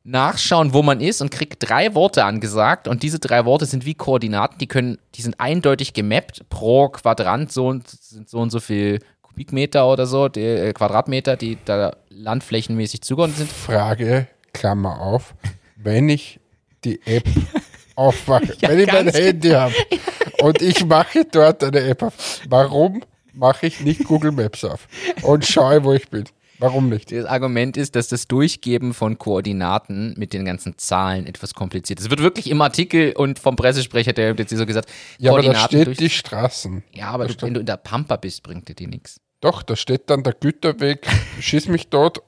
nachschauen, 0.04 0.72
wo 0.72 0.84
man 0.84 1.00
ist 1.00 1.20
und 1.20 1.32
kriegt 1.32 1.68
drei 1.68 1.96
Worte 1.96 2.24
angesagt 2.24 2.86
und 2.86 3.02
diese 3.02 3.18
drei 3.18 3.44
Worte 3.44 3.66
sind 3.66 3.84
wie 3.84 3.94
Koordinaten, 3.94 4.58
die 4.58 4.68
können, 4.68 4.98
die 5.16 5.22
sind 5.22 5.40
eindeutig 5.40 5.94
gemappt 5.94 6.48
pro 6.48 6.90
Quadrant, 6.90 7.50
so 7.50 7.66
und 7.66 7.88
sind 7.88 8.28
so 8.28 8.38
und 8.38 8.50
so 8.50 8.60
viel 8.60 9.00
Kubikmeter 9.38 9.88
oder 9.88 10.06
so, 10.06 10.28
die, 10.28 10.40
äh, 10.40 10.72
Quadratmeter, 10.72 11.36
die 11.36 11.58
da 11.64 11.94
landflächenmäßig 12.10 13.02
zugeordnet 13.02 13.38
sind. 13.38 13.50
Frage, 13.52 14.26
Klammer 14.52 15.00
auf, 15.00 15.34
wenn 15.76 16.08
ich 16.08 16.40
die 16.84 17.00
App 17.06 17.24
aufmache, 17.94 18.54
Ja, 18.60 18.70
wenn 18.70 18.80
ich 18.80 18.86
mein 18.86 19.04
ganz 19.06 19.16
Handy 19.16 19.50
habe 19.50 19.74
und 20.42 20.60
ich 20.60 20.84
mache 20.84 21.24
dort 21.24 21.62
eine 21.62 21.80
App 21.82 22.02
auf, 22.02 22.40
warum 22.48 23.02
mache 23.32 23.66
ich 23.68 23.80
nicht 23.80 24.04
Google 24.04 24.32
Maps 24.32 24.64
auf 24.64 24.88
und 25.22 25.46
schaue, 25.46 25.84
wo 25.84 25.92
ich 25.92 26.08
bin? 26.08 26.24
Warum 26.60 26.88
nicht? 26.88 27.12
Das 27.12 27.24
Argument 27.24 27.76
ist, 27.76 27.94
dass 27.94 28.08
das 28.08 28.26
Durchgeben 28.26 28.92
von 28.92 29.16
Koordinaten 29.16 30.14
mit 30.18 30.32
den 30.32 30.44
ganzen 30.44 30.76
Zahlen 30.76 31.28
etwas 31.28 31.54
kompliziert 31.54 32.00
ist. 32.00 32.06
Es 32.06 32.10
wird 32.10 32.20
wirklich 32.20 32.50
im 32.50 32.60
Artikel 32.60 33.12
und 33.12 33.38
vom 33.38 33.54
Pressesprecher 33.54 34.12
der 34.12 34.34
jetzt 34.34 34.50
so 34.56 34.66
gesagt, 34.66 34.90
Ja, 35.18 35.30
aber 35.30 35.42
da 35.42 35.54
steht 35.54 35.86
durch- 35.86 35.98
die 35.98 36.10
Straßen. 36.10 36.82
Ja, 36.92 37.10
aber 37.10 37.28
du, 37.28 37.34
wenn 37.42 37.54
du 37.54 37.60
in 37.60 37.66
der 37.66 37.76
Pampa 37.76 38.16
bist, 38.16 38.42
bringt 38.42 38.68
dir 38.68 38.74
die 38.74 38.88
nichts. 38.88 39.20
Doch, 39.40 39.62
da 39.62 39.76
steht 39.76 40.10
dann 40.10 40.22
der 40.22 40.32
Güterweg, 40.32 41.06
schieß 41.40 41.68
mich 41.68 41.88
dort 41.88 42.22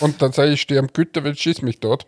und 0.00 0.22
dann 0.22 0.32
sage 0.32 0.48
ich, 0.48 0.54
ich 0.54 0.60
stehe 0.62 0.80
am 0.80 0.88
Güterweg, 0.88 1.38
schieß 1.38 1.62
mich 1.62 1.80
dort. 1.80 2.06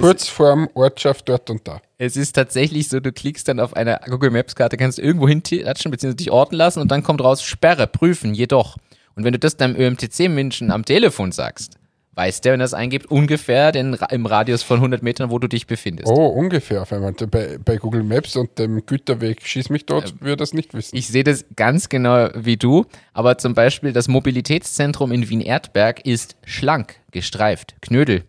Kurz 0.00 0.26
vorm 0.26 0.68
Ortschaft 0.74 1.28
dort 1.28 1.50
und 1.50 1.68
da. 1.68 1.80
Es 1.98 2.16
ist 2.16 2.32
tatsächlich 2.32 2.88
so, 2.88 3.00
du 3.00 3.12
klickst 3.12 3.46
dann 3.46 3.60
auf 3.60 3.74
einer 3.74 4.00
Google 4.06 4.30
Maps 4.30 4.56
Karte, 4.56 4.76
kannst 4.76 4.98
irgendwo 4.98 5.28
hintatschen 5.28 5.90
bzw. 5.90 6.14
dich 6.14 6.30
orten 6.30 6.56
lassen 6.56 6.80
und 6.80 6.90
dann 6.90 7.02
kommt 7.02 7.22
raus 7.22 7.42
Sperre, 7.42 7.86
prüfen, 7.86 8.34
jedoch. 8.34 8.76
Und 9.14 9.24
wenn 9.24 9.32
du 9.32 9.38
das 9.38 9.56
deinem 9.56 9.76
ÖMTC-Menschen 9.76 10.72
am 10.72 10.84
Telefon 10.84 11.30
sagst, 11.30 11.78
weiß 12.14 12.40
der, 12.42 12.52
wenn 12.52 12.60
er 12.60 12.64
das 12.64 12.74
eingibt, 12.74 13.06
ungefähr 13.06 13.72
den, 13.72 13.94
im 14.10 14.26
Radius 14.26 14.62
von 14.62 14.76
100 14.76 15.02
Metern, 15.02 15.30
wo 15.30 15.38
du 15.38 15.48
dich 15.48 15.66
befindest. 15.66 16.08
Oh, 16.08 16.26
ungefähr 16.26 16.82
auf 16.82 16.92
einmal. 16.92 17.12
Bei, 17.12 17.58
bei 17.58 17.76
Google 17.76 18.02
Maps 18.02 18.36
und 18.36 18.58
dem 18.58 18.84
Güterweg 18.86 19.42
schieß 19.42 19.70
mich 19.70 19.86
dort, 19.86 20.20
würde 20.20 20.36
das 20.36 20.52
nicht 20.52 20.74
wissen. 20.74 20.96
Ich 20.96 21.08
sehe 21.08 21.24
das 21.24 21.44
ganz 21.56 21.88
genau 21.88 22.28
wie 22.34 22.56
du, 22.56 22.86
aber 23.12 23.38
zum 23.38 23.54
Beispiel 23.54 23.92
das 23.92 24.08
Mobilitätszentrum 24.08 25.12
in 25.12 25.28
Wien-Erdberg 25.28 26.06
ist 26.06 26.36
schlank, 26.44 26.96
gestreift, 27.10 27.74
Knödel. 27.80 28.24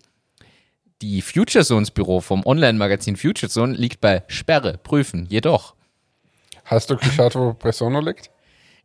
Die 1.01 1.21
Future 1.21 1.65
Zones 1.65 1.91
Büro 1.91 2.21
vom 2.21 2.45
Online-Magazin 2.45 3.17
Future 3.17 3.49
Zone 3.49 3.73
liegt 3.73 4.01
bei 4.01 4.23
Sperre, 4.27 4.77
prüfen, 4.77 5.27
jedoch. 5.29 5.75
Hast 6.63 6.89
du 6.89 6.97
geschaut, 6.97 7.35
wo 7.35 7.53
Presono 7.53 7.99
liegt? 7.99 8.31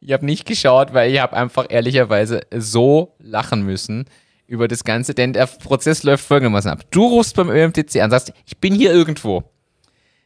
Ich 0.00 0.12
habe 0.12 0.26
nicht 0.26 0.46
geschaut, 0.46 0.92
weil 0.92 1.12
ich 1.12 1.20
habe 1.20 1.36
einfach 1.36 1.66
ehrlicherweise 1.68 2.42
so 2.54 3.14
lachen 3.18 3.62
müssen 3.62 4.06
über 4.50 4.68
das 4.68 4.84
Ganze, 4.84 5.14
denn 5.14 5.32
der 5.32 5.46
Prozess 5.46 6.02
läuft 6.02 6.24
folgendermaßen 6.24 6.72
ab. 6.72 6.80
Du 6.90 7.06
rufst 7.06 7.36
beim 7.36 7.48
ÖMTC 7.50 8.02
an, 8.02 8.10
sagst, 8.10 8.32
ich 8.44 8.58
bin 8.58 8.74
hier 8.74 8.92
irgendwo. 8.92 9.44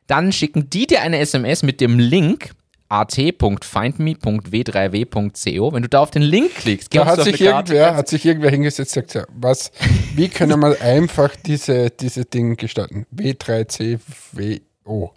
Dann 0.07 0.33
schicken 0.33 0.71
die 0.71 0.87
dir 0.87 1.03
eine 1.03 1.19
SMS 1.19 1.63
mit 1.63 1.83
dem 1.83 1.99
Link 1.99 2.53
at.findme.w3w.co. 2.89 5.73
Wenn 5.73 5.83
du 5.83 5.89
da 5.89 6.01
auf 6.01 6.11
den 6.11 6.23
Link 6.23 6.55
klickst, 6.55 6.95
Da 6.95 7.05
hat 7.05 7.23
sich, 7.23 7.39
irgendwer, 7.39 7.97
hat 7.97 8.09
sich 8.09 8.25
irgendwer 8.25 8.51
hingesetzt 8.51 8.97
und 8.97 9.07
gesagt, 9.07 9.29
ja, 9.29 9.35
was, 9.37 9.73
wie 10.15 10.29
können 10.29 10.59
wir 10.61 10.81
einfach 10.81 11.37
diese, 11.45 11.91
diese 11.91 12.25
Dinge 12.25 12.57
gestalten? 12.57 13.05
W3CWO. 13.15 15.11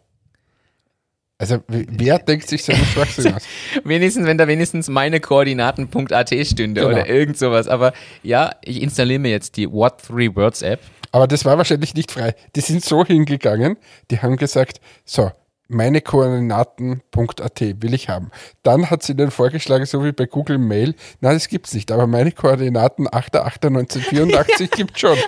Also, 1.39 1.59
wer 1.67 2.17
denkt 2.19 2.47
sich 2.47 2.63
so 2.63 2.71
einen 2.73 2.83
Schwachsinn 2.85 3.33
aus? 3.35 3.43
wenigstens, 3.83 4.25
wenn 4.25 4.37
da 4.39 4.47
wenigstens 4.47 4.87
meine 4.89 5.19
Koordinaten.at 5.19 6.29
stünde 6.47 6.81
Genau. 6.81 6.93
oder 6.93 7.07
irgend 7.07 7.37
sowas. 7.37 7.67
Aber 7.67 7.93
ja, 8.23 8.55
ich 8.63 8.81
installiere 8.81 9.19
mir 9.19 9.29
jetzt 9.31 9.55
die 9.55 9.71
What 9.71 10.01
Three 10.07 10.35
Words 10.35 10.63
App. 10.63 10.79
Aber 11.11 11.27
das 11.27 11.45
war 11.45 11.57
wahrscheinlich 11.57 11.93
nicht 11.93 12.11
frei. 12.11 12.33
Die 12.55 12.61
sind 12.61 12.83
so 12.83 13.05
hingegangen, 13.05 13.77
die 14.11 14.19
haben 14.19 14.35
gesagt, 14.37 14.81
so, 15.05 15.31
meine 15.69 16.01
Koordinaten.at 16.01 17.61
will 17.61 17.93
ich 17.93 18.09
haben. 18.09 18.31
Dann 18.63 18.89
hat 18.89 19.03
sie 19.03 19.13
ihnen 19.13 19.31
vorgeschlagen, 19.31 19.85
so 19.85 20.03
wie 20.03 20.11
bei 20.13 20.25
Google 20.25 20.57
Mail, 20.57 20.95
na, 21.21 21.33
das 21.33 21.47
gibt's 21.49 21.73
nicht, 21.73 21.91
aber 21.91 22.07
meine 22.07 22.31
Koordinaten 22.31 23.07
8.8.1984 23.07 24.67
gibt 24.75 24.99
schon. 24.99 25.17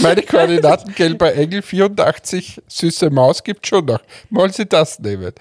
meine 0.00 0.22
Koordinaten 0.22 0.94
gelber 0.94 1.34
Engel 1.34 1.62
84, 1.62 2.62
süße 2.66 3.10
Maus 3.10 3.42
gibt 3.44 3.66
schon 3.66 3.86
noch. 3.86 4.00
Wollen 4.30 4.52
Sie 4.52 4.66
das 4.66 4.98
nehmen? 4.98 5.32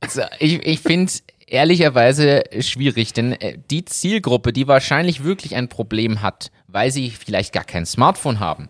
Also 0.00 0.22
ich 0.38 0.64
ich 0.64 0.80
finde 0.80 1.06
es 1.06 1.22
ehrlicherweise 1.46 2.44
schwierig, 2.60 3.12
denn 3.12 3.32
äh, 3.32 3.58
die 3.70 3.84
Zielgruppe, 3.84 4.52
die 4.52 4.68
wahrscheinlich 4.68 5.24
wirklich 5.24 5.54
ein 5.56 5.68
Problem 5.68 6.22
hat, 6.22 6.50
weil 6.66 6.90
sie 6.90 7.10
vielleicht 7.10 7.52
gar 7.52 7.64
kein 7.64 7.86
Smartphone 7.86 8.40
haben 8.40 8.68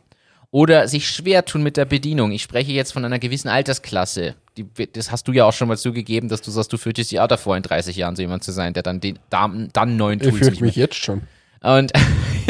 oder 0.50 0.88
sich 0.88 1.08
schwer 1.08 1.44
tun 1.44 1.62
mit 1.62 1.76
der 1.76 1.84
Bedienung. 1.84 2.32
Ich 2.32 2.42
spreche 2.42 2.72
jetzt 2.72 2.92
von 2.92 3.04
einer 3.04 3.18
gewissen 3.18 3.48
Altersklasse. 3.48 4.34
Die, 4.56 4.66
das 4.92 5.10
hast 5.10 5.28
du 5.28 5.32
ja 5.32 5.44
auch 5.44 5.52
schon 5.52 5.68
mal 5.68 5.76
zugegeben, 5.76 6.28
dass 6.28 6.40
du 6.40 6.50
sagst, 6.50 6.72
du 6.72 6.78
fürchtest 6.78 7.12
dich 7.12 7.20
auch 7.20 7.28
davor, 7.28 7.56
in 7.56 7.62
30 7.62 7.96
Jahren 7.96 8.16
so 8.16 8.22
jemand 8.22 8.44
zu 8.44 8.52
sein, 8.52 8.72
der 8.72 8.82
dann 8.82 9.00
den 9.00 9.18
dann, 9.30 9.68
dann 9.72 9.96
neuen 9.96 10.20
Ich 10.20 10.28
Tools 10.28 10.38
fürchte 10.38 10.50
nicht 10.52 10.60
mehr 10.60 10.68
mich 10.68 10.76
jetzt 10.76 10.96
schon. 10.96 11.22
Und 11.62 11.92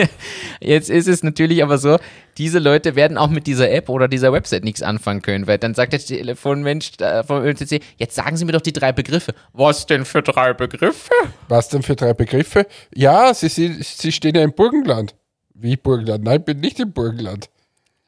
jetzt 0.60 0.90
ist 0.90 1.08
es 1.08 1.22
natürlich 1.22 1.62
aber 1.62 1.78
so, 1.78 1.98
diese 2.36 2.58
Leute 2.58 2.94
werden 2.94 3.18
auch 3.18 3.30
mit 3.30 3.46
dieser 3.46 3.70
App 3.70 3.88
oder 3.88 4.08
dieser 4.08 4.32
Website 4.32 4.64
nichts 4.64 4.82
anfangen 4.82 5.22
können, 5.22 5.46
weil 5.46 5.58
dann 5.58 5.74
sagt 5.74 5.92
der 5.92 6.00
Telefonmensch 6.00 6.92
äh, 7.00 7.24
vom 7.24 7.42
ÖTC, 7.42 7.82
jetzt 7.96 8.14
sagen 8.14 8.36
Sie 8.36 8.44
mir 8.44 8.52
doch 8.52 8.60
die 8.60 8.72
drei 8.72 8.92
Begriffe. 8.92 9.34
Was 9.52 9.86
denn 9.86 10.04
für 10.04 10.22
drei 10.22 10.54
Begriffe? 10.54 11.10
Was 11.48 11.68
denn 11.68 11.82
für 11.82 11.96
drei 11.96 12.14
Begriffe? 12.14 12.66
Ja, 12.94 13.34
Sie, 13.34 13.48
Sie, 13.48 13.82
Sie 13.82 14.12
stehen 14.12 14.34
ja 14.34 14.42
im 14.42 14.52
Burgenland. 14.52 15.14
Wie 15.54 15.76
Burgenland? 15.76 16.24
Nein, 16.24 16.40
ich 16.40 16.44
bin 16.44 16.60
nicht 16.60 16.78
im 16.78 16.92
Burgenland. 16.92 17.48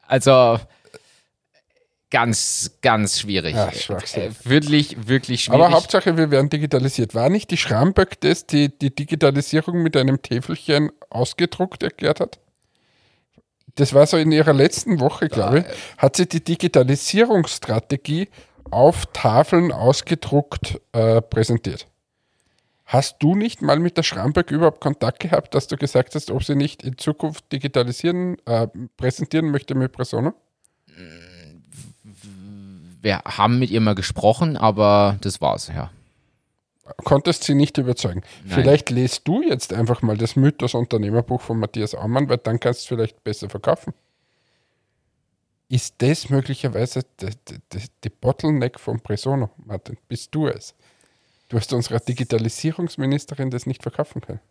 Also 0.07 0.59
ganz, 2.11 2.77
ganz 2.81 3.19
schwierig. 3.19 3.55
Schwachsinn. 3.81 4.31
Äh, 4.31 4.49
wirklich, 4.49 5.07
wirklich 5.07 5.45
schwierig. 5.45 5.61
Aber 5.61 5.71
Hauptsache, 5.71 6.15
wir 6.17 6.29
werden 6.29 6.49
digitalisiert. 6.49 7.15
War 7.15 7.29
nicht 7.29 7.49
die 7.49 7.57
Schramböck 7.57 8.19
das, 8.21 8.45
die 8.45 8.69
die 8.77 8.93
Digitalisierung 8.93 9.81
mit 9.81 9.97
einem 9.97 10.21
Täfelchen 10.21 10.91
ausgedruckt 11.09 11.81
erklärt 11.81 12.19
hat? 12.19 12.39
Das 13.75 13.93
war 13.93 14.05
so 14.05 14.17
in 14.17 14.31
ihrer 14.31 14.53
letzten 14.53 14.99
Woche, 14.99 15.29
glaube 15.29 15.59
ich, 15.59 15.65
hat 15.97 16.17
sie 16.17 16.27
die 16.27 16.43
Digitalisierungsstrategie 16.43 18.27
auf 18.69 19.05
Tafeln 19.13 19.71
ausgedruckt 19.71 20.79
äh, 20.91 21.21
präsentiert. 21.21 21.87
Hast 22.85 23.17
du 23.19 23.35
nicht 23.35 23.61
mal 23.61 23.79
mit 23.79 23.95
der 23.95 24.03
Schramböck 24.03 24.51
überhaupt 24.51 24.81
Kontakt 24.81 25.21
gehabt, 25.21 25.55
dass 25.55 25.67
du 25.67 25.77
gesagt 25.77 26.13
hast, 26.15 26.29
ob 26.29 26.43
sie 26.43 26.55
nicht 26.55 26.83
in 26.83 26.97
Zukunft 26.97 27.49
digitalisieren, 27.53 28.37
äh, 28.45 28.67
präsentieren 28.97 29.49
möchte 29.49 29.75
mit 29.75 29.93
Persona? 29.93 30.33
Wir 33.01 33.19
haben 33.25 33.57
mit 33.59 33.71
ihr 33.71 33.81
mal 33.81 33.95
gesprochen, 33.95 34.57
aber 34.57 35.17
das 35.21 35.41
war's, 35.41 35.67
ja. 35.67 35.89
konntest 37.03 37.43
sie 37.43 37.55
nicht 37.55 37.77
überzeugen. 37.79 38.21
Nein. 38.45 38.59
Vielleicht 38.59 38.89
lest 38.91 39.27
du 39.27 39.41
jetzt 39.41 39.73
einfach 39.73 40.03
mal 40.03 40.17
das 40.17 40.35
Mythos 40.35 40.75
Unternehmerbuch 40.75 41.41
von 41.41 41.57
Matthias 41.57 41.95
Aumann, 41.95 42.29
weil 42.29 42.37
dann 42.37 42.59
kannst 42.59 42.81
du 42.81 42.83
es 42.83 42.87
vielleicht 42.87 43.23
besser 43.23 43.49
verkaufen. 43.49 43.93
Ist 45.67 45.95
das 45.99 46.29
möglicherweise 46.29 47.01
die, 47.21 47.29
die, 47.47 47.85
die 48.03 48.09
Bottleneck 48.09 48.79
von 48.79 48.99
Presono, 48.99 49.49
Martin? 49.65 49.97
Bist 50.07 50.35
du 50.35 50.47
es? 50.47 50.75
Du 51.47 51.57
hast 51.57 51.73
unserer 51.73 51.99
Digitalisierungsministerin 51.99 53.49
das 53.49 53.65
nicht 53.65 53.81
verkaufen 53.81 54.21
können. 54.21 54.41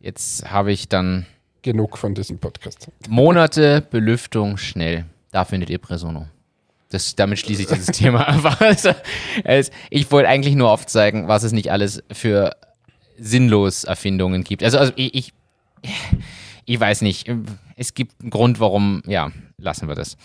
Jetzt 0.00 0.50
habe 0.50 0.72
ich 0.72 0.88
dann 0.88 1.26
genug 1.62 1.98
von 1.98 2.14
diesem 2.14 2.38
Podcast. 2.38 2.88
Monate 3.08 3.80
Belüftung 3.90 4.56
schnell. 4.56 5.04
Da 5.30 5.44
findet 5.44 5.70
ihr 5.70 5.78
Presono. 5.78 6.26
Das, 6.90 7.16
damit 7.16 7.38
schließe 7.38 7.62
ich 7.62 7.68
dieses 7.68 7.86
Thema 7.96 8.28
einfach. 8.28 8.60
Also, 8.60 8.92
es, 9.44 9.70
ich 9.90 10.10
wollte 10.10 10.28
eigentlich 10.28 10.54
nur 10.54 10.70
aufzeigen, 10.70 11.28
was 11.28 11.42
es 11.42 11.52
nicht 11.52 11.70
alles 11.70 12.02
für 12.12 12.56
sinnlos 13.18 13.84
Erfindungen 13.84 14.44
gibt. 14.44 14.62
Also, 14.62 14.78
also 14.78 14.92
ich, 14.96 15.14
ich, 15.14 15.32
ich 16.64 16.80
weiß 16.80 17.02
nicht. 17.02 17.30
Es 17.76 17.94
gibt 17.94 18.20
einen 18.20 18.30
Grund, 18.30 18.60
warum, 18.60 19.02
ja, 19.06 19.30
lassen 19.58 19.88
wir 19.88 19.94
das. 19.94 20.16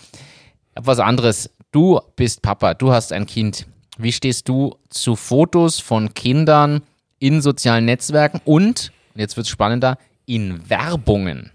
Was 0.74 0.98
anderes. 0.98 1.50
Du 1.70 2.00
bist 2.16 2.42
Papa, 2.42 2.74
du 2.74 2.92
hast 2.92 3.12
ein 3.12 3.26
Kind. 3.26 3.66
Wie 3.98 4.12
stehst 4.12 4.48
du 4.48 4.76
zu 4.88 5.16
Fotos 5.16 5.80
von 5.80 6.14
Kindern 6.14 6.82
in 7.18 7.40
sozialen 7.40 7.84
Netzwerken 7.84 8.40
und, 8.44 8.92
jetzt 9.14 9.36
wird 9.36 9.46
es 9.46 9.50
spannender, 9.50 9.98
in 10.26 10.68
Werbungen? 10.68 11.50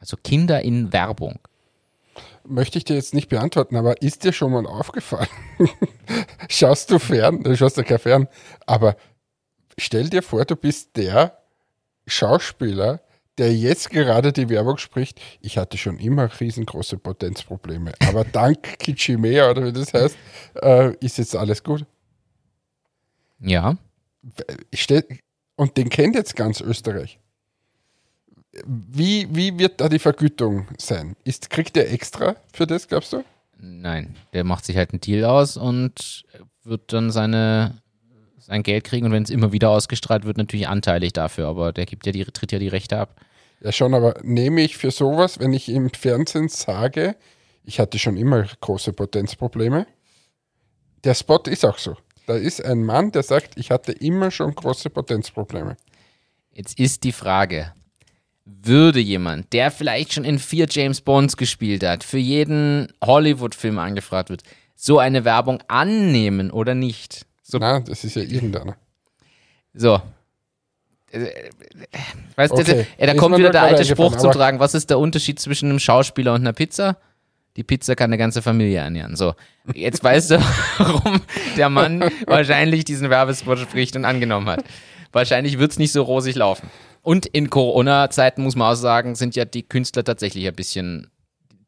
Also 0.00 0.16
Kinder 0.16 0.62
in 0.62 0.92
Werbung. 0.92 1.38
Möchte 2.48 2.78
ich 2.78 2.84
dir 2.84 2.96
jetzt 2.96 3.14
nicht 3.14 3.28
beantworten, 3.28 3.76
aber 3.76 4.00
ist 4.00 4.24
dir 4.24 4.32
schon 4.32 4.52
mal 4.52 4.66
aufgefallen? 4.66 5.28
schaust 6.48 6.90
du 6.90 6.98
fern? 6.98 7.42
Du 7.42 7.56
schaust 7.56 7.76
ja 7.76 7.82
kein 7.82 7.98
fern. 7.98 8.28
Aber 8.66 8.96
stell 9.76 10.08
dir 10.08 10.22
vor, 10.22 10.44
du 10.44 10.56
bist 10.56 10.96
der 10.96 11.38
Schauspieler, 12.06 13.02
der 13.36 13.54
jetzt 13.54 13.90
gerade 13.90 14.32
die 14.32 14.48
Werbung 14.48 14.78
spricht, 14.78 15.20
ich 15.40 15.58
hatte 15.58 15.78
schon 15.78 15.98
immer 15.98 16.28
riesengroße 16.40 16.98
Potenzprobleme. 16.98 17.92
Aber 18.08 18.24
dank 18.32 18.78
Kichimea 18.78 19.50
oder 19.50 19.66
wie 19.66 19.72
das 19.72 19.94
heißt, 19.94 20.16
äh, 20.62 20.94
ist 21.00 21.18
jetzt 21.18 21.36
alles 21.36 21.62
gut. 21.62 21.86
Ja. 23.40 23.76
Stell, 24.72 25.04
und 25.56 25.76
den 25.76 25.88
kennt 25.88 26.16
jetzt 26.16 26.34
ganz 26.34 26.60
Österreich. 26.60 27.20
Wie, 28.66 29.28
wie 29.30 29.58
wird 29.58 29.80
da 29.80 29.88
die 29.88 29.98
Vergütung 29.98 30.66
sein? 30.78 31.16
Ist, 31.24 31.50
kriegt 31.50 31.76
der 31.76 31.92
extra 31.92 32.36
für 32.52 32.66
das, 32.66 32.88
glaubst 32.88 33.12
du? 33.12 33.24
Nein, 33.60 34.16
der 34.32 34.44
macht 34.44 34.64
sich 34.64 34.76
halt 34.76 34.92
einen 34.92 35.00
Deal 35.00 35.24
aus 35.24 35.56
und 35.56 36.24
wird 36.64 36.92
dann 36.92 37.10
seine, 37.10 37.82
sein 38.38 38.62
Geld 38.62 38.84
kriegen 38.84 39.06
und 39.06 39.12
wenn 39.12 39.22
es 39.22 39.30
immer 39.30 39.52
wieder 39.52 39.70
ausgestrahlt 39.70 40.24
wird, 40.24 40.38
natürlich 40.38 40.68
anteilig 40.68 41.12
dafür, 41.12 41.48
aber 41.48 41.72
der 41.72 41.86
gibt 41.86 42.06
ja 42.06 42.12
die, 42.12 42.24
tritt 42.24 42.52
ja 42.52 42.58
die 42.58 42.68
Rechte 42.68 42.98
ab. 42.98 43.20
Ja, 43.60 43.72
schon, 43.72 43.94
aber 43.94 44.14
nehme 44.22 44.60
ich 44.60 44.76
für 44.76 44.90
sowas, 44.90 45.40
wenn 45.40 45.52
ich 45.52 45.68
im 45.68 45.90
Fernsehen 45.90 46.48
sage, 46.48 47.16
ich 47.64 47.80
hatte 47.80 47.98
schon 47.98 48.16
immer 48.16 48.46
große 48.60 48.92
Potenzprobleme. 48.92 49.86
Der 51.04 51.14
Spot 51.14 51.42
ist 51.46 51.64
auch 51.64 51.78
so. 51.78 51.96
Da 52.26 52.36
ist 52.36 52.64
ein 52.64 52.84
Mann, 52.84 53.10
der 53.10 53.22
sagt, 53.22 53.58
ich 53.58 53.70
hatte 53.70 53.92
immer 53.92 54.30
schon 54.30 54.54
große 54.54 54.90
Potenzprobleme. 54.90 55.76
Jetzt 56.52 56.78
ist 56.78 57.04
die 57.04 57.12
Frage, 57.12 57.72
würde 58.62 59.00
jemand, 59.00 59.52
der 59.52 59.70
vielleicht 59.70 60.12
schon 60.14 60.24
in 60.24 60.38
vier 60.38 60.66
James 60.68 61.00
Bonds 61.00 61.36
gespielt 61.36 61.82
hat, 61.84 62.04
für 62.04 62.18
jeden 62.18 62.92
Hollywood-Film 63.04 63.78
angefragt 63.78 64.30
wird, 64.30 64.42
so 64.74 64.98
eine 64.98 65.24
Werbung 65.24 65.62
annehmen 65.68 66.50
oder 66.50 66.74
nicht? 66.74 67.26
So, 67.42 67.58
Na, 67.58 67.80
das 67.80 68.04
ist 68.04 68.16
ja 68.16 68.22
irgendeiner. 68.22 68.76
so. 69.74 70.00
Äh, 71.10 71.50
Weißt 72.36 72.52
du, 72.52 72.58
Okay. 72.60 72.86
da 72.98 73.14
kommt 73.14 73.38
wieder 73.38 73.50
der 73.50 73.62
alte 73.62 73.84
Spruch 73.84 74.16
zum 74.16 74.28
aber- 74.30 74.38
Tragen. 74.38 74.60
Was 74.60 74.74
ist 74.74 74.90
der 74.90 74.98
Unterschied 74.98 75.40
zwischen 75.40 75.70
einem 75.70 75.78
Schauspieler 75.80 76.34
und 76.34 76.42
einer 76.42 76.52
Pizza? 76.52 76.96
Die 77.56 77.64
Pizza 77.64 77.96
kann 77.96 78.10
eine 78.10 78.18
ganze 78.18 78.42
Familie 78.42 78.78
ernähren. 78.78 79.16
So, 79.16 79.34
jetzt 79.74 80.04
weißt 80.04 80.32
du, 80.32 80.38
warum 80.78 81.20
der 81.56 81.68
Mann 81.70 82.04
wahrscheinlich 82.26 82.84
diesen 82.84 83.10
Werbespot 83.10 83.58
spricht 83.58 83.96
und 83.96 84.04
angenommen 84.04 84.48
hat. 84.48 84.64
Wahrscheinlich 85.10 85.58
wird 85.58 85.72
es 85.72 85.78
nicht 85.78 85.92
so 85.92 86.02
rosig 86.02 86.36
laufen. 86.36 86.68
Und 87.02 87.26
in 87.26 87.50
Corona-Zeiten 87.50 88.42
muss 88.42 88.56
man 88.56 88.72
auch 88.72 88.76
sagen, 88.76 89.14
sind 89.14 89.36
ja 89.36 89.44
die 89.44 89.62
Künstler 89.62 90.04
tatsächlich 90.04 90.46
ein 90.46 90.54
bisschen 90.54 91.10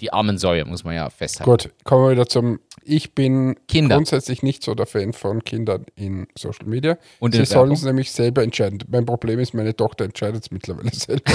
die 0.01 0.12
armen 0.12 0.39
Säue, 0.39 0.64
muss 0.64 0.83
man 0.85 0.95
ja 0.95 1.11
festhalten. 1.11 1.51
Gut, 1.51 1.70
kommen 1.85 2.05
wir 2.07 2.11
wieder 2.12 2.26
zum. 2.26 2.59
Ich 2.83 3.14
bin 3.14 3.57
Kinder. 3.68 3.97
grundsätzlich 3.97 4.43
nicht 4.43 4.62
so 4.64 4.74
der 4.74 4.87
Fan 4.87 5.12
von 5.12 5.45
Kindern 5.45 5.85
in 5.95 6.26
Social 6.37 6.66
Media. 6.66 6.97
Und 7.18 7.35
Sie 7.35 7.45
sollen 7.45 7.72
es 7.72 7.83
nämlich 7.83 8.11
selber 8.11 8.43
entscheiden. 8.43 8.78
Mein 8.89 9.05
Problem 9.05 9.39
ist, 9.39 9.53
meine 9.53 9.76
Tochter 9.76 10.07
entscheidet 10.07 10.45
es 10.45 10.51
mittlerweile 10.51 10.91
selber 10.95 11.31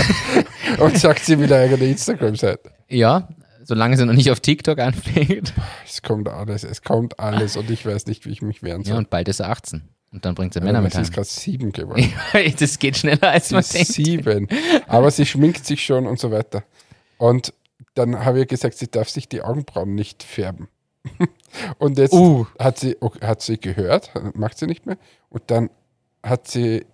und 0.80 0.98
sagt 0.98 1.24
sie 1.24 1.40
wieder 1.40 1.60
eigene 1.60 1.86
Instagram-Seite. 1.86 2.72
Ja, 2.90 3.30
solange 3.64 3.96
sie 3.98 4.06
noch 4.08 4.14
nicht 4.14 4.32
auf 4.32 4.40
TikTok 4.40 4.80
anfängt. 4.80 5.54
Es 5.86 6.02
kommt 6.02 6.28
alles, 6.28 6.64
es 6.64 6.82
kommt 6.82 7.20
alles 7.20 7.58
und 7.58 7.70
ich 7.70 7.86
weiß 7.86 8.08
nicht, 8.08 8.26
wie 8.26 8.32
ich 8.32 8.42
mich 8.42 8.64
wehren 8.64 8.82
Ja, 8.82 8.90
soll. 8.90 8.98
und 8.98 9.10
bald 9.12 9.28
ist 9.28 9.40
er 9.40 9.50
18. 9.50 9.88
Und 10.16 10.24
dann 10.24 10.34
bringt 10.34 10.54
sie 10.54 10.60
Ja, 10.60 10.66
Männer 10.66 10.80
mit 10.82 10.94
sie 10.94 11.02
ist 11.02 11.12
gerade 11.14 11.28
sieben 11.28 11.72
geworden. 11.74 12.12
das 12.58 12.80
geht 12.80 12.96
schneller, 12.96 13.30
als 13.32 13.50
Sie 13.50 13.56
man 13.56 13.64
denkt. 13.66 13.88
sieben. 13.92 14.48
Aber 14.88 15.12
sie 15.12 15.26
schminkt 15.26 15.66
sich 15.66 15.84
schon 15.84 16.08
und 16.08 16.20
so 16.20 16.32
weiter. 16.32 16.64
Und 17.18 17.54
dann 17.96 18.24
habe 18.24 18.40
ich 18.42 18.48
gesagt, 18.48 18.78
sie 18.78 18.90
darf 18.90 19.10
sich 19.10 19.28
die 19.28 19.42
Augenbrauen 19.42 19.94
nicht 19.94 20.24
färben. 20.24 20.70
Und 21.80 21.98
jetzt 21.98 22.14
Uh. 22.14 22.46
hat, 22.58 22.80
sie, 22.80 22.96
hat 23.22 23.42
sie 23.42 23.60
gehört, 23.60 24.12
macht 24.36 24.58
sie 24.58 24.68
nicht 24.68 24.86
mehr. 24.86 24.98
Und 25.30 25.44
dann 25.48 25.70
hat 26.24 26.48
sie 26.48 26.86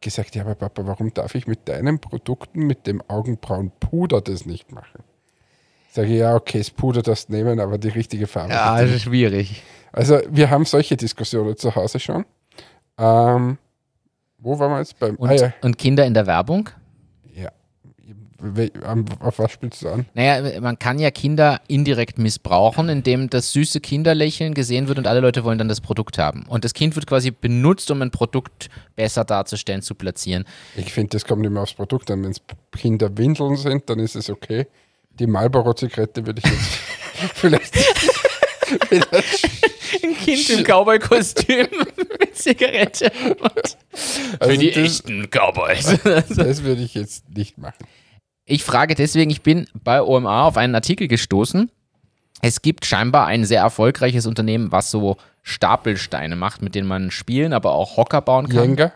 gesagt, 0.00 0.34
ja, 0.34 0.42
aber 0.42 0.54
Papa, 0.56 0.84
warum 0.86 1.14
darf 1.14 1.34
ich 1.36 1.46
mit 1.46 1.68
deinen 1.68 2.00
Produkten, 2.00 2.66
mit 2.66 2.86
dem 2.88 3.00
Augenbrauenpuder 3.08 4.20
das 4.20 4.46
nicht 4.46 4.72
machen? 4.72 5.02
Sage 5.92 6.08
ich, 6.08 6.18
ja, 6.18 6.34
okay, 6.34 6.58
das 6.58 6.70
Puder 6.70 7.02
darfst 7.02 7.30
nehmen, 7.30 7.58
aber 7.60 7.78
die 7.78 7.88
richtige 7.88 8.26
Farbe. 8.26 8.52
Ja, 8.52 8.80
das 8.82 8.90
ist 8.90 9.02
schwierig. 9.02 9.62
also 9.92 10.20
wir 10.28 10.50
haben 10.50 10.64
solche 10.64 10.96
Diskussionen 10.96 11.56
zu 11.56 11.74
Hause 11.74 11.98
schon. 12.00 12.24
Ähm, 12.98 13.58
wo 14.38 14.58
waren 14.58 14.70
wir 14.72 14.78
jetzt? 14.78 14.98
Beim, 14.98 15.16
Und, 15.16 15.30
ah 15.30 15.34
ja, 15.34 15.52
und 15.62 15.78
Kinder 15.78 16.04
in 16.06 16.14
der 16.14 16.26
Werbung? 16.26 16.70
ja. 17.34 17.50
Auf 19.20 19.40
was 19.40 19.50
spielst 19.50 19.82
du 19.82 19.88
an? 19.88 20.06
Naja, 20.14 20.60
man 20.60 20.78
kann 20.78 21.00
ja 21.00 21.10
Kinder 21.10 21.60
indirekt 21.66 22.18
missbrauchen, 22.18 22.88
indem 22.88 23.28
das 23.28 23.52
süße 23.52 23.80
Kinderlächeln 23.80 24.54
gesehen 24.54 24.86
wird 24.86 24.98
und 24.98 25.08
alle 25.08 25.18
Leute 25.18 25.42
wollen 25.42 25.58
dann 25.58 25.68
das 25.68 25.80
Produkt 25.80 26.18
haben. 26.18 26.44
Und 26.46 26.64
das 26.64 26.72
Kind 26.72 26.94
wird 26.94 27.08
quasi 27.08 27.32
benutzt, 27.32 27.90
um 27.90 28.00
ein 28.00 28.12
Produkt 28.12 28.70
besser 28.94 29.24
darzustellen, 29.24 29.82
zu 29.82 29.96
platzieren. 29.96 30.44
Ich 30.76 30.92
finde, 30.92 31.10
das 31.10 31.24
kommt 31.24 31.44
immer 31.46 31.62
aufs 31.62 31.74
Produkt 31.74 32.12
an. 32.12 32.22
Wenn 32.22 32.30
es 32.30 32.40
Kinderwindeln 32.76 33.56
sind, 33.56 33.90
dann 33.90 33.98
ist 33.98 34.14
es 34.14 34.30
okay. 34.30 34.68
Die 35.18 35.26
Marlboro-Zigarette 35.26 36.24
würde 36.24 36.40
ich 36.44 36.48
jetzt 36.48 36.68
vielleicht, 37.34 37.74
vielleicht 38.88 39.48
Ein 40.02 40.16
Kind 40.16 40.50
im 40.50 40.64
Cowboy-Kostüm 40.64 41.66
mit 42.20 42.36
Zigarette. 42.36 43.10
Und 43.40 43.76
also 44.38 44.52
für 44.52 44.58
die 44.58 44.70
das, 44.70 45.00
echten 45.00 45.28
Cowboys. 45.30 45.98
das 46.04 46.28
würde 46.62 46.82
ich 46.82 46.94
jetzt 46.94 47.28
nicht 47.30 47.58
machen. 47.58 47.86
Ich 48.44 48.64
frage 48.64 48.94
deswegen, 48.94 49.30
ich 49.30 49.42
bin 49.42 49.68
bei 49.74 50.02
OMA 50.02 50.44
auf 50.44 50.56
einen 50.56 50.74
Artikel 50.74 51.06
gestoßen. 51.06 51.70
Es 52.40 52.62
gibt 52.62 52.86
scheinbar 52.86 53.26
ein 53.26 53.44
sehr 53.44 53.60
erfolgreiches 53.60 54.26
Unternehmen, 54.26 54.72
was 54.72 54.90
so 54.90 55.16
Stapelsteine 55.42 56.36
macht, 56.36 56.62
mit 56.62 56.74
denen 56.74 56.88
man 56.88 57.10
spielen, 57.10 57.52
aber 57.52 57.72
auch 57.72 57.96
Hocker 57.96 58.22
bauen 58.22 58.48
kann. 58.48 58.70
Jenga? 58.70 58.92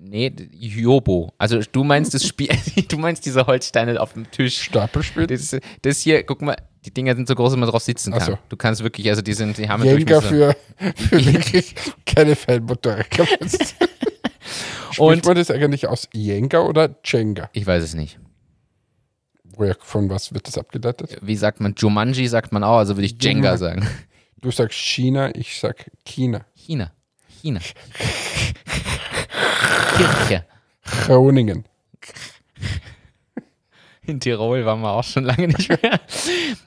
Nee, 0.00 0.32
Jobo. 0.58 1.32
Also 1.38 1.60
du 1.60 1.84
meinst 1.84 2.12
das 2.12 2.26
Spiel, 2.26 2.48
du 2.88 2.98
meinst 2.98 3.24
diese 3.24 3.46
Holzsteine 3.46 4.00
auf 4.00 4.14
dem 4.14 4.30
Tisch. 4.30 4.60
Stapelspiel? 4.62 5.26
Das, 5.26 5.56
das 5.82 6.00
hier, 6.00 6.22
guck 6.24 6.42
mal, 6.42 6.56
die 6.84 6.92
Dinger 6.92 7.14
sind 7.14 7.28
so 7.28 7.34
groß, 7.34 7.52
dass 7.52 7.58
man 7.60 7.68
drauf 7.68 7.82
sitzen 7.82 8.12
kann. 8.12 8.22
So. 8.22 8.38
Du 8.48 8.56
kannst 8.56 8.82
wirklich, 8.82 9.08
also 9.08 9.22
die 9.22 9.34
sind, 9.34 9.56
die 9.58 9.68
haben 9.68 9.84
Jenga 9.84 10.20
für, 10.20 10.56
für 10.96 11.24
wirklich 11.24 11.74
keine 12.04 12.34
Feinmotoriker. 12.36 13.26
Und- 14.98 15.24
man 15.24 15.36
das 15.36 15.50
eigentlich 15.50 15.86
aus 15.86 16.08
Jenga 16.12 16.60
oder 16.60 16.94
Jenga? 17.04 17.48
Ich 17.52 17.66
weiß 17.66 17.82
es 17.82 17.94
nicht. 17.94 18.18
Woher, 19.54 19.76
von 19.80 20.08
was 20.10 20.32
wird 20.34 20.48
das 20.48 20.58
abgeleitet? 20.58 21.18
Wie 21.22 21.36
sagt 21.36 21.60
man? 21.60 21.74
Jumanji 21.76 22.26
sagt 22.26 22.52
man 22.52 22.64
auch, 22.64 22.78
also 22.78 22.96
würde 22.96 23.06
ich 23.06 23.16
Jenga 23.22 23.52
Juma- 23.54 23.58
sagen. 23.58 23.88
Du 24.40 24.50
sagst 24.50 24.78
China, 24.78 25.32
ich 25.34 25.58
sag 25.60 25.90
China. 26.04 26.44
China. 26.54 26.90
China. 27.40 27.60
Kirche. 29.96 30.44
Groningen. 31.06 31.64
In 34.04 34.18
Tirol 34.18 34.64
waren 34.64 34.80
wir 34.80 34.90
auch 34.90 35.04
schon 35.04 35.24
lange 35.24 35.48
nicht 35.48 35.68
mehr. 35.68 36.00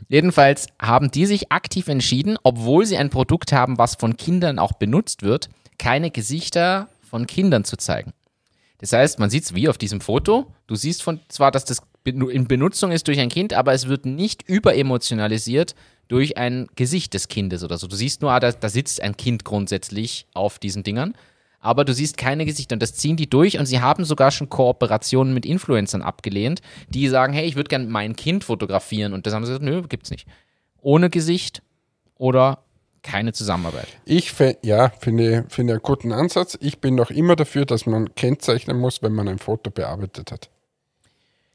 Jedenfalls 0.08 0.68
haben 0.82 1.12
die 1.12 1.26
sich 1.26 1.52
aktiv 1.52 1.88
entschieden, 1.90 2.38
obwohl 2.44 2.86
sie 2.86 2.98
ein 2.98 3.10
Produkt 3.10 3.52
haben, 3.52 3.78
was 3.78 3.96
von 3.96 4.16
Kindern 4.16 4.58
auch 4.58 4.74
benutzt 4.74 5.22
wird, 5.22 5.50
keine 5.78 6.12
Gesichter 6.12 6.88
von 7.02 7.28
Kindern 7.28 7.66
zu 7.66 7.76
zeigen. 7.78 8.14
Das 8.80 8.94
heißt, 8.94 9.20
man 9.20 9.30
sieht 9.30 9.44
es 9.44 9.56
wie 9.56 9.68
auf 9.68 9.78
diesem 9.78 10.00
Foto. 10.00 10.54
Du 10.68 10.76
siehst 10.76 11.04
von, 11.04 11.20
zwar, 11.28 11.52
dass 11.52 11.66
das 11.66 11.82
in 12.06 12.48
Benutzung 12.48 12.92
ist 12.92 13.08
durch 13.08 13.20
ein 13.20 13.30
Kind, 13.30 13.54
aber 13.54 13.74
es 13.74 13.88
wird 13.88 14.06
nicht 14.06 14.48
überemotionalisiert 14.48 15.76
durch 16.08 16.38
ein 16.38 16.68
Gesicht 16.76 17.14
des 17.14 17.28
Kindes 17.28 17.64
oder 17.64 17.78
so. 17.78 17.88
Du 17.88 17.96
siehst 17.96 18.22
nur, 18.22 18.32
ah, 18.32 18.40
da, 18.40 18.52
da 18.52 18.70
sitzt 18.70 19.02
ein 19.02 19.18
Kind 19.18 19.44
grundsätzlich 19.44 20.28
auf 20.34 20.60
diesen 20.60 20.84
Dingern, 20.84 21.16
aber 21.66 21.84
du 21.84 21.94
siehst 21.96 22.18
keine 22.18 22.46
Gesichter 22.46 22.74
und 22.76 22.82
das 22.82 22.94
ziehen 22.94 23.18
die 23.18 23.28
durch 23.28 23.58
und 23.58 23.66
sie 23.66 23.82
haben 23.82 24.06
sogar 24.06 24.30
schon 24.30 24.50
Kooperationen 24.50 25.34
mit 25.34 25.48
Influencern 25.48 26.04
abgelehnt, 26.04 26.62
die 26.90 27.08
sagen, 27.08 27.34
hey, 27.34 27.46
ich 27.48 27.56
würde 27.56 27.70
gerne 27.70 27.88
mein 27.88 28.16
Kind 28.16 28.44
fotografieren 28.44 29.14
und 29.14 29.26
das 29.26 29.34
haben 29.34 29.46
sie 29.46 29.52
gesagt, 29.52 29.66
nö, 29.66 29.82
gibt's 29.82 30.12
nicht. 30.12 30.28
Ohne 30.80 31.10
Gesicht 31.10 31.64
oder 32.18 32.60
keine 33.02 33.34
Zusammenarbeit. 33.34 33.88
Ich 34.06 34.32
ja, 34.62 34.90
finde 34.90 35.46
finde 35.50 35.74
einen 35.74 35.82
guten 35.82 36.12
Ansatz. 36.12 36.56
Ich 36.62 36.80
bin 36.80 36.94
noch 36.94 37.10
immer 37.10 37.36
dafür, 37.36 37.66
dass 37.66 37.88
man 37.88 38.14
kennzeichnen 38.14 38.78
muss, 38.78 39.02
wenn 39.02 39.14
man 39.14 39.28
ein 39.28 39.40
Foto 39.40 39.72
bearbeitet 39.72 40.32
hat. 40.32 40.50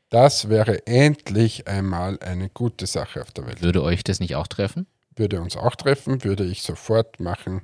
Das 0.09 0.49
wäre 0.49 0.89
endlich 0.89 1.69
einmal 1.69 2.19
eine 2.19 2.49
gute 2.49 2.87
Sache 2.87 3.23
auf 3.23 3.31
der 3.31 3.47
Welt. 3.47 3.63
Würde 3.63 3.85
euch 3.85 4.03
das 4.03 4.19
nicht 4.19 4.35
auch 4.35 4.49
treffen? 4.49 4.89
Würde 5.15 5.41
uns 5.41 5.57
auch 5.57 5.77
treffen, 5.77 6.25
würde 6.25 6.45
ich 6.45 6.63
sofort 6.63 7.21
machen. 7.21 7.63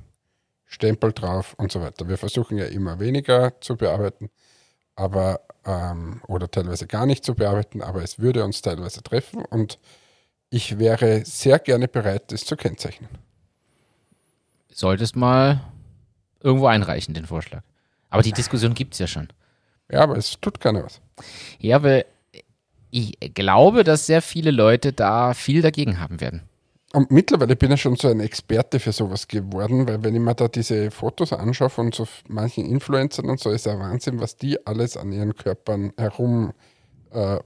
Stempel 0.66 1.12
drauf 1.12 1.54
und 1.58 1.72
so 1.72 1.80
weiter. 1.80 2.08
Wir 2.08 2.18
versuchen 2.18 2.58
ja 2.58 2.66
immer 2.66 2.98
weniger 2.98 3.60
zu 3.60 3.76
bearbeiten, 3.76 4.30
aber 4.96 5.40
ähm, 5.64 6.20
oder 6.26 6.50
teilweise 6.50 6.86
gar 6.86 7.06
nicht 7.06 7.24
zu 7.24 7.34
bearbeiten, 7.34 7.82
aber 7.82 8.02
es 8.02 8.18
würde 8.18 8.44
uns 8.44 8.62
teilweise 8.62 9.02
treffen 9.02 9.44
und 9.44 9.78
ich 10.50 10.78
wäre 10.78 11.24
sehr 11.24 11.58
gerne 11.58 11.88
bereit, 11.88 12.32
das 12.32 12.44
zu 12.44 12.56
kennzeichnen. 12.56 13.10
Solltest 14.72 15.16
mal 15.16 15.60
irgendwo 16.40 16.66
einreichen, 16.66 17.14
den 17.14 17.26
Vorschlag. 17.26 17.62
Aber 18.10 18.22
die 18.22 18.32
Diskussion 18.32 18.74
gibt 18.74 18.94
es 18.94 19.00
ja 19.00 19.06
schon. 19.06 19.28
Ja, 19.90 20.00
aber 20.00 20.16
es 20.16 20.38
tut 20.40 20.60
keiner 20.60 20.84
was. 20.84 21.00
Ja, 21.58 21.82
weil 21.82 22.04
ich 22.90 23.18
glaube, 23.34 23.84
dass 23.84 24.06
sehr 24.06 24.22
viele 24.22 24.50
Leute 24.50 24.92
da 24.92 25.34
viel 25.34 25.62
dagegen 25.62 25.98
haben 26.00 26.20
werden. 26.20 26.48
Und 26.92 27.10
mittlerweile 27.10 27.56
bin 27.56 27.72
ich 27.72 27.82
schon 27.82 27.96
so 27.96 28.08
ein 28.08 28.20
Experte 28.20 28.78
für 28.78 28.92
sowas 28.92 29.26
geworden, 29.26 29.86
weil 29.88 30.02
wenn 30.02 30.14
ich 30.14 30.20
mir 30.20 30.34
da 30.34 30.48
diese 30.48 30.90
Fotos 30.90 31.32
anschaue 31.32 31.68
von 31.68 31.92
so 31.92 32.06
manchen 32.28 32.64
Influencern 32.64 33.28
und 33.28 33.40
so, 33.40 33.50
ist 33.50 33.66
ja 33.66 33.78
Wahnsinn, 33.78 34.20
was 34.20 34.36
die 34.36 34.64
alles 34.66 34.96
an 34.96 35.12
ihren 35.12 35.34
Körpern 35.34 35.92
herum 35.96 36.52
äh, 37.10 37.38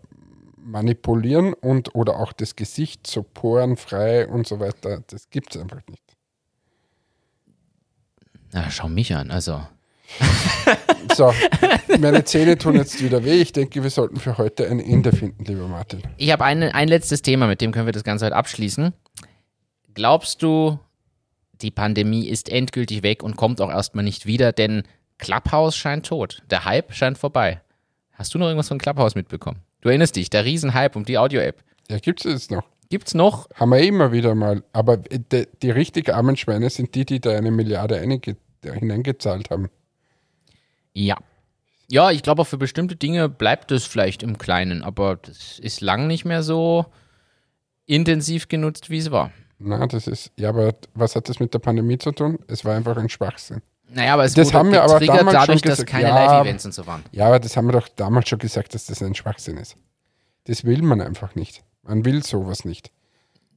manipulieren 0.56 1.54
und 1.54 1.94
oder 1.94 2.16
auch 2.20 2.32
das 2.32 2.54
Gesicht 2.54 3.06
so 3.06 3.22
porenfrei 3.22 4.28
und 4.28 4.46
so 4.46 4.60
weiter. 4.60 5.02
Das 5.06 5.30
gibt 5.30 5.54
es 5.54 5.60
einfach 5.60 5.80
nicht. 5.88 6.02
Na, 8.52 8.70
schau 8.70 8.88
mich 8.88 9.14
an, 9.14 9.30
also. 9.30 9.60
So, 11.16 11.34
meine 11.98 12.24
Zähne 12.24 12.56
tun 12.56 12.76
jetzt 12.76 13.02
wieder 13.02 13.24
weh. 13.24 13.42
Ich 13.42 13.52
denke, 13.52 13.82
wir 13.82 13.90
sollten 13.90 14.20
für 14.20 14.38
heute 14.38 14.68
ein 14.68 14.78
Ende 14.78 15.12
finden, 15.12 15.44
lieber 15.44 15.66
Martin. 15.66 16.02
Ich 16.18 16.30
habe 16.30 16.44
ein, 16.44 16.62
ein 16.62 16.88
letztes 16.88 17.20
Thema, 17.20 17.46
mit 17.48 17.60
dem 17.60 17.72
können 17.72 17.86
wir 17.86 17.92
das 17.92 18.04
Ganze 18.04 18.26
heute 18.26 18.36
abschließen. 18.36 18.94
Glaubst 19.94 20.42
du, 20.42 20.78
die 21.60 21.70
Pandemie 21.70 22.28
ist 22.28 22.48
endgültig 22.48 23.02
weg 23.02 23.22
und 23.22 23.36
kommt 23.36 23.60
auch 23.60 23.70
erstmal 23.70 24.04
nicht 24.04 24.26
wieder, 24.26 24.52
denn 24.52 24.84
Clubhouse 25.18 25.76
scheint 25.76 26.06
tot. 26.06 26.42
Der 26.50 26.64
Hype 26.64 26.92
scheint 26.92 27.18
vorbei. 27.18 27.60
Hast 28.12 28.34
du 28.34 28.38
noch 28.38 28.46
irgendwas 28.46 28.68
von 28.68 28.78
Clubhouse 28.78 29.14
mitbekommen? 29.14 29.60
Du 29.80 29.88
erinnerst 29.88 30.16
dich, 30.16 30.30
der 30.30 30.44
Riesenhype 30.44 30.96
um 30.98 31.04
die 31.04 31.18
Audio-App. 31.18 31.62
Ja, 31.88 31.98
gibt 31.98 32.24
es 32.24 32.32
jetzt 32.32 32.50
noch. 32.50 32.64
Gibt's 32.88 33.14
noch? 33.14 33.48
Haben 33.54 33.70
wir 33.70 33.78
immer 33.80 34.12
wieder 34.12 34.34
mal. 34.34 34.62
Aber 34.72 34.96
die, 34.96 35.46
die 35.62 35.70
richtig 35.70 36.12
armen 36.12 36.36
Schweine 36.36 36.70
sind 36.70 36.94
die, 36.94 37.04
die 37.04 37.20
da 37.20 37.36
eine 37.36 37.50
Milliarde 37.50 37.98
einge 37.98 38.20
hineingezahlt 38.62 39.50
haben. 39.50 39.70
Ja. 40.92 41.16
Ja, 41.88 42.10
ich 42.10 42.22
glaube 42.22 42.42
auch 42.42 42.46
für 42.46 42.58
bestimmte 42.58 42.96
Dinge 42.96 43.28
bleibt 43.28 43.72
es 43.72 43.84
vielleicht 43.84 44.22
im 44.22 44.38
Kleinen, 44.38 44.82
aber 44.82 45.16
das 45.16 45.58
ist 45.58 45.80
lang 45.80 46.06
nicht 46.06 46.24
mehr 46.24 46.42
so 46.42 46.86
intensiv 47.86 48.48
genutzt, 48.48 48.90
wie 48.90 48.98
es 48.98 49.10
war. 49.10 49.32
Na, 49.62 49.86
das 49.86 50.06
ist, 50.06 50.32
ja, 50.36 50.48
aber 50.48 50.74
was 50.94 51.14
hat 51.14 51.28
das 51.28 51.38
mit 51.38 51.52
der 51.52 51.58
Pandemie 51.58 51.98
zu 51.98 52.12
tun? 52.12 52.38
Es 52.48 52.64
war 52.64 52.74
einfach 52.74 52.96
ein 52.96 53.10
Schwachsinn. 53.10 53.60
Naja, 53.92 54.14
aber 54.14 54.24
es 54.24 54.34
Das 54.34 54.48
wurde 54.48 54.58
haben 54.58 54.72
wir 54.72 54.82
aber 54.82 55.00
damals 55.00 55.32
dadurch, 55.32 55.60
schon 55.60 55.68
dass 55.68 55.78
gesagt. 55.78 55.90
keine 55.90 56.08
Ja. 56.08 56.14
Live-Events 56.38 56.64
und 56.64 56.72
so 56.74 56.86
waren. 56.86 57.02
Ja, 57.12 57.26
aber 57.26 57.40
das 57.40 57.56
haben 57.56 57.66
wir 57.66 57.72
doch 57.72 57.88
damals 57.88 58.28
schon 58.28 58.38
gesagt, 58.38 58.74
dass 58.74 58.86
das 58.86 59.02
ein 59.02 59.14
Schwachsinn 59.14 59.58
ist. 59.58 59.76
Das 60.44 60.64
will 60.64 60.80
man 60.82 61.00
einfach 61.00 61.34
nicht. 61.34 61.62
Man 61.82 62.04
will 62.04 62.22
sowas 62.24 62.64
nicht. 62.64 62.90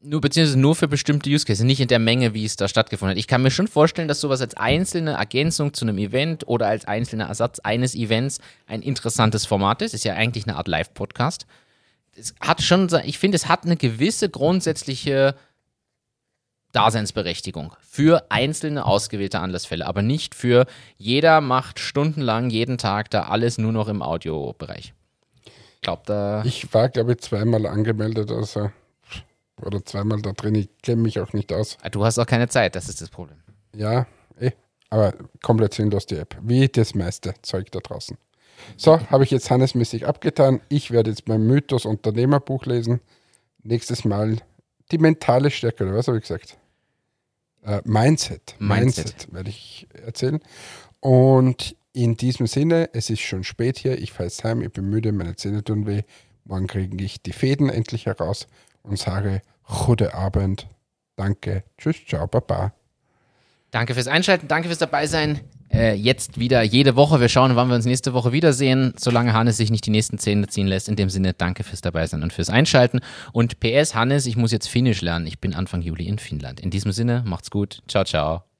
Nur, 0.01 0.19
beziehungsweise 0.19 0.59
nur 0.59 0.75
für 0.75 0.89
bestimmte 0.89 1.29
Use 1.29 1.45
Cases, 1.45 1.63
nicht 1.63 1.79
in 1.79 1.87
der 1.87 1.99
Menge, 1.99 2.33
wie 2.33 2.43
es 2.43 2.57
da 2.57 2.67
stattgefunden 2.67 3.11
hat. 3.11 3.17
Ich 3.19 3.27
kann 3.27 3.41
mir 3.41 3.51
schon 3.51 3.69
vorstellen, 3.69 4.09
dass 4.09 4.19
sowas 4.19 4.41
als 4.41 4.57
einzelne 4.57 5.11
Ergänzung 5.13 5.73
zu 5.73 5.85
einem 5.85 5.97
Event 5.97 6.45
oder 6.45 6.67
als 6.67 6.83
einzelner 6.85 7.27
Ersatz 7.27 7.59
eines 7.59 7.95
Events 7.95 8.39
ein 8.67 8.81
interessantes 8.81 9.45
Format 9.45 9.81
ist. 9.81 9.93
Ist 9.93 10.03
ja 10.03 10.15
eigentlich 10.15 10.45
eine 10.45 10.57
Art 10.57 10.67
Live-Podcast. 10.67 11.45
Es 12.17 12.35
hat 12.41 12.61
schon, 12.61 12.89
ich 13.05 13.17
finde, 13.17 13.37
es 13.37 13.47
hat 13.47 13.63
eine 13.65 13.77
gewisse 13.77 14.29
grundsätzliche 14.29 15.35
Daseinsberechtigung 16.73 17.73
für 17.81 18.25
einzelne 18.29 18.85
ausgewählte 18.85 19.39
Anlassfälle, 19.39 19.85
aber 19.85 20.01
nicht 20.01 20.35
für 20.35 20.65
jeder 20.97 21.39
macht 21.39 21.79
stundenlang 21.79 22.49
jeden 22.49 22.77
Tag 22.77 23.09
da 23.09 23.23
alles 23.23 23.57
nur 23.57 23.71
noch 23.71 23.87
im 23.87 24.01
Audiobereich. 24.01 24.93
Ich 25.45 25.81
glaube, 25.81 26.01
da. 26.05 26.43
Ich 26.43 26.73
war, 26.73 26.89
glaube 26.89 27.13
ich, 27.13 27.19
zweimal 27.19 27.65
angemeldet, 27.65 28.31
also 28.31 28.71
oder 29.61 29.85
zweimal 29.85 30.21
da 30.21 30.31
drin. 30.31 30.55
Ich 30.55 30.69
kenne 30.81 31.01
mich 31.01 31.19
auch 31.19 31.33
nicht 31.33 31.53
aus. 31.53 31.77
Du 31.91 32.03
hast 32.03 32.19
auch 32.19 32.25
keine 32.25 32.49
Zeit, 32.49 32.75
das 32.75 32.89
ist 32.89 33.01
das 33.01 33.09
Problem. 33.09 33.37
Ja, 33.75 34.07
eh. 34.39 34.51
Aber 34.89 35.13
komplett 35.41 35.73
sinnlos 35.73 36.05
die 36.05 36.17
App. 36.17 36.35
Wie 36.41 36.67
das 36.67 36.95
meiste 36.95 37.33
Zeug 37.41 37.71
da 37.71 37.79
draußen. 37.79 38.17
So, 38.77 38.99
habe 39.09 39.23
ich 39.23 39.31
jetzt 39.31 39.49
handelsmäßig 39.49 40.07
abgetan. 40.07 40.61
Ich 40.69 40.91
werde 40.91 41.09
jetzt 41.09 41.27
mein 41.27 41.45
Mythos 41.45 41.85
Unternehmerbuch 41.85 42.65
lesen. 42.65 43.01
Nächstes 43.63 44.05
Mal 44.05 44.37
die 44.91 44.97
mentale 44.97 45.49
Stärke, 45.49 45.85
oder 45.85 45.95
was 45.95 46.07
habe 46.07 46.17
ich 46.17 46.23
gesagt? 46.23 46.57
Äh, 47.65 47.81
Mindset. 47.85 48.55
Mindset. 48.59 49.05
Mindset 49.05 49.33
werde 49.33 49.49
ich 49.49 49.87
erzählen. 50.05 50.39
Und 50.99 51.75
in 51.93 52.17
diesem 52.17 52.47
Sinne, 52.47 52.89
es 52.93 53.09
ist 53.09 53.21
schon 53.21 53.43
spät 53.43 53.77
hier. 53.77 53.99
Ich 53.99 54.11
fahre 54.11 54.25
jetzt 54.25 54.43
heim, 54.43 54.61
ich 54.61 54.71
bin 54.71 54.89
müde, 54.89 55.11
meine 55.11 55.35
Zähne 55.35 55.63
tun 55.63 55.85
weh. 55.85 56.01
Morgen 56.45 56.67
kriege 56.67 57.03
ich 57.03 57.21
die 57.21 57.33
Fäden 57.33 57.69
endlich 57.69 58.05
heraus 58.05 58.47
und 58.81 58.97
sage 58.97 59.41
gute 59.63 60.13
Abend. 60.13 60.67
Danke. 61.15 61.63
Tschüss, 61.77 61.97
ciao, 62.05 62.27
baba. 62.27 62.73
Danke 63.71 63.93
fürs 63.93 64.07
Einschalten, 64.07 64.47
danke 64.47 64.67
fürs 64.67 64.79
Dabeisein. 64.79 65.41
Äh, 65.73 65.95
jetzt 65.95 66.39
wieder 66.39 66.61
jede 66.61 66.95
Woche. 66.95 67.19
Wir 67.19 67.29
schauen, 67.29 67.55
wann 67.55 67.67
wir 67.67 67.75
uns 67.75 67.85
nächste 67.85 68.13
Woche 68.13 68.31
wiedersehen, 68.31 68.93
solange 68.97 69.33
Hannes 69.33 69.57
sich 69.57 69.71
nicht 69.71 69.85
die 69.85 69.91
nächsten 69.91 70.19
Zähne 70.19 70.47
ziehen 70.47 70.67
lässt. 70.67 70.87
In 70.87 70.95
dem 70.95 71.09
Sinne, 71.09 71.33
danke 71.33 71.63
fürs 71.63 71.81
Dabeisein 71.81 72.21
und 72.21 72.31
fürs 72.31 72.49
Einschalten. 72.49 72.99
Und 73.31 73.59
PS, 73.59 73.95
Hannes, 73.95 74.27
ich 74.27 74.37
muss 74.37 74.51
jetzt 74.51 74.67
Finnisch 74.67 75.01
lernen. 75.01 75.25
Ich 75.25 75.39
bin 75.39 75.53
Anfang 75.55 75.81
Juli 75.81 76.05
in 76.05 76.19
Finnland. 76.19 76.59
In 76.59 76.69
diesem 76.69 76.91
Sinne, 76.91 77.23
macht's 77.25 77.49
gut. 77.49 77.81
Ciao, 77.87 78.03
ciao. 78.03 78.52